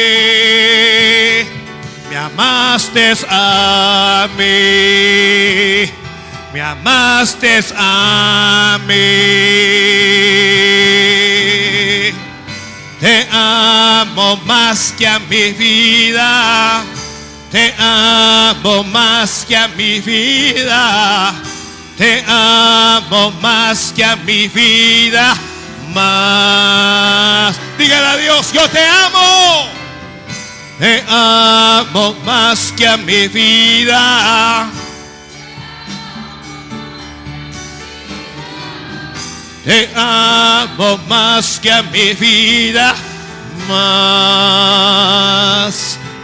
me 2.09 2.16
amaste 2.16 3.12
a 3.28 4.28
mí 4.36 6.03
me 6.53 6.61
amaste 6.61 7.64
a 7.76 8.78
mí. 8.86 8.94
Te 13.00 13.26
amo 13.32 14.36
más 14.44 14.92
que 14.96 15.07
a 15.09 15.18
mi 15.18 15.53
vida. 15.53 16.84
Te 17.50 17.74
amo 17.78 18.84
más 18.84 19.44
que 19.48 19.57
a 19.57 19.68
mi 19.68 20.00
vida. 20.00 21.34
Te 21.96 22.22
amo 22.26 23.32
más 23.40 23.92
que 23.94 24.05
a 24.05 24.16
mi 24.16 24.48
vida. 24.48 25.34
Más. 25.94 27.57
Dígale 27.78 28.07
a 28.07 28.16
Dios, 28.16 28.53
yo 28.53 28.68
te 28.68 28.84
amo. 28.86 29.68
Te 30.78 31.03
amo 31.09 32.14
más 32.24 32.72
que 32.76 32.86
a 32.86 32.96
mi 32.96 33.26
Te 39.64 39.88
amo 39.94 40.98
más 41.06 41.60
que 41.60 41.70
a 41.70 41.82
mi 41.82 42.14
vida, 42.14 42.96
más. 43.68 44.82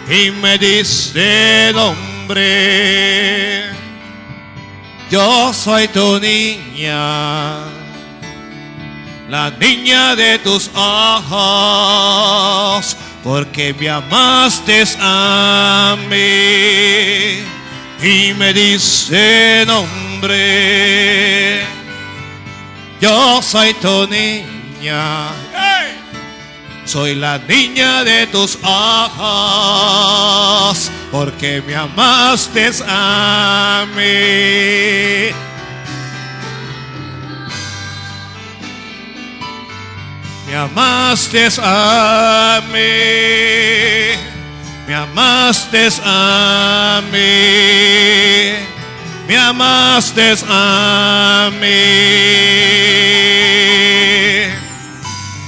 Y 0.09 0.33
me 0.33 0.59
diste 0.59 1.73
nombre. 1.73 3.71
Yo 5.09 5.53
soy 5.55 5.87
tu 5.89 6.19
niña, 6.19 7.61
la 9.29 9.51
niña 9.59 10.17
de 10.17 10.39
tus 10.41 10.69
ojos, 10.75 11.37
porque 13.23 13.73
me 13.73 13.89
amaste 13.89 14.85
a 15.01 15.97
mí 16.11 17.39
y 18.03 18.35
me 18.35 18.53
diste 18.53 19.65
nombre. 19.65 20.39
Yo 23.01 23.41
soy 23.43 23.75
tu 23.75 24.07
niña. 24.09 25.31
Soy 26.85 27.15
la 27.15 27.39
niña 27.39 28.03
de 28.03 28.27
tus 28.29 28.59
ojos, 28.63 29.71
porque 31.13 31.63
me 31.67 31.77
amaste 31.77 32.71
a 32.87 33.87
mí. 33.95 35.31
Me 40.47 40.57
amaste 40.57 41.49
a 41.59 42.63
mí. 42.73 42.79
Me 44.87 44.95
amaste 44.95 45.89
a 46.03 47.03
mí. 47.13 48.78
Me 49.29 49.37
amaste 49.37 50.37
a 50.49 51.51
mí. 51.53 51.67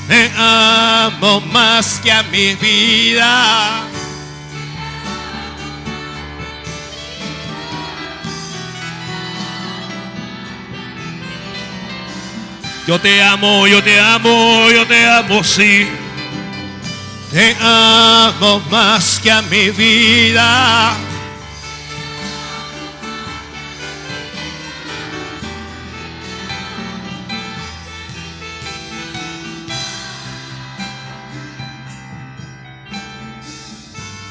Me 0.07 0.31
amo 0.37 1.41
más 1.41 1.99
que 2.03 2.13
a 2.13 2.23
mi 2.25 2.55
vida. 2.57 3.85
Yo 12.87 13.01
te 13.01 13.23
amo, 13.23 13.67
yo 13.67 13.83
te 13.83 13.99
amo, 13.99 14.69
yo 14.71 14.87
te 14.87 15.07
amo, 15.07 15.43
sí. 15.43 15.89
Te 17.33 17.57
amo 17.59 18.61
más 18.71 19.19
que 19.23 19.31
a 19.31 19.41
mi 19.41 19.71
vida. 19.71 21.10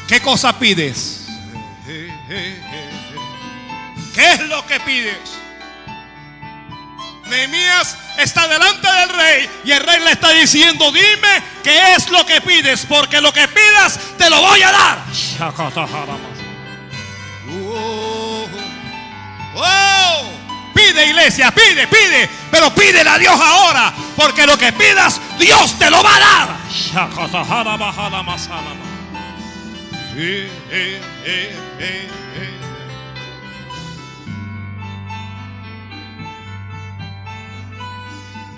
¿Qué 0.10 0.20
cosa 0.22 0.58
pides? 0.58 1.28
¿Qué 4.16 4.34
es 4.34 4.40
lo 4.48 4.66
que 4.66 4.80
pides? 4.80 5.20
Nehemías 7.28 7.96
está 8.18 8.48
delante 8.48 8.92
del 8.92 9.10
rey 9.10 9.50
y 9.66 9.72
el 9.72 9.84
rey 9.84 10.00
le 10.00 10.14
está 10.14 10.32
diciendo, 10.32 10.92
dime 10.92 11.44
qué 11.64 11.94
es 11.94 12.10
lo 12.10 12.26
que 12.26 12.42
pides, 12.42 12.88
porque 12.88 13.22
lo 13.22 13.32
que 13.32 13.48
pidas 13.50 14.00
te 14.18 14.32
lo 14.32 14.42
voy 14.42 14.64
a 14.64 14.72
dar. 14.72 14.98
Oh, 17.52 18.48
oh. 19.58 20.32
Pide 20.74 21.06
iglesia, 21.06 21.52
pide, 21.52 21.86
pide, 21.86 22.28
pero 22.50 22.74
pídele 22.74 23.12
a 23.12 23.20
Dios 23.20 23.40
ahora, 23.40 23.94
porque 24.16 24.48
lo 24.48 24.58
que 24.58 24.74
pidas 24.74 25.22
Dios 25.38 25.78
te 25.78 25.92
lo 25.92 26.02
va 26.02 26.16
a 26.16 26.20
dar. 26.20 26.50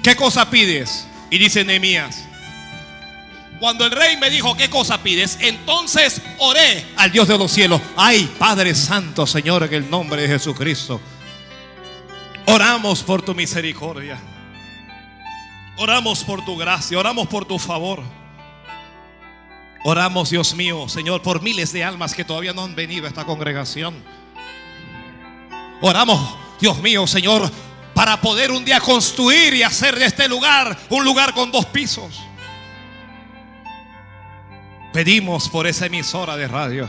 ¿Qué 0.03 0.15
cosa 0.15 0.49
pides? 0.49 1.07
Y 1.29 1.37
dice 1.37 1.63
Nehemías. 1.63 2.27
Cuando 3.59 3.85
el 3.85 3.91
rey 3.91 4.17
me 4.17 4.31
dijo, 4.31 4.57
¿qué 4.57 4.71
cosa 4.71 5.03
pides? 5.03 5.37
Entonces 5.39 6.19
oré 6.39 6.83
al 6.97 7.11
Dios 7.11 7.27
de 7.27 7.37
los 7.37 7.51
cielos. 7.51 7.79
Ay, 7.95 8.27
Padre 8.39 8.73
Santo, 8.73 9.27
Señor, 9.27 9.63
en 9.63 9.73
el 9.73 9.89
nombre 9.89 10.23
de 10.23 10.27
Jesucristo. 10.27 10.99
Oramos 12.47 13.03
por 13.03 13.21
tu 13.21 13.35
misericordia. 13.35 14.17
Oramos 15.77 16.23
por 16.23 16.43
tu 16.43 16.57
gracia. 16.57 16.97
Oramos 16.97 17.27
por 17.27 17.45
tu 17.45 17.59
favor. 17.59 18.01
Oramos, 19.83 20.29
Dios 20.29 20.53
mío, 20.53 20.87
Señor, 20.87 21.21
por 21.21 21.41
miles 21.41 21.73
de 21.73 21.83
almas 21.83 22.13
que 22.13 22.23
todavía 22.23 22.53
no 22.53 22.63
han 22.63 22.75
venido 22.75 23.05
a 23.05 23.09
esta 23.09 23.25
congregación. 23.25 23.95
Oramos, 25.81 26.35
Dios 26.59 26.79
mío, 26.81 27.07
Señor, 27.07 27.51
para 27.95 28.21
poder 28.21 28.51
un 28.51 28.63
día 28.63 28.79
construir 28.79 29.55
y 29.55 29.63
hacer 29.63 29.97
de 29.97 30.05
este 30.05 30.27
lugar 30.27 30.77
un 30.89 31.03
lugar 31.03 31.33
con 31.33 31.51
dos 31.51 31.65
pisos. 31.65 32.21
Pedimos 34.93 35.49
por 35.49 35.65
esa 35.65 35.87
emisora 35.87 36.35
de 36.37 36.47
radio. 36.47 36.87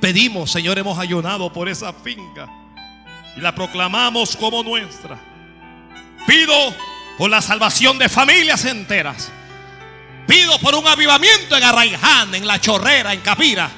Pedimos, 0.00 0.50
Señor, 0.50 0.78
hemos 0.78 0.98
ayunado 0.98 1.52
por 1.52 1.68
esa 1.68 1.92
finca 1.92 2.48
y 3.36 3.40
la 3.40 3.54
proclamamos 3.54 4.36
como 4.36 4.64
nuestra. 4.64 5.18
Pido 6.26 6.54
por 7.16 7.30
la 7.30 7.40
salvación 7.40 7.98
de 7.98 8.08
familias 8.08 8.64
enteras. 8.64 9.30
Pido 10.26 10.58
por 10.60 10.74
un 10.74 10.86
avivamiento 10.86 11.56
en 11.56 11.64
Arraiján, 11.64 12.34
en 12.34 12.46
La 12.46 12.60
Chorrera, 12.60 13.12
en 13.12 13.20
Capira. 13.20 13.70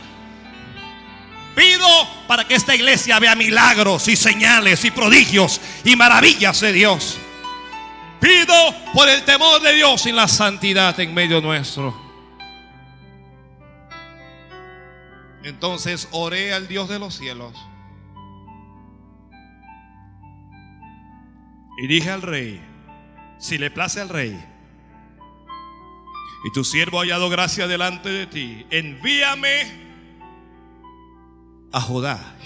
Pido 1.55 1.87
para 2.27 2.47
que 2.47 2.55
esta 2.55 2.75
iglesia 2.75 3.19
vea 3.19 3.35
milagros 3.35 4.09
y 4.09 4.17
señales 4.17 4.85
y 4.85 4.91
prodigios 4.91 5.61
y 5.85 5.95
maravillas 5.97 6.61
de 6.61 6.73
Dios. 6.73 7.19
Pido 8.21 8.55
por 8.93 9.09
el 9.09 9.23
temor 9.25 9.61
de 9.61 9.75
Dios 9.75 10.07
y 10.07 10.13
la 10.13 10.27
santidad 10.27 10.99
en 10.99 11.15
medio 11.15 11.41
nuestro. 11.41 12.03
Entonces 15.45 16.09
oré 16.11 16.55
al 16.55 16.67
Dios 16.67 16.89
de 16.89 16.99
los 16.99 17.15
cielos. 17.15 17.55
Y 21.77 21.87
dije 21.87 22.11
al 22.11 22.23
rey, 22.23 22.63
si 23.39 23.59
le 23.59 23.71
place 23.71 24.01
al 24.01 24.09
rey, 24.09 24.43
y 26.45 26.53
tu 26.53 26.63
siervo 26.63 26.99
ha 26.99 27.03
hallado 27.03 27.31
gracia 27.31 27.67
delante 27.67 28.11
de 28.11 28.27
ti, 28.27 28.67
envíame 28.71 29.85
a 31.73 31.81
Judá. 31.81 32.37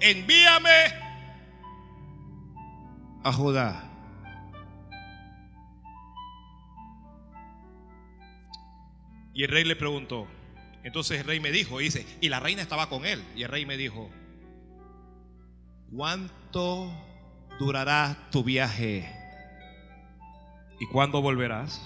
Envíame 0.00 0.70
a 3.22 3.32
Judá. 3.32 3.90
Y 9.34 9.42
el 9.44 9.50
rey 9.50 9.64
le 9.64 9.76
preguntó. 9.76 10.26
Entonces 10.82 11.20
el 11.20 11.26
rey 11.26 11.40
me 11.40 11.50
dijo, 11.50 11.78
dice, 11.78 12.06
y 12.20 12.28
la 12.28 12.40
reina 12.40 12.62
estaba 12.62 12.88
con 12.88 13.04
él. 13.04 13.22
Y 13.36 13.42
el 13.42 13.50
rey 13.50 13.66
me 13.66 13.76
dijo, 13.76 14.10
¿cuánto 15.94 16.90
durará 17.58 18.28
tu 18.30 18.42
viaje? 18.44 19.23
¿Y 20.84 20.86
cuándo 20.86 21.22
volverás? 21.22 21.80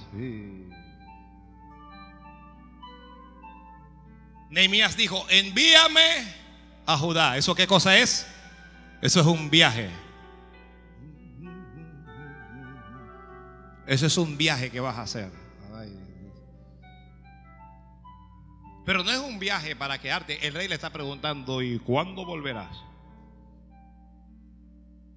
Nehemías 4.51 4.97
dijo, 4.97 5.25
envíame 5.31 6.35
a 6.85 6.99
Judá. 6.99 7.37
¿Eso 7.37 7.55
qué 7.55 7.69
cosa 7.69 7.97
es? 7.97 8.27
Eso 9.01 9.21
es 9.21 9.27
un 9.27 9.51
viaje. 9.51 9.89
Eso 13.87 14.07
es 14.07 14.19
un 14.19 14.37
viaje 14.37 14.69
que 14.69 14.81
vas 14.81 14.99
a 14.99 15.03
hacer. 15.03 15.31
Pero 18.85 19.05
no 19.05 19.13
es 19.13 19.19
un 19.21 19.39
viaje 19.39 19.77
para 19.77 20.01
quedarte. 20.01 20.45
El 20.45 20.55
rey 20.55 20.67
le 20.67 20.75
está 20.75 20.91
preguntando, 20.91 21.63
¿y 21.63 21.79
cuándo 21.79 22.27
volverás? 22.27 22.77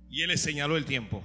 Y 0.07 0.21
él 0.21 0.27
le 0.27 0.38
señaló 0.38 0.77
el 0.77 0.86
tiempo. 0.86 1.23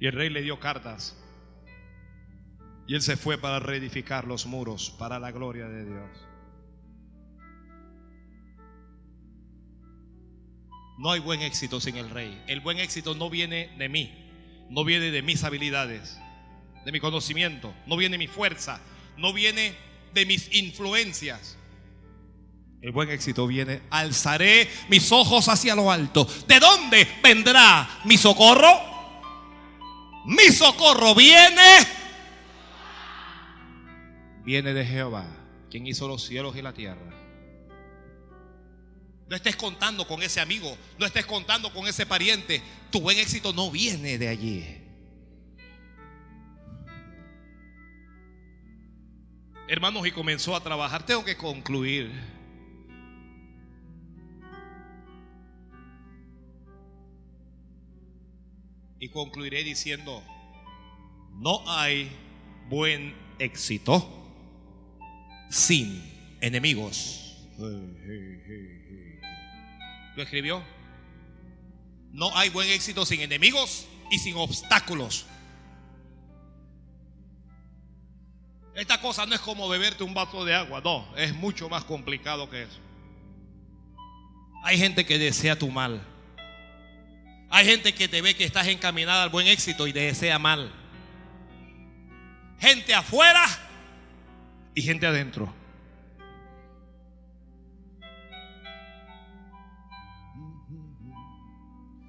Y 0.00 0.06
el 0.06 0.12
rey 0.12 0.30
le 0.30 0.42
dio 0.42 0.60
cartas. 0.60 1.16
Y 2.86 2.94
él 2.94 3.02
se 3.02 3.16
fue 3.16 3.38
para 3.38 3.58
reedificar 3.60 4.26
los 4.26 4.46
muros 4.46 4.90
para 4.98 5.18
la 5.18 5.30
gloria 5.30 5.66
de 5.66 5.84
Dios. 5.84 6.28
No 10.98 11.12
hay 11.12 11.20
buen 11.20 11.42
éxito 11.42 11.80
sin 11.80 11.96
el 11.96 12.10
rey. 12.10 12.42
El 12.48 12.60
buen 12.60 12.78
éxito 12.78 13.14
no 13.14 13.30
viene 13.30 13.70
de 13.78 13.88
mí, 13.88 14.10
no 14.68 14.84
viene 14.84 15.10
de 15.10 15.22
mis 15.22 15.44
habilidades, 15.44 16.18
de 16.84 16.90
mi 16.90 16.98
conocimiento, 16.98 17.72
no 17.86 17.96
viene 17.96 18.14
de 18.14 18.18
mi 18.18 18.26
fuerza, 18.26 18.80
no 19.16 19.32
viene 19.32 19.76
de 20.14 20.26
mis 20.26 20.52
influencias. 20.54 21.56
El 22.80 22.92
buen 22.92 23.10
éxito 23.10 23.46
viene. 23.46 23.82
Alzaré 23.90 24.68
mis 24.88 25.12
ojos 25.12 25.48
hacia 25.48 25.74
lo 25.74 25.90
alto. 25.90 26.28
¿De 26.46 26.58
dónde 26.58 27.06
vendrá 27.22 28.00
mi 28.04 28.16
socorro? 28.16 28.87
Mi 30.28 30.52
socorro 30.52 31.14
viene. 31.14 31.86
Viene 34.44 34.74
de 34.74 34.84
Jehová, 34.84 35.26
quien 35.70 35.86
hizo 35.86 36.06
los 36.06 36.22
cielos 36.22 36.54
y 36.54 36.60
la 36.60 36.74
tierra. 36.74 37.14
No 39.26 39.34
estés 39.34 39.56
contando 39.56 40.06
con 40.06 40.22
ese 40.22 40.40
amigo, 40.40 40.76
no 40.98 41.06
estés 41.06 41.24
contando 41.24 41.72
con 41.72 41.86
ese 41.86 42.04
pariente. 42.04 42.62
Tu 42.90 43.00
buen 43.00 43.16
éxito 43.16 43.54
no 43.54 43.70
viene 43.70 44.18
de 44.18 44.28
allí. 44.28 44.84
Hermanos, 49.66 50.06
y 50.06 50.10
comenzó 50.10 50.54
a 50.54 50.62
trabajar. 50.62 51.06
Tengo 51.06 51.24
que 51.24 51.38
concluir. 51.38 52.37
Y 59.00 59.08
concluiré 59.10 59.62
diciendo, 59.64 60.22
no 61.34 61.62
hay 61.66 62.10
buen 62.68 63.14
éxito 63.38 64.06
sin 65.50 66.02
enemigos. 66.40 67.36
¿Lo 70.16 70.22
escribió? 70.22 70.62
No 72.12 72.36
hay 72.36 72.48
buen 72.50 72.68
éxito 72.70 73.04
sin 73.06 73.20
enemigos 73.20 73.86
y 74.10 74.18
sin 74.18 74.36
obstáculos. 74.36 75.26
Esta 78.74 79.00
cosa 79.00 79.26
no 79.26 79.34
es 79.34 79.40
como 79.40 79.68
beberte 79.68 80.04
un 80.04 80.14
vaso 80.14 80.44
de 80.44 80.54
agua, 80.54 80.80
no, 80.80 81.16
es 81.16 81.34
mucho 81.34 81.68
más 81.68 81.84
complicado 81.84 82.48
que 82.48 82.62
eso. 82.62 82.78
Hay 84.62 84.78
gente 84.78 85.04
que 85.04 85.18
desea 85.18 85.58
tu 85.58 85.68
mal. 85.70 86.00
Hay 87.50 87.64
gente 87.64 87.94
que 87.94 88.08
te 88.08 88.20
ve 88.20 88.34
que 88.34 88.44
estás 88.44 88.66
encaminada 88.68 89.22
al 89.22 89.30
buen 89.30 89.46
éxito 89.46 89.86
y 89.86 89.92
te 89.92 90.00
desea 90.00 90.38
mal. 90.38 90.72
Gente 92.60 92.94
afuera 92.94 93.44
y 94.74 94.82
gente 94.82 95.06
adentro. 95.06 95.54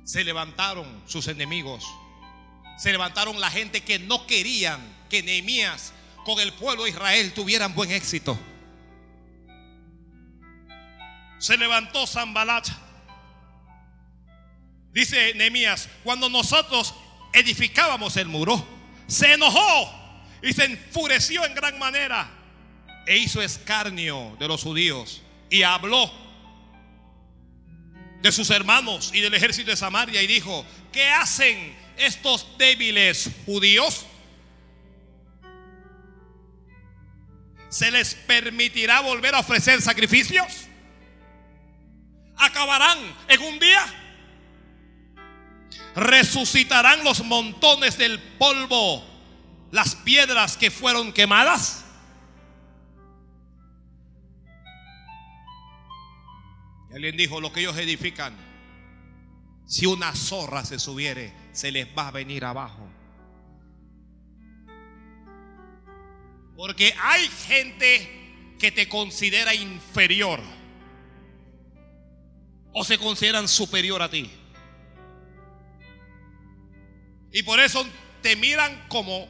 Se 0.04 0.24
levantaron 0.24 1.04
sus 1.06 1.28
enemigos. 1.28 1.86
Se 2.78 2.92
levantaron 2.92 3.40
la 3.40 3.52
gente 3.52 3.82
que 3.82 4.00
no 4.00 4.26
querían 4.26 4.80
que 5.10 5.22
Nehemías 5.22 5.94
con 6.26 6.40
el 6.40 6.52
pueblo 6.54 6.84
de 6.84 6.90
Israel 6.90 7.34
tuvieran 7.34 7.76
buen 7.76 7.92
éxito. 7.92 8.38
Se 11.38 11.58
levantó 11.58 12.06
Zambalat. 12.06 12.89
Dice 14.92 15.34
Nehemías, 15.36 15.88
cuando 16.04 16.30
nosotros 16.30 16.94
edificábamos 17.34 18.18
el 18.18 18.28
muro, 18.28 18.66
se 19.08 19.34
enojó 19.34 19.94
y 20.42 20.54
se 20.54 20.66
enfureció 20.66 21.46
en 21.46 21.54
gran 21.54 21.78
manera 21.78 22.30
e 23.06 23.18
hizo 23.18 23.42
escarnio 23.42 24.36
de 24.40 24.48
los 24.48 24.64
judíos 24.64 25.22
y 25.50 25.64
habló 25.64 26.12
de 28.22 28.32
sus 28.32 28.50
hermanos 28.50 29.12
y 29.14 29.22
del 29.22 29.34
ejército 29.34 29.72
de 29.72 29.78
Samaria 29.78 30.22
y 30.22 30.28
dijo, 30.28 30.66
¿qué 30.92 31.10
hacen 31.10 31.76
estos 31.98 32.48
débiles 32.58 33.30
judíos? 33.46 34.06
¿Se 37.70 37.92
les 37.92 38.16
permitirá 38.16 39.00
volver 39.02 39.36
a 39.36 39.40
ofrecer 39.40 39.82
sacrificios? 39.82 40.68
¿Acabarán 42.36 42.98
en 43.28 43.42
un 43.42 43.60
día? 43.60 43.99
¿Resucitarán 45.96 47.04
los 47.04 47.24
montones 47.24 47.98
del 47.98 48.20
polvo, 48.20 49.04
las 49.72 49.96
piedras 49.96 50.58
que 50.58 50.72
fueron 50.72 51.14
quemadas? 51.14 51.86
Y 56.92 56.96
alguien 56.96 57.18
dijo, 57.18 57.40
lo 57.42 57.52
que 57.52 57.62
ellos 57.62 57.78
edifican, 57.78 58.36
si 59.66 59.86
una 59.86 60.16
zorra 60.16 60.66
se 60.66 60.80
subiere, 60.80 61.34
se 61.52 61.72
les 61.72 61.88
va 61.96 62.08
a 62.08 62.12
venir 62.12 62.46
abajo. 62.46 62.90
Porque 66.56 66.94
hay 67.02 67.28
gente 67.48 68.56
que 68.60 68.72
te 68.72 68.90
considera 68.90 69.54
inferior 69.54 70.40
o 72.74 72.84
se 72.84 72.98
consideran 72.98 73.48
superior 73.48 74.02
a 74.02 74.10
ti. 74.10 74.30
Y 77.32 77.44
por 77.44 77.60
eso 77.60 77.86
te 78.22 78.36
miran 78.36 78.86
como 78.88 79.28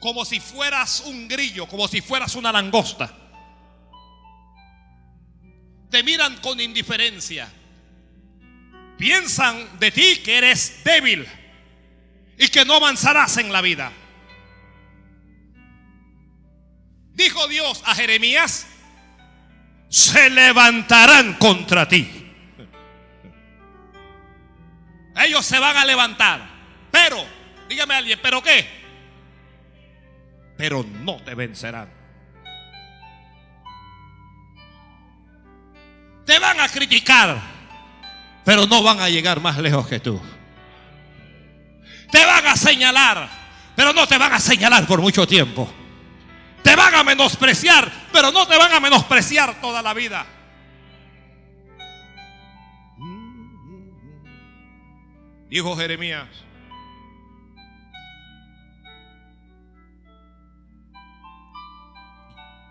como 0.00 0.24
si 0.24 0.40
fueras 0.40 1.04
un 1.06 1.28
grillo, 1.28 1.68
como 1.68 1.86
si 1.86 2.00
fueras 2.00 2.34
una 2.34 2.50
langosta 2.50 3.22
te 5.92 6.02
miran 6.02 6.38
con 6.38 6.58
indiferencia. 6.58 7.48
Piensan 8.98 9.78
de 9.78 9.90
ti 9.90 10.16
que 10.24 10.38
eres 10.38 10.82
débil 10.82 11.28
y 12.38 12.48
que 12.48 12.64
no 12.64 12.74
avanzarás 12.74 13.36
en 13.36 13.52
la 13.52 13.60
vida. 13.60 13.92
Dijo 17.12 17.46
Dios 17.46 17.82
a 17.84 17.94
Jeremías, 17.94 18.66
se 19.90 20.30
levantarán 20.30 21.34
contra 21.34 21.86
ti. 21.86 22.21
Ellos 25.24 25.44
se 25.44 25.58
van 25.58 25.76
a 25.76 25.84
levantar. 25.84 26.40
Pero, 26.90 27.24
dígame 27.68 27.94
alguien, 27.94 28.18
¿pero 28.22 28.42
qué? 28.42 28.66
Pero 30.56 30.84
no 30.84 31.16
te 31.22 31.34
vencerán. 31.34 31.90
Te 36.24 36.38
van 36.38 36.60
a 36.60 36.68
criticar, 36.68 37.40
pero 38.44 38.66
no 38.66 38.82
van 38.82 39.00
a 39.00 39.08
llegar 39.08 39.40
más 39.40 39.58
lejos 39.58 39.88
que 39.88 39.98
tú. 39.98 40.20
Te 42.10 42.24
van 42.24 42.46
a 42.46 42.56
señalar, 42.56 43.28
pero 43.74 43.92
no 43.92 44.06
te 44.06 44.18
van 44.18 44.32
a 44.32 44.40
señalar 44.40 44.86
por 44.86 45.00
mucho 45.00 45.26
tiempo. 45.26 45.72
Te 46.62 46.76
van 46.76 46.94
a 46.94 47.02
menospreciar, 47.02 47.90
pero 48.12 48.30
no 48.30 48.46
te 48.46 48.56
van 48.56 48.72
a 48.72 48.80
menospreciar 48.80 49.60
toda 49.60 49.82
la 49.82 49.94
vida. 49.94 50.24
Dijo 55.52 55.76
Jeremías, 55.76 56.28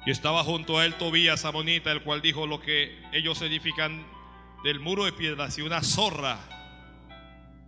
Y 0.04 0.10
estaba 0.10 0.44
junto 0.44 0.80
a 0.80 0.86
él 0.88 0.96
Tobías 0.96 1.46
Amonita, 1.46 1.92
el 1.92 2.02
cual 2.02 2.24
dijo 2.24 2.48
lo 2.48 2.60
que 2.60 3.00
ellos 3.12 3.40
edifican 3.44 4.04
del 4.64 4.80
muro 4.80 5.06
de 5.06 5.14
piedras 5.14 5.60
y 5.60 5.62
una 5.62 5.84
zorra. 5.84 6.40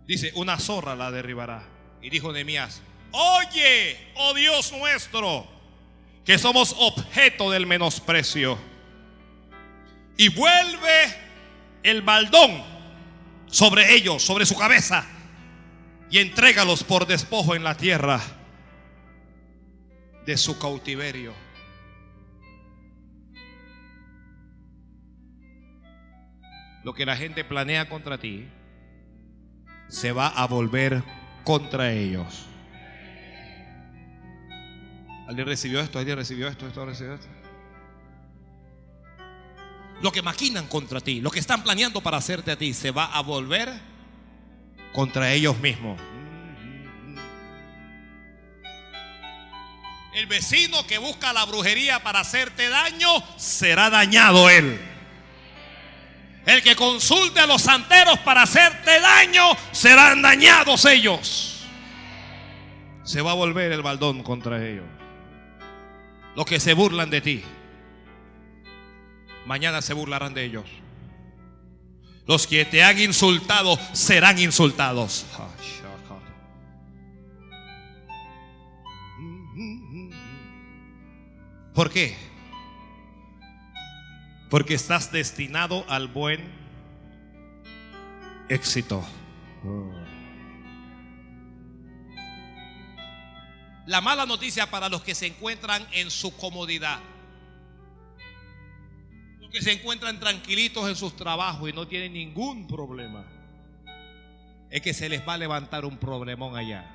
Dice, 0.08 0.32
una 0.34 0.58
zorra 0.58 0.96
la 0.96 1.12
derribará. 1.12 1.62
Y 2.02 2.10
dijo 2.10 2.32
Nehemías, 2.32 2.82
oye, 3.12 3.96
oh 4.16 4.34
Dios 4.34 4.72
nuestro, 4.72 5.46
que 6.24 6.38
somos 6.38 6.74
objeto 6.76 7.52
del 7.52 7.66
menosprecio. 7.66 8.58
Y 10.16 10.28
vuelve 10.30 11.14
el 11.84 12.02
baldón 12.02 12.73
sobre 13.54 13.94
ellos, 13.94 14.20
sobre 14.20 14.46
su 14.46 14.56
cabeza, 14.56 15.06
y 16.10 16.18
entrégalos 16.18 16.82
por 16.82 17.06
despojo 17.06 17.54
en 17.54 17.62
la 17.62 17.76
tierra 17.76 18.20
de 20.26 20.36
su 20.36 20.58
cautiverio. 20.58 21.44
lo 26.82 26.92
que 26.92 27.06
la 27.06 27.16
gente 27.16 27.44
planea 27.44 27.88
contra 27.88 28.18
ti 28.18 28.46
se 29.88 30.12
va 30.12 30.28
a 30.28 30.46
volver 30.46 31.02
contra 31.42 31.90
ellos. 31.90 32.46
¿Alguien 35.26 35.46
recibió 35.46 35.80
esto? 35.80 35.98
¿Alguien 35.98 36.18
recibió 36.18 36.46
esto? 36.46 36.66
¿Esto 36.66 36.84
recibió 36.84 37.14
esto? 37.14 37.43
Lo 40.02 40.12
que 40.12 40.22
maquinan 40.22 40.66
contra 40.66 41.00
ti, 41.00 41.20
lo 41.20 41.30
que 41.30 41.40
están 41.40 41.62
planeando 41.62 42.00
para 42.00 42.18
hacerte 42.18 42.50
a 42.50 42.58
ti, 42.58 42.74
se 42.74 42.90
va 42.90 43.06
a 43.06 43.20
volver 43.22 43.72
contra 44.92 45.32
ellos 45.32 45.58
mismos. 45.58 46.00
El 50.14 50.26
vecino 50.26 50.86
que 50.86 50.98
busca 50.98 51.32
la 51.32 51.44
brujería 51.44 52.02
para 52.02 52.20
hacerte 52.20 52.68
daño, 52.68 53.08
será 53.36 53.90
dañado 53.90 54.48
él. 54.48 54.80
El 56.46 56.62
que 56.62 56.76
consulte 56.76 57.40
a 57.40 57.46
los 57.46 57.62
santeros 57.62 58.18
para 58.20 58.42
hacerte 58.42 59.00
daño, 59.00 59.42
serán 59.72 60.22
dañados 60.22 60.84
ellos. 60.84 61.66
Se 63.02 63.22
va 63.22 63.32
a 63.32 63.34
volver 63.34 63.72
el 63.72 63.82
baldón 63.82 64.22
contra 64.22 64.64
ellos. 64.64 64.84
Los 66.36 66.46
que 66.46 66.60
se 66.60 66.74
burlan 66.74 67.10
de 67.10 67.20
ti, 67.20 67.44
mañana 69.46 69.82
se 69.82 69.94
burlarán 69.94 70.34
de 70.34 70.44
ellos. 70.44 70.64
Los 72.26 72.46
que 72.46 72.64
te 72.64 72.82
han 72.82 72.98
insultado 72.98 73.78
serán 73.92 74.38
insultados. 74.38 75.26
¿Por 81.74 81.90
qué? 81.90 82.16
Porque 84.48 84.74
estás 84.74 85.10
destinado 85.10 85.84
al 85.88 86.06
buen 86.06 86.40
éxito. 88.48 89.04
La 93.86 94.00
mala 94.00 94.24
noticia 94.24 94.70
para 94.70 94.88
los 94.88 95.02
que 95.02 95.14
se 95.14 95.26
encuentran 95.26 95.86
en 95.92 96.10
su 96.10 96.34
comodidad. 96.36 97.00
Que 99.54 99.62
se 99.62 99.70
encuentran 99.70 100.18
tranquilitos 100.18 100.88
en 100.88 100.96
sus 100.96 101.14
trabajos 101.14 101.70
y 101.70 101.72
no 101.72 101.86
tienen 101.86 102.12
ningún 102.12 102.66
problema. 102.66 103.24
Es 104.68 104.82
que 104.82 104.92
se 104.92 105.08
les 105.08 105.20
va 105.20 105.34
a 105.34 105.38
levantar 105.38 105.84
un 105.84 105.96
problemón 105.96 106.56
allá. 106.56 106.92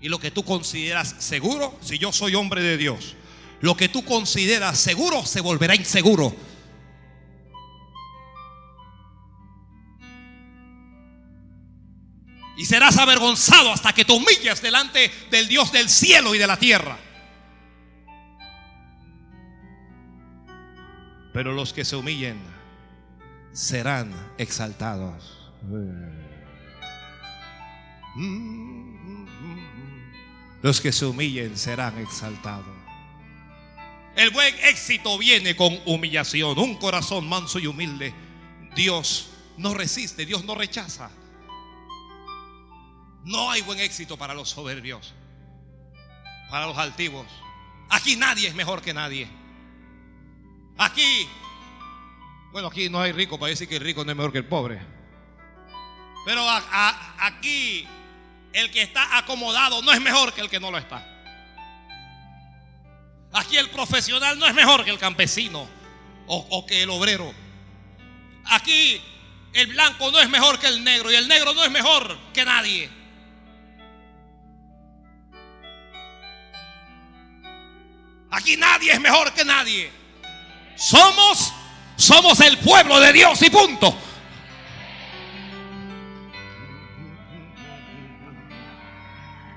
Y 0.00 0.08
lo 0.08 0.20
que 0.20 0.30
tú 0.30 0.44
consideras 0.44 1.16
seguro, 1.18 1.76
si 1.80 1.98
yo 1.98 2.12
soy 2.12 2.36
hombre 2.36 2.62
de 2.62 2.76
Dios, 2.76 3.16
lo 3.60 3.76
que 3.76 3.88
tú 3.88 4.04
consideras 4.04 4.78
seguro 4.78 5.26
se 5.26 5.40
volverá 5.40 5.74
inseguro. 5.74 6.36
Y 12.56 12.64
serás 12.64 12.96
avergonzado 12.96 13.72
hasta 13.72 13.92
que 13.92 14.04
te 14.04 14.12
humilles 14.12 14.62
delante 14.62 15.10
del 15.32 15.48
Dios 15.48 15.72
del 15.72 15.88
cielo 15.88 16.32
y 16.32 16.38
de 16.38 16.46
la 16.46 16.60
tierra. 16.60 16.96
Pero 21.32 21.52
los 21.52 21.72
que 21.72 21.84
se 21.84 21.96
humillen 21.96 22.38
serán 23.52 24.12
exaltados. 24.38 25.52
Los 30.62 30.80
que 30.80 30.92
se 30.92 31.06
humillen 31.06 31.56
serán 31.56 31.98
exaltados. 31.98 32.82
El 34.14 34.30
buen 34.30 34.54
éxito 34.64 35.16
viene 35.18 35.56
con 35.56 35.78
humillación. 35.86 36.58
Un 36.58 36.76
corazón 36.76 37.28
manso 37.28 37.58
y 37.58 37.66
humilde. 37.66 38.12
Dios 38.74 39.30
no 39.56 39.74
resiste, 39.74 40.26
Dios 40.26 40.44
no 40.44 40.54
rechaza. 40.54 41.10
No 43.24 43.50
hay 43.50 43.62
buen 43.62 43.78
éxito 43.78 44.16
para 44.16 44.34
los 44.34 44.50
soberbios, 44.50 45.14
para 46.50 46.66
los 46.66 46.76
altivos. 46.76 47.26
Aquí 47.88 48.16
nadie 48.16 48.48
es 48.48 48.54
mejor 48.54 48.82
que 48.82 48.92
nadie. 48.92 49.28
Aquí, 50.78 51.28
bueno, 52.52 52.68
aquí 52.68 52.88
no 52.88 53.00
hay 53.00 53.12
rico 53.12 53.38
para 53.38 53.50
decir 53.50 53.68
que 53.68 53.76
el 53.76 53.82
rico 53.82 54.04
no 54.04 54.10
es 54.10 54.16
mejor 54.16 54.32
que 54.32 54.38
el 54.38 54.46
pobre. 54.46 54.80
Pero 56.24 56.44
aquí 57.18 57.86
el 58.52 58.70
que 58.70 58.82
está 58.82 59.18
acomodado 59.18 59.82
no 59.82 59.92
es 59.92 60.00
mejor 60.00 60.32
que 60.32 60.40
el 60.40 60.48
que 60.48 60.60
no 60.60 60.70
lo 60.70 60.78
está. 60.78 61.08
Aquí 63.32 63.56
el 63.56 63.70
profesional 63.70 64.38
no 64.38 64.46
es 64.46 64.54
mejor 64.54 64.84
que 64.84 64.90
el 64.90 64.98
campesino 64.98 65.66
o, 66.26 66.36
o 66.50 66.66
que 66.66 66.82
el 66.82 66.90
obrero. 66.90 67.32
Aquí 68.44 69.00
el 69.52 69.68
blanco 69.68 70.10
no 70.10 70.20
es 70.20 70.28
mejor 70.28 70.58
que 70.58 70.66
el 70.66 70.82
negro 70.84 71.10
y 71.10 71.14
el 71.14 71.28
negro 71.28 71.54
no 71.54 71.64
es 71.64 71.70
mejor 71.70 72.16
que 72.32 72.44
nadie. 72.44 72.90
Aquí 78.30 78.56
nadie 78.56 78.92
es 78.92 79.00
mejor 79.00 79.32
que 79.34 79.44
nadie. 79.44 80.01
Somos, 80.76 81.52
somos 81.96 82.40
el 82.40 82.58
pueblo 82.58 82.98
de 83.00 83.12
Dios 83.12 83.40
y 83.42 83.50
punto. 83.50 83.96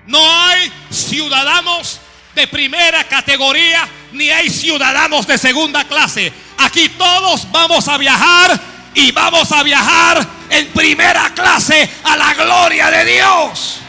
No 0.07 0.19
hay 0.19 0.71
ciudadanos 0.91 1.99
de 2.35 2.47
primera 2.47 3.03
categoría 3.05 3.87
ni 4.11 4.29
hay 4.29 4.49
ciudadanos 4.49 5.25
de 5.25 5.37
segunda 5.37 5.83
clase. 5.85 6.31
Aquí 6.59 6.89
todos 6.89 7.51
vamos 7.51 7.87
a 7.87 7.97
viajar 7.97 8.59
y 8.93 9.11
vamos 9.11 9.51
a 9.51 9.63
viajar 9.63 10.25
en 10.49 10.67
primera 10.67 11.33
clase 11.33 11.89
a 12.03 12.15
la 12.15 12.33
gloria 12.33 12.89
de 12.91 13.05
Dios. 13.05 13.79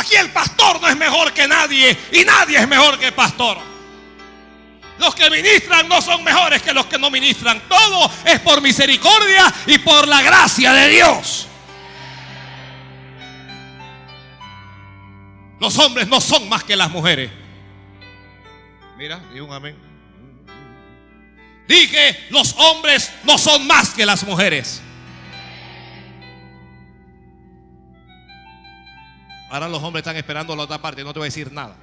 Aquí 0.00 0.16
el 0.16 0.30
pastor 0.30 0.80
no 0.80 0.88
es 0.88 0.96
mejor 0.96 1.30
que 1.34 1.46
nadie 1.46 1.94
y 2.12 2.24
nadie 2.24 2.56
es 2.58 2.66
mejor 2.66 2.98
que 2.98 3.08
el 3.08 3.12
pastor. 3.12 3.58
Los 4.98 5.14
que 5.14 5.28
ministran 5.28 5.86
no 5.88 6.00
son 6.00 6.24
mejores 6.24 6.62
que 6.62 6.72
los 6.72 6.86
que 6.86 6.98
no 6.98 7.10
ministran. 7.10 7.60
Todo 7.68 8.10
es 8.24 8.40
por 8.40 8.62
misericordia 8.62 9.52
y 9.66 9.76
por 9.76 10.08
la 10.08 10.22
gracia 10.22 10.72
de 10.72 10.88
Dios. 10.88 11.46
Los 15.60 15.78
hombres 15.78 16.08
no 16.08 16.18
son 16.18 16.48
más 16.48 16.64
que 16.64 16.76
las 16.76 16.90
mujeres. 16.90 17.30
Mira, 18.96 19.22
y 19.34 19.40
un 19.40 19.52
amén. 19.52 19.76
Dije, 21.68 22.26
los 22.30 22.54
hombres 22.56 23.12
no 23.24 23.36
son 23.36 23.66
más 23.66 23.90
que 23.90 24.06
las 24.06 24.22
mujeres. 24.24 24.80
Ahora 29.50 29.68
los 29.68 29.82
hombres 29.82 30.02
están 30.02 30.16
esperando 30.16 30.54
la 30.54 30.62
otra 30.62 30.78
parte, 30.78 31.02
no 31.02 31.12
te 31.12 31.18
voy 31.18 31.26
a 31.26 31.28
decir 31.28 31.52
nada. 31.52 31.74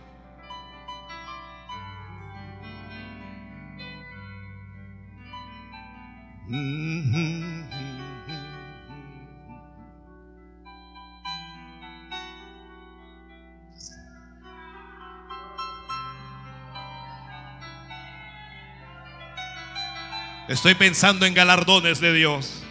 Estoy 20.47 20.75
pensando 20.75 21.25
en 21.25 21.33
galardones 21.33 21.99
de 21.99 22.13
Dios. 22.13 22.63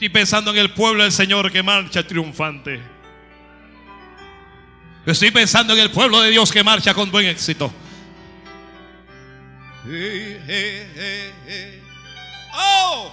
Estoy 0.00 0.08
pensando 0.08 0.50
en 0.50 0.56
el 0.56 0.70
pueblo 0.70 1.02
del 1.02 1.12
Señor 1.12 1.52
que 1.52 1.62
marcha 1.62 2.02
triunfante. 2.06 2.80
Estoy 5.04 5.30
pensando 5.30 5.74
en 5.74 5.80
el 5.80 5.90
pueblo 5.90 6.22
de 6.22 6.30
Dios 6.30 6.50
que 6.50 6.64
marcha 6.64 6.94
con 6.94 7.10
buen 7.10 7.26
éxito. 7.26 7.70
Oh. 12.54 13.12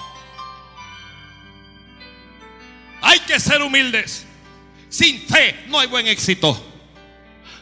Hay 3.02 3.20
que 3.20 3.38
ser 3.38 3.62
humildes. 3.62 4.26
Sin 4.88 5.20
fe 5.28 5.66
no 5.68 5.82
hay 5.82 5.88
buen 5.88 6.08
éxito. 6.08 6.58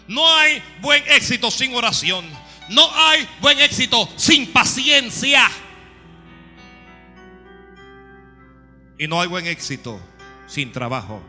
No 0.07 0.37
hay 0.37 0.61
buen 0.81 1.03
éxito 1.07 1.49
sin 1.49 1.73
oración. 1.73 2.29
No 2.69 2.87
hay 2.95 3.27
buen 3.41 3.59
éxito 3.59 4.07
sin 4.17 4.53
paciencia. 4.53 5.49
Y 8.97 9.07
no 9.07 9.19
hay 9.19 9.27
buen 9.27 9.45
éxito 9.45 9.99
sin 10.47 10.71
trabajo. 10.71 11.21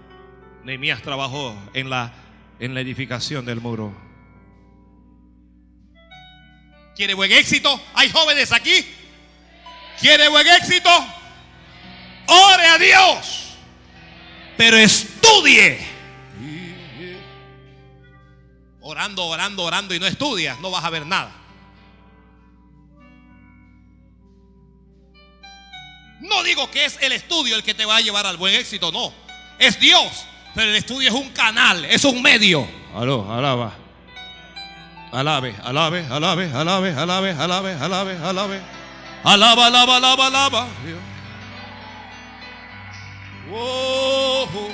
Nehemías 0.64 1.02
trabajó 1.02 1.56
en 1.74 1.90
la, 1.90 2.12
en 2.58 2.74
la 2.74 2.80
edificación 2.80 3.44
del 3.44 3.60
muro. 3.60 3.94
¿Quiere 6.94 7.14
buen 7.14 7.30
éxito? 7.32 7.80
¿Hay 7.94 8.10
jóvenes 8.10 8.52
aquí? 8.52 8.86
¿Quiere 10.00 10.28
buen 10.28 10.46
éxito? 10.46 10.90
Ore 12.26 12.66
a 12.66 12.78
Dios. 12.78 13.56
Pero 14.56 14.76
estudie. 14.76 15.78
Orando, 18.80 19.24
orando, 19.26 19.62
orando 19.64 19.94
y 19.94 19.98
no 19.98 20.06
estudias, 20.06 20.60
no 20.60 20.70
vas 20.70 20.84
a 20.84 20.90
ver 20.90 21.06
nada. 21.06 21.32
No 26.28 26.42
digo 26.42 26.70
que 26.70 26.84
es 26.84 26.98
el 27.00 27.12
estudio 27.12 27.56
el 27.56 27.62
que 27.62 27.74
te 27.74 27.84
va 27.84 27.96
a 27.96 28.00
llevar 28.00 28.26
al 28.26 28.36
buen 28.36 28.54
éxito, 28.54 28.92
no. 28.92 29.12
Es 29.58 29.78
Dios. 29.80 30.24
Pero 30.54 30.70
el 30.70 30.76
estudio 30.76 31.08
es 31.08 31.14
un 31.14 31.30
canal, 31.30 31.84
es 31.84 32.04
un 32.04 32.22
medio. 32.22 32.66
Aló, 32.94 33.30
alaba. 33.32 33.74
Alabe, 35.12 35.54
alabe, 35.62 36.06
alabe, 36.10 36.50
alabe, 36.52 36.92
alabe, 36.92 37.30
alabe, 37.30 37.72
alabe, 37.74 38.16
alabe. 38.16 38.60
Alaba, 39.22 39.66
alaba, 39.66 39.96
alaba, 39.96 40.26
alaba. 40.26 40.68
Oh, 43.52 44.48
oh, 44.52 44.70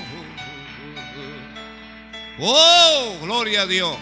oh, 2.41 3.19
gloria 3.23 3.63
a 3.63 3.67
Dios. 3.67 3.97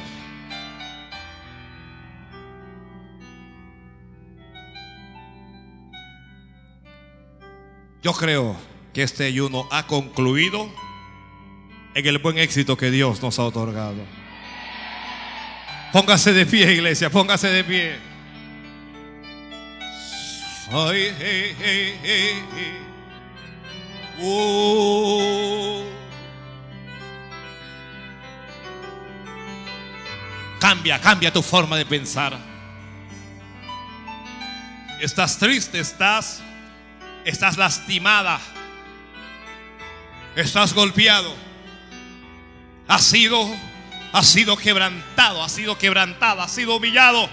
Yo 8.03 8.15
creo 8.15 8.57
que 8.95 9.03
este 9.03 9.27
ayuno 9.27 9.69
ha 9.71 9.87
concluido 9.87 10.71
en 11.95 12.07
el 12.07 12.19
buen 12.19 12.39
éxito 12.39 12.77
que 12.77 12.91
Dios 12.91 13.21
nos 13.23 13.39
ha 13.39 13.45
otorgado. 13.45 14.07
Póngase 15.93 16.33
de 16.33 16.47
pie, 16.47 16.73
iglesia, 16.73 17.11
póngase 17.11 17.49
de 17.49 17.65
pie. 17.65 17.99
Ay, 20.73 21.13
hey, 21.19 21.57
hey, 21.61 21.99
hey, 22.03 22.43
oh. 24.23 25.85
Cambia, 30.61 30.99
cambia 31.01 31.33
tu 31.33 31.43
forma 31.43 31.77
de 31.77 31.85
pensar. 31.85 32.39
Estás 35.01 35.39
triste, 35.39 35.81
estás 35.81 36.43
estás 37.25 37.57
lastimada. 37.57 38.41
Estás 40.37 40.73
golpeado. 40.75 41.35
Has 42.89 43.05
sido 43.05 43.49
has 44.13 44.27
sido 44.27 44.57
quebrantado, 44.57 45.43
has 45.43 45.53
sido 45.53 45.79
quebrantado, 45.79 46.43
has 46.43 46.51
sido 46.51 46.77
humillado. 46.77 47.29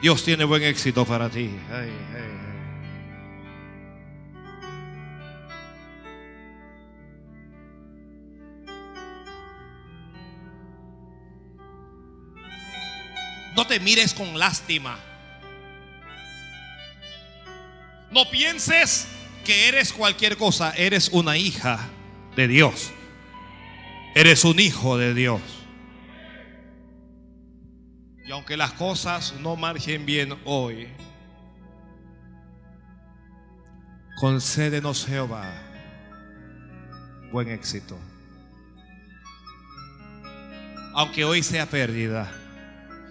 Dios 0.00 0.22
tiene 0.22 0.44
buen 0.44 0.62
éxito 0.62 1.04
para 1.04 1.28
ti. 1.30 1.50
No 13.56 13.66
te 13.66 13.80
mires 13.80 14.12
con 14.12 14.38
lástima. 14.38 14.98
No 18.14 18.30
pienses 18.30 19.08
que 19.44 19.68
eres 19.68 19.92
cualquier 19.92 20.36
cosa. 20.36 20.72
Eres 20.76 21.08
una 21.08 21.36
hija 21.36 21.80
de 22.36 22.46
Dios. 22.46 22.92
Eres 24.14 24.44
un 24.44 24.60
hijo 24.60 24.96
de 24.96 25.14
Dios. 25.14 25.40
Y 28.24 28.30
aunque 28.30 28.56
las 28.56 28.72
cosas 28.74 29.34
no 29.40 29.56
marchen 29.56 30.06
bien 30.06 30.38
hoy, 30.44 30.86
concédenos 34.16 35.04
Jehová 35.04 35.52
buen 37.32 37.50
éxito. 37.50 37.98
Aunque 40.94 41.24
hoy 41.24 41.42
sea 41.42 41.66
pérdida, 41.66 42.32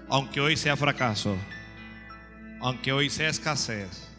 aunque 0.08 0.40
hoy 0.40 0.56
sea 0.56 0.78
fracaso, 0.78 1.36
aunque 2.62 2.94
hoy 2.94 3.10
sea 3.10 3.28
escasez, 3.28 4.13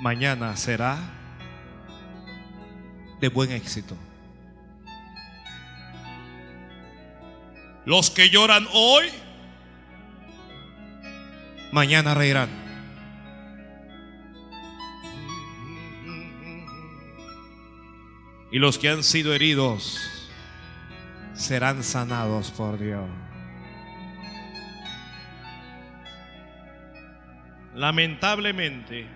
mañana 0.00 0.56
será 0.56 0.98
de 3.20 3.28
buen 3.28 3.50
éxito. 3.52 3.96
Los 7.84 8.10
que 8.10 8.30
lloran 8.30 8.66
hoy, 8.72 9.06
mañana 11.72 12.14
reirán. 12.14 12.48
Y 18.50 18.58
los 18.58 18.78
que 18.78 18.88
han 18.88 19.02
sido 19.02 19.34
heridos 19.34 20.00
serán 21.34 21.82
sanados 21.82 22.50
por 22.50 22.78
Dios. 22.78 23.08
Lamentablemente, 27.74 29.06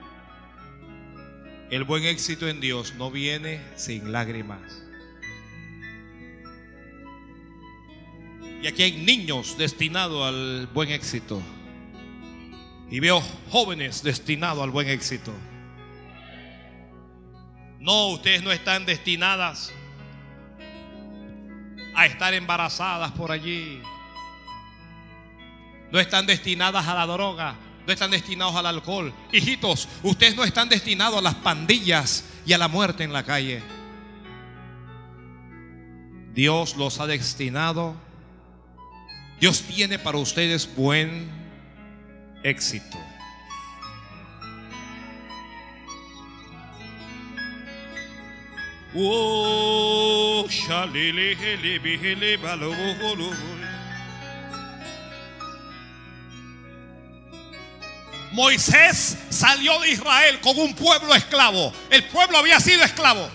el 1.70 1.84
buen 1.84 2.04
éxito 2.04 2.48
en 2.48 2.60
Dios 2.60 2.94
no 2.94 3.10
viene 3.10 3.60
sin 3.76 4.10
lágrimas. 4.10 4.82
Y 8.62 8.66
aquí 8.66 8.82
hay 8.82 8.92
niños 8.92 9.56
destinados 9.56 10.26
al 10.26 10.66
buen 10.74 10.90
éxito. 10.90 11.40
Y 12.90 12.98
veo 12.98 13.22
jóvenes 13.50 14.02
destinados 14.02 14.62
al 14.64 14.70
buen 14.70 14.88
éxito. 14.88 15.32
No, 17.78 18.08
ustedes 18.08 18.42
no 18.42 18.50
están 18.50 18.84
destinadas 18.84 19.72
a 21.94 22.06
estar 22.06 22.34
embarazadas 22.34 23.12
por 23.12 23.30
allí. 23.30 23.80
No 25.92 26.00
están 26.00 26.26
destinadas 26.26 26.86
a 26.88 26.94
la 26.94 27.06
droga. 27.06 27.69
No 27.86 27.92
están 27.92 28.10
destinados 28.10 28.54
al 28.54 28.66
alcohol. 28.66 29.12
Hijitos, 29.32 29.88
ustedes 30.02 30.36
no 30.36 30.44
están 30.44 30.68
destinados 30.68 31.18
a 31.18 31.22
las 31.22 31.34
pandillas 31.36 32.24
y 32.46 32.52
a 32.52 32.58
la 32.58 32.68
muerte 32.68 33.04
en 33.04 33.12
la 33.12 33.24
calle. 33.24 33.62
Dios 36.34 36.76
los 36.76 37.00
ha 37.00 37.06
destinado. 37.06 37.94
Dios 39.40 39.62
tiene 39.62 39.98
para 39.98 40.18
ustedes 40.18 40.68
buen 40.76 41.28
éxito. 42.42 42.98
Oh, 48.94 50.44
Moisés 58.32 59.16
salió 59.28 59.78
de 59.80 59.90
Israel 59.90 60.40
con 60.40 60.58
un 60.58 60.74
pueblo 60.74 61.14
esclavo. 61.14 61.72
El 61.90 62.04
pueblo 62.04 62.38
había 62.38 62.60
sido 62.60 62.84
esclavo. 62.84 63.28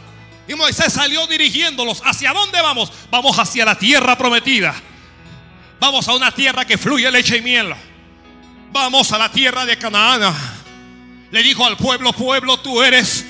Y 0.48 0.54
Moisés 0.56 0.94
salió 0.94 1.28
dirigiéndolos. 1.28 2.02
¿Hacia 2.06 2.32
dónde 2.32 2.62
vamos? 2.62 2.92
Vamos 3.10 3.38
hacia 3.38 3.66
la 3.66 3.78
tierra 3.78 4.18
prometida. 4.18 4.74
Vamos 5.80 6.08
a 6.08 6.14
una 6.14 6.32
tierra 6.32 6.66
que 6.66 6.78
fluye 6.78 7.10
leche 7.12 7.38
y 7.38 7.42
miel. 7.42 7.74
Vamos 8.72 9.12
a 9.12 9.18
la 9.18 9.32
tierra 9.32 9.66
de 9.66 9.78
Canaán. 9.78 10.34
Le 11.32 11.44
dijo 11.44 11.66
al 11.66 11.76
pueblo, 11.76 12.14
pueblo, 12.14 12.60
tú 12.60 12.82
eres 12.82 13.26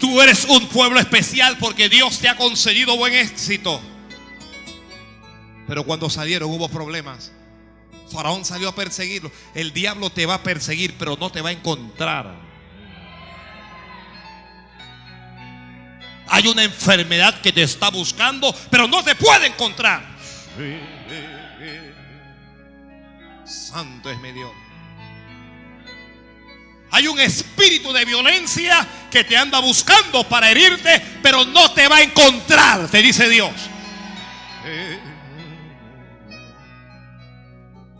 tú 0.00 0.20
eres 0.20 0.44
un 0.46 0.66
pueblo 0.68 1.00
especial 1.00 1.56
porque 1.58 1.88
Dios 1.88 2.18
te 2.18 2.28
ha 2.28 2.36
concedido 2.36 2.96
buen 2.96 3.14
éxito. 3.14 3.80
Pero 5.66 5.84
cuando 5.84 6.10
salieron 6.10 6.50
hubo 6.50 6.68
problemas. 6.68 7.32
Faraón 8.10 8.44
salió 8.44 8.68
a 8.68 8.74
perseguirlo. 8.74 9.30
El 9.54 9.72
diablo 9.72 10.10
te 10.10 10.26
va 10.26 10.34
a 10.34 10.42
perseguir, 10.42 10.94
pero 10.98 11.16
no 11.16 11.30
te 11.30 11.40
va 11.40 11.50
a 11.50 11.52
encontrar. 11.52 12.34
Hay 16.28 16.46
una 16.48 16.64
enfermedad 16.64 17.40
que 17.40 17.52
te 17.52 17.62
está 17.62 17.90
buscando, 17.90 18.54
pero 18.70 18.88
no 18.88 19.02
te 19.02 19.14
puede 19.14 19.46
encontrar. 19.46 20.04
Santo 23.44 24.10
es 24.10 24.18
mi 24.20 24.32
Dios. 24.32 24.50
Hay 26.90 27.08
un 27.08 27.18
espíritu 27.18 27.92
de 27.92 28.04
violencia 28.04 28.86
que 29.10 29.24
te 29.24 29.36
anda 29.36 29.58
buscando 29.58 30.28
para 30.28 30.50
herirte, 30.50 31.02
pero 31.22 31.44
no 31.44 31.72
te 31.72 31.88
va 31.88 31.96
a 31.96 32.02
encontrar, 32.02 32.88
te 32.88 33.02
dice 33.02 33.28
Dios. 33.28 33.50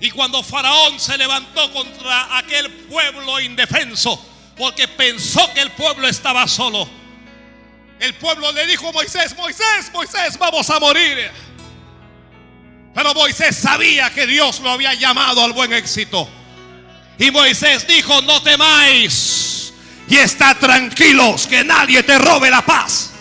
Y 0.04 0.10
cuando 0.10 0.42
Faraón 0.42 1.00
se 1.00 1.16
levantó 1.16 1.72
contra 1.72 2.36
aquel 2.36 2.70
pueblo 2.70 3.40
indefenso, 3.40 4.22
porque 4.54 4.86
pensó 4.86 5.50
que 5.54 5.62
el 5.62 5.70
pueblo 5.70 6.06
estaba 6.06 6.46
solo, 6.46 6.86
el 7.98 8.12
pueblo 8.16 8.52
le 8.52 8.66
dijo 8.66 8.86
a 8.86 8.92
Moisés, 8.92 9.34
Moisés, 9.34 9.90
Moisés, 9.94 10.38
vamos 10.38 10.68
a 10.68 10.78
morir. 10.78 11.30
Pero 12.94 13.14
Moisés 13.14 13.56
sabía 13.56 14.10
que 14.10 14.26
Dios 14.26 14.60
lo 14.60 14.72
había 14.72 14.92
llamado 14.92 15.42
al 15.42 15.54
buen 15.54 15.72
éxito. 15.72 16.28
Y 17.18 17.30
Moisés 17.30 17.86
dijo, 17.86 18.20
no 18.20 18.42
temáis 18.42 19.72
y 20.06 20.16
está 20.16 20.54
tranquilos, 20.56 21.46
que 21.46 21.64
nadie 21.64 22.02
te 22.02 22.18
robe 22.18 22.50
la 22.50 22.60
paz. 22.60 23.13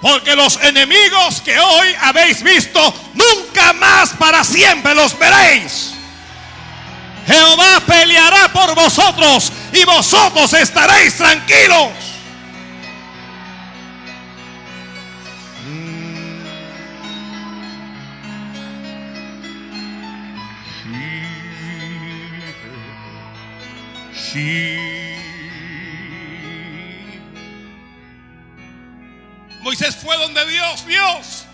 Porque 0.00 0.36
los 0.36 0.56
enemigos 0.62 1.40
que 1.40 1.58
hoy 1.58 1.88
habéis 2.00 2.42
visto, 2.42 2.94
nunca 3.14 3.72
más 3.72 4.10
para 4.10 4.44
siempre 4.44 4.94
los 4.94 5.18
veréis. 5.18 5.94
Jehová 7.26 7.80
peleará 7.86 8.48
por 8.52 8.74
vosotros 8.74 9.52
y 9.72 9.84
vosotros 9.84 10.52
estaréis 10.54 11.16
tranquilos. 11.16 12.08
Moisés 29.78 29.96
fue 30.02 30.16
donde 30.16 30.44
Dios, 30.46 30.84
Dios, 30.86 31.44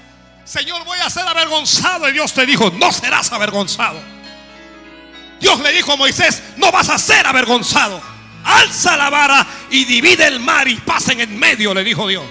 Señor, 0.46 0.82
voy 0.86 0.98
a 0.98 1.10
ser 1.10 1.28
avergonzado. 1.28 2.08
Y 2.08 2.12
Dios 2.12 2.32
te 2.32 2.46
dijo, 2.46 2.70
no 2.70 2.90
serás 2.90 3.30
avergonzado. 3.30 4.00
Dios 5.40 5.60
le 5.60 5.72
dijo 5.72 5.92
a 5.92 5.96
Moisés, 5.96 6.42
no 6.56 6.72
vas 6.72 6.88
a 6.88 6.96
ser 6.96 7.26
avergonzado. 7.26 8.00
alza 8.42 8.96
la 8.96 9.10
vara 9.10 9.46
y 9.68 9.84
divide 9.84 10.26
el 10.26 10.40
mar 10.40 10.66
y 10.68 10.76
pasen 10.76 11.20
en 11.20 11.38
medio, 11.38 11.74
le 11.74 11.84
dijo 11.84 12.08
Dios. 12.08 12.24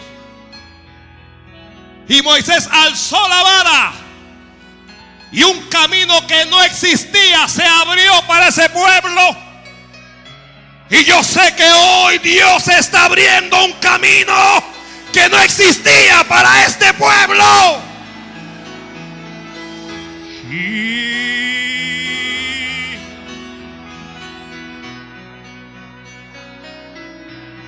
Y 2.09 2.23
Moisés 2.23 2.67
alzó 2.71 3.27
la 3.27 3.43
vara. 3.43 3.93
Y 5.31 5.43
un 5.43 5.61
camino 5.69 6.25
que 6.25 6.45
no 6.45 6.59
existía 6.63 7.47
se 7.47 7.63
abrió 7.63 8.19
para 8.25 8.47
ese 8.47 8.67
pueblo. 8.69 9.37
Y 10.89 11.03
yo 11.03 11.23
sé 11.23 11.53
que 11.55 11.71
hoy 11.71 12.17
Dios 12.17 12.67
está 12.67 13.05
abriendo 13.05 13.63
un 13.63 13.73
camino 13.73 14.72
que 15.13 15.29
no 15.29 15.39
existía 15.39 16.25
para 16.27 16.65
este 16.65 16.91
pueblo. 16.95 17.83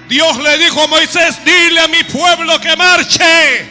Dios 0.09 0.37
le 0.37 0.57
dijo 0.57 0.83
a 0.83 0.87
Moisés, 0.87 1.43
dile 1.45 1.81
a 1.81 1.87
mi 1.87 2.03
pueblo 2.03 2.59
que 2.59 2.75
marche. 2.75 3.69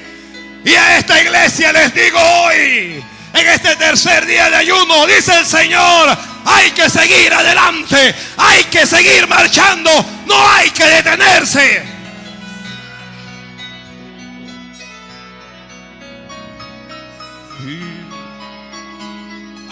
Y 0.65 0.75
a 0.75 0.99
esta 0.99 1.21
iglesia 1.21 1.73
les 1.73 1.93
digo 1.93 2.19
hoy, 2.19 3.05
en 3.35 3.47
este 3.49 3.77
tercer 3.77 4.25
día 4.25 4.49
de 4.51 4.57
ayuno, 4.57 5.07
dice 5.07 5.37
el 5.39 5.47
Señor, 5.47 6.17
hay 6.47 6.71
que 6.71 6.89
seguir 6.89 7.33
adelante, 7.35 8.15
hay 8.37 8.65
que 8.65 8.87
seguir 8.87 9.27
marchando, 9.29 9.91
no 10.27 10.51
hay 10.51 10.71
que 10.71 10.85
detenerse. 10.85 11.94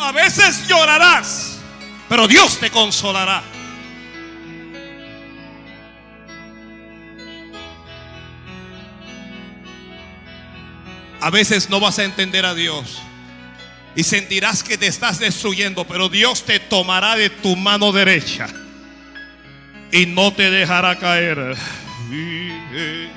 A 0.03 0.11
veces 0.11 0.67
llorarás, 0.67 1.59
pero 2.09 2.27
Dios 2.27 2.59
te 2.59 2.71
consolará. 2.71 3.43
A 11.21 11.31
veces 11.31 11.71
no 11.71 11.79
vas 11.79 12.01
a 12.01 12.05
entender 12.05 12.45
a 12.45 12.53
Dios 12.53 13.01
y 13.95 14.03
sentirás 14.03 14.65
que 14.65 14.77
te 14.77 14.89
estás 14.89 15.21
destruyendo, 15.21 15.87
pero 15.87 16.09
Dios 16.09 16.45
te 16.45 16.59
tomará 16.59 17.15
de 17.15 17.31
tu 17.31 17.55
mano 17.55 17.93
derecha 17.93 18.49
y 19.93 20.07
no 20.07 20.33
te 20.33 20.51
dejará 20.51 20.99
caer. 20.99 21.57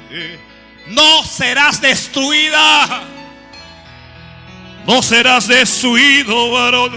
No 0.88 1.24
serás 1.24 1.82
destruida. 1.82 3.25
No 4.88 5.02
serás 5.02 5.48
destruido, 5.48 6.52
varón. 6.52 6.92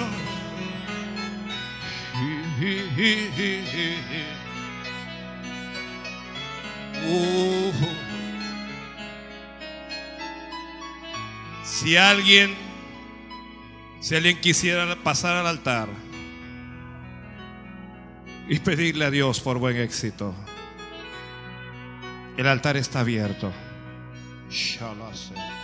Uh. 7.07 7.73
Si 11.63 11.97
alguien, 11.97 12.55
si 14.01 14.17
alguien 14.17 14.39
quisiera 14.41 14.97
pasar 14.97 15.37
al 15.37 15.47
altar 15.47 15.89
y 18.49 18.59
pedirle 18.59 19.07
a 19.07 19.11
Dios 19.11 19.41
por 19.41 19.59
buen 19.59 19.77
éxito, 19.77 20.35
el 22.37 22.47
altar 22.47 22.77
está 22.77 23.01
abierto. 23.01 23.53
Shalase. 24.51 25.58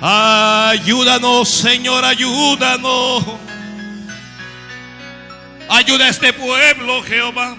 Ayúdanos, 0.00 1.48
Señor, 1.48 2.04
ayúdanos. 2.04 3.24
Ayuda 5.68 6.06
a 6.06 6.08
este 6.08 6.32
pueblo, 6.32 7.02
Jehová. 7.02 7.56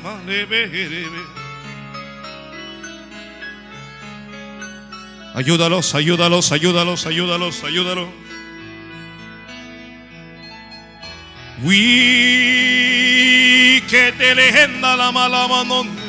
Ayúdalos, 5.33 5.95
ayúdalos, 5.95 6.51
ayúdalos, 6.51 7.05
ayúdalos, 7.05 7.63
ayúdalos. 7.63 8.09
We 11.63 12.41
que 13.87 14.11
te 14.13 14.33
legenda 14.33 14.95
la 14.95 15.11
mala 15.11 15.47
mano. 15.47 16.00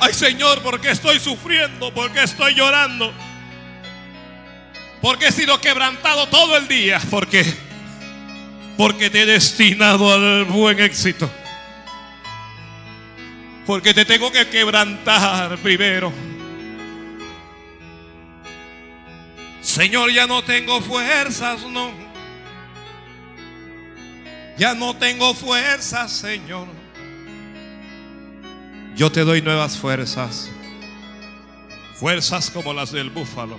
Ay 0.00 0.12
Señor, 0.12 0.62
porque 0.62 0.90
estoy 0.90 1.18
sufriendo? 1.18 1.92
porque 1.92 2.22
estoy 2.22 2.54
llorando? 2.54 3.12
Porque 5.00 5.28
he 5.28 5.32
sido 5.32 5.60
quebrantado 5.60 6.26
todo 6.28 6.56
el 6.56 6.68
día. 6.68 7.00
¿Por 7.10 7.28
qué? 7.28 7.44
Porque 8.76 9.10
te 9.10 9.22
he 9.22 9.26
destinado 9.26 10.12
al 10.12 10.44
buen 10.44 10.80
éxito. 10.80 11.30
Porque 13.66 13.94
te 13.94 14.04
tengo 14.04 14.30
que 14.30 14.48
quebrantar 14.48 15.56
primero. 15.58 16.12
Señor, 19.60 20.12
ya 20.12 20.26
no 20.26 20.44
tengo 20.44 20.80
fuerzas, 20.80 21.62
no. 21.64 22.05
Ya 24.56 24.74
no 24.74 24.96
tengo 24.96 25.34
fuerzas, 25.34 26.12
Señor. 26.12 26.66
Yo 28.96 29.12
te 29.12 29.20
doy 29.20 29.42
nuevas 29.42 29.76
fuerzas. 29.76 30.50
Fuerzas 31.96 32.50
como 32.50 32.72
las 32.72 32.90
del 32.92 33.10
búfalo. 33.10 33.58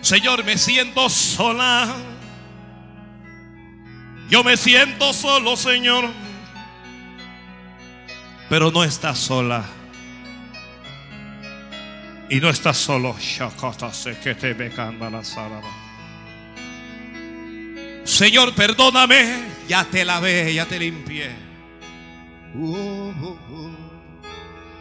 Señor, 0.00 0.44
me 0.44 0.56
siento 0.56 1.08
sola. 1.10 1.94
Yo 4.30 4.42
me 4.42 4.56
siento 4.56 5.12
solo, 5.12 5.56
Señor. 5.56 6.08
Pero 8.48 8.70
no 8.70 8.84
estás 8.84 9.18
sola. 9.18 9.64
Y 12.30 12.40
no 12.40 12.48
estás 12.48 12.78
solo. 12.78 13.14
que 14.22 14.34
te 14.34 14.54
la 15.10 15.22
Señor, 18.04 18.54
perdóname. 18.54 19.54
Ya 19.68 19.84
te 19.84 20.04
lavé, 20.04 20.52
ya 20.52 20.66
te 20.66 20.78
limpié. 20.78 21.30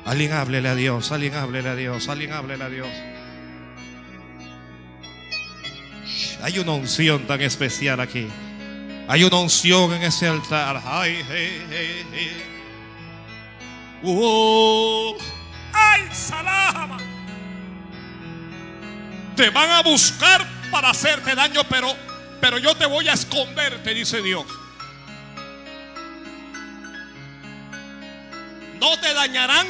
Alguien 0.06 0.34
háblele 0.34 0.70
a 0.70 0.76
Dios, 0.76 1.12
alguien 1.12 1.34
háblele 1.34 1.70
a 1.70 1.76
Dios, 1.76 2.10
alguien 2.10 2.34
háblele 2.34 2.64
a 2.64 2.70
Dios. 2.70 2.90
Hay 6.44 6.60
una 6.60 6.74
unción 6.74 7.26
tan 7.26 7.42
especial 7.42 8.02
aquí. 8.02 8.28
Hay 9.08 9.24
una 9.24 9.38
unción 9.38 9.94
en 9.94 10.04
ese 10.04 10.28
altar. 10.28 10.82
Ay, 10.86 11.24
hey, 11.30 11.66
hey, 11.70 12.06
hey. 12.12 12.44
ay, 15.74 16.02
salama. 16.12 16.98
Te 19.38 19.50
van 19.50 19.70
a 19.70 19.82
buscar 19.82 20.46
para 20.70 20.90
hacerte 20.90 21.34
daño, 21.34 21.62
pero 21.70 21.96
pero 22.44 22.58
yo 22.58 22.76
te 22.76 22.86
voy 22.86 23.08
a 23.08 23.14
esconder, 23.14 23.82
te 23.84 23.94
dice 23.94 24.22
Dios. 24.22 24.46
No 28.82 29.00
te 29.00 29.14
dañarán 29.14 29.66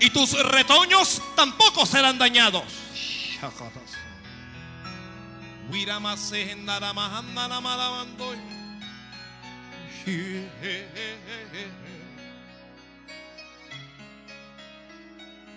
y 0.00 0.10
tus 0.10 0.38
retoños 0.50 1.22
tampoco 1.34 1.86
serán 1.86 2.18
dañados. 2.18 2.64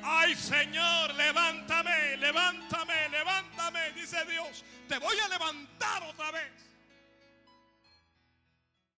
Ay 0.09 0.35
Señor, 0.35 1.13
levántame, 1.15 2.15
levántame, 2.17 3.09
levántame, 3.09 3.91
dice 3.91 4.23
Dios. 4.23 4.63
Te 4.87 4.97
voy 4.99 5.17
a 5.19 5.27
levantar 5.27 6.01
otra 6.03 6.31
vez. 6.31 6.66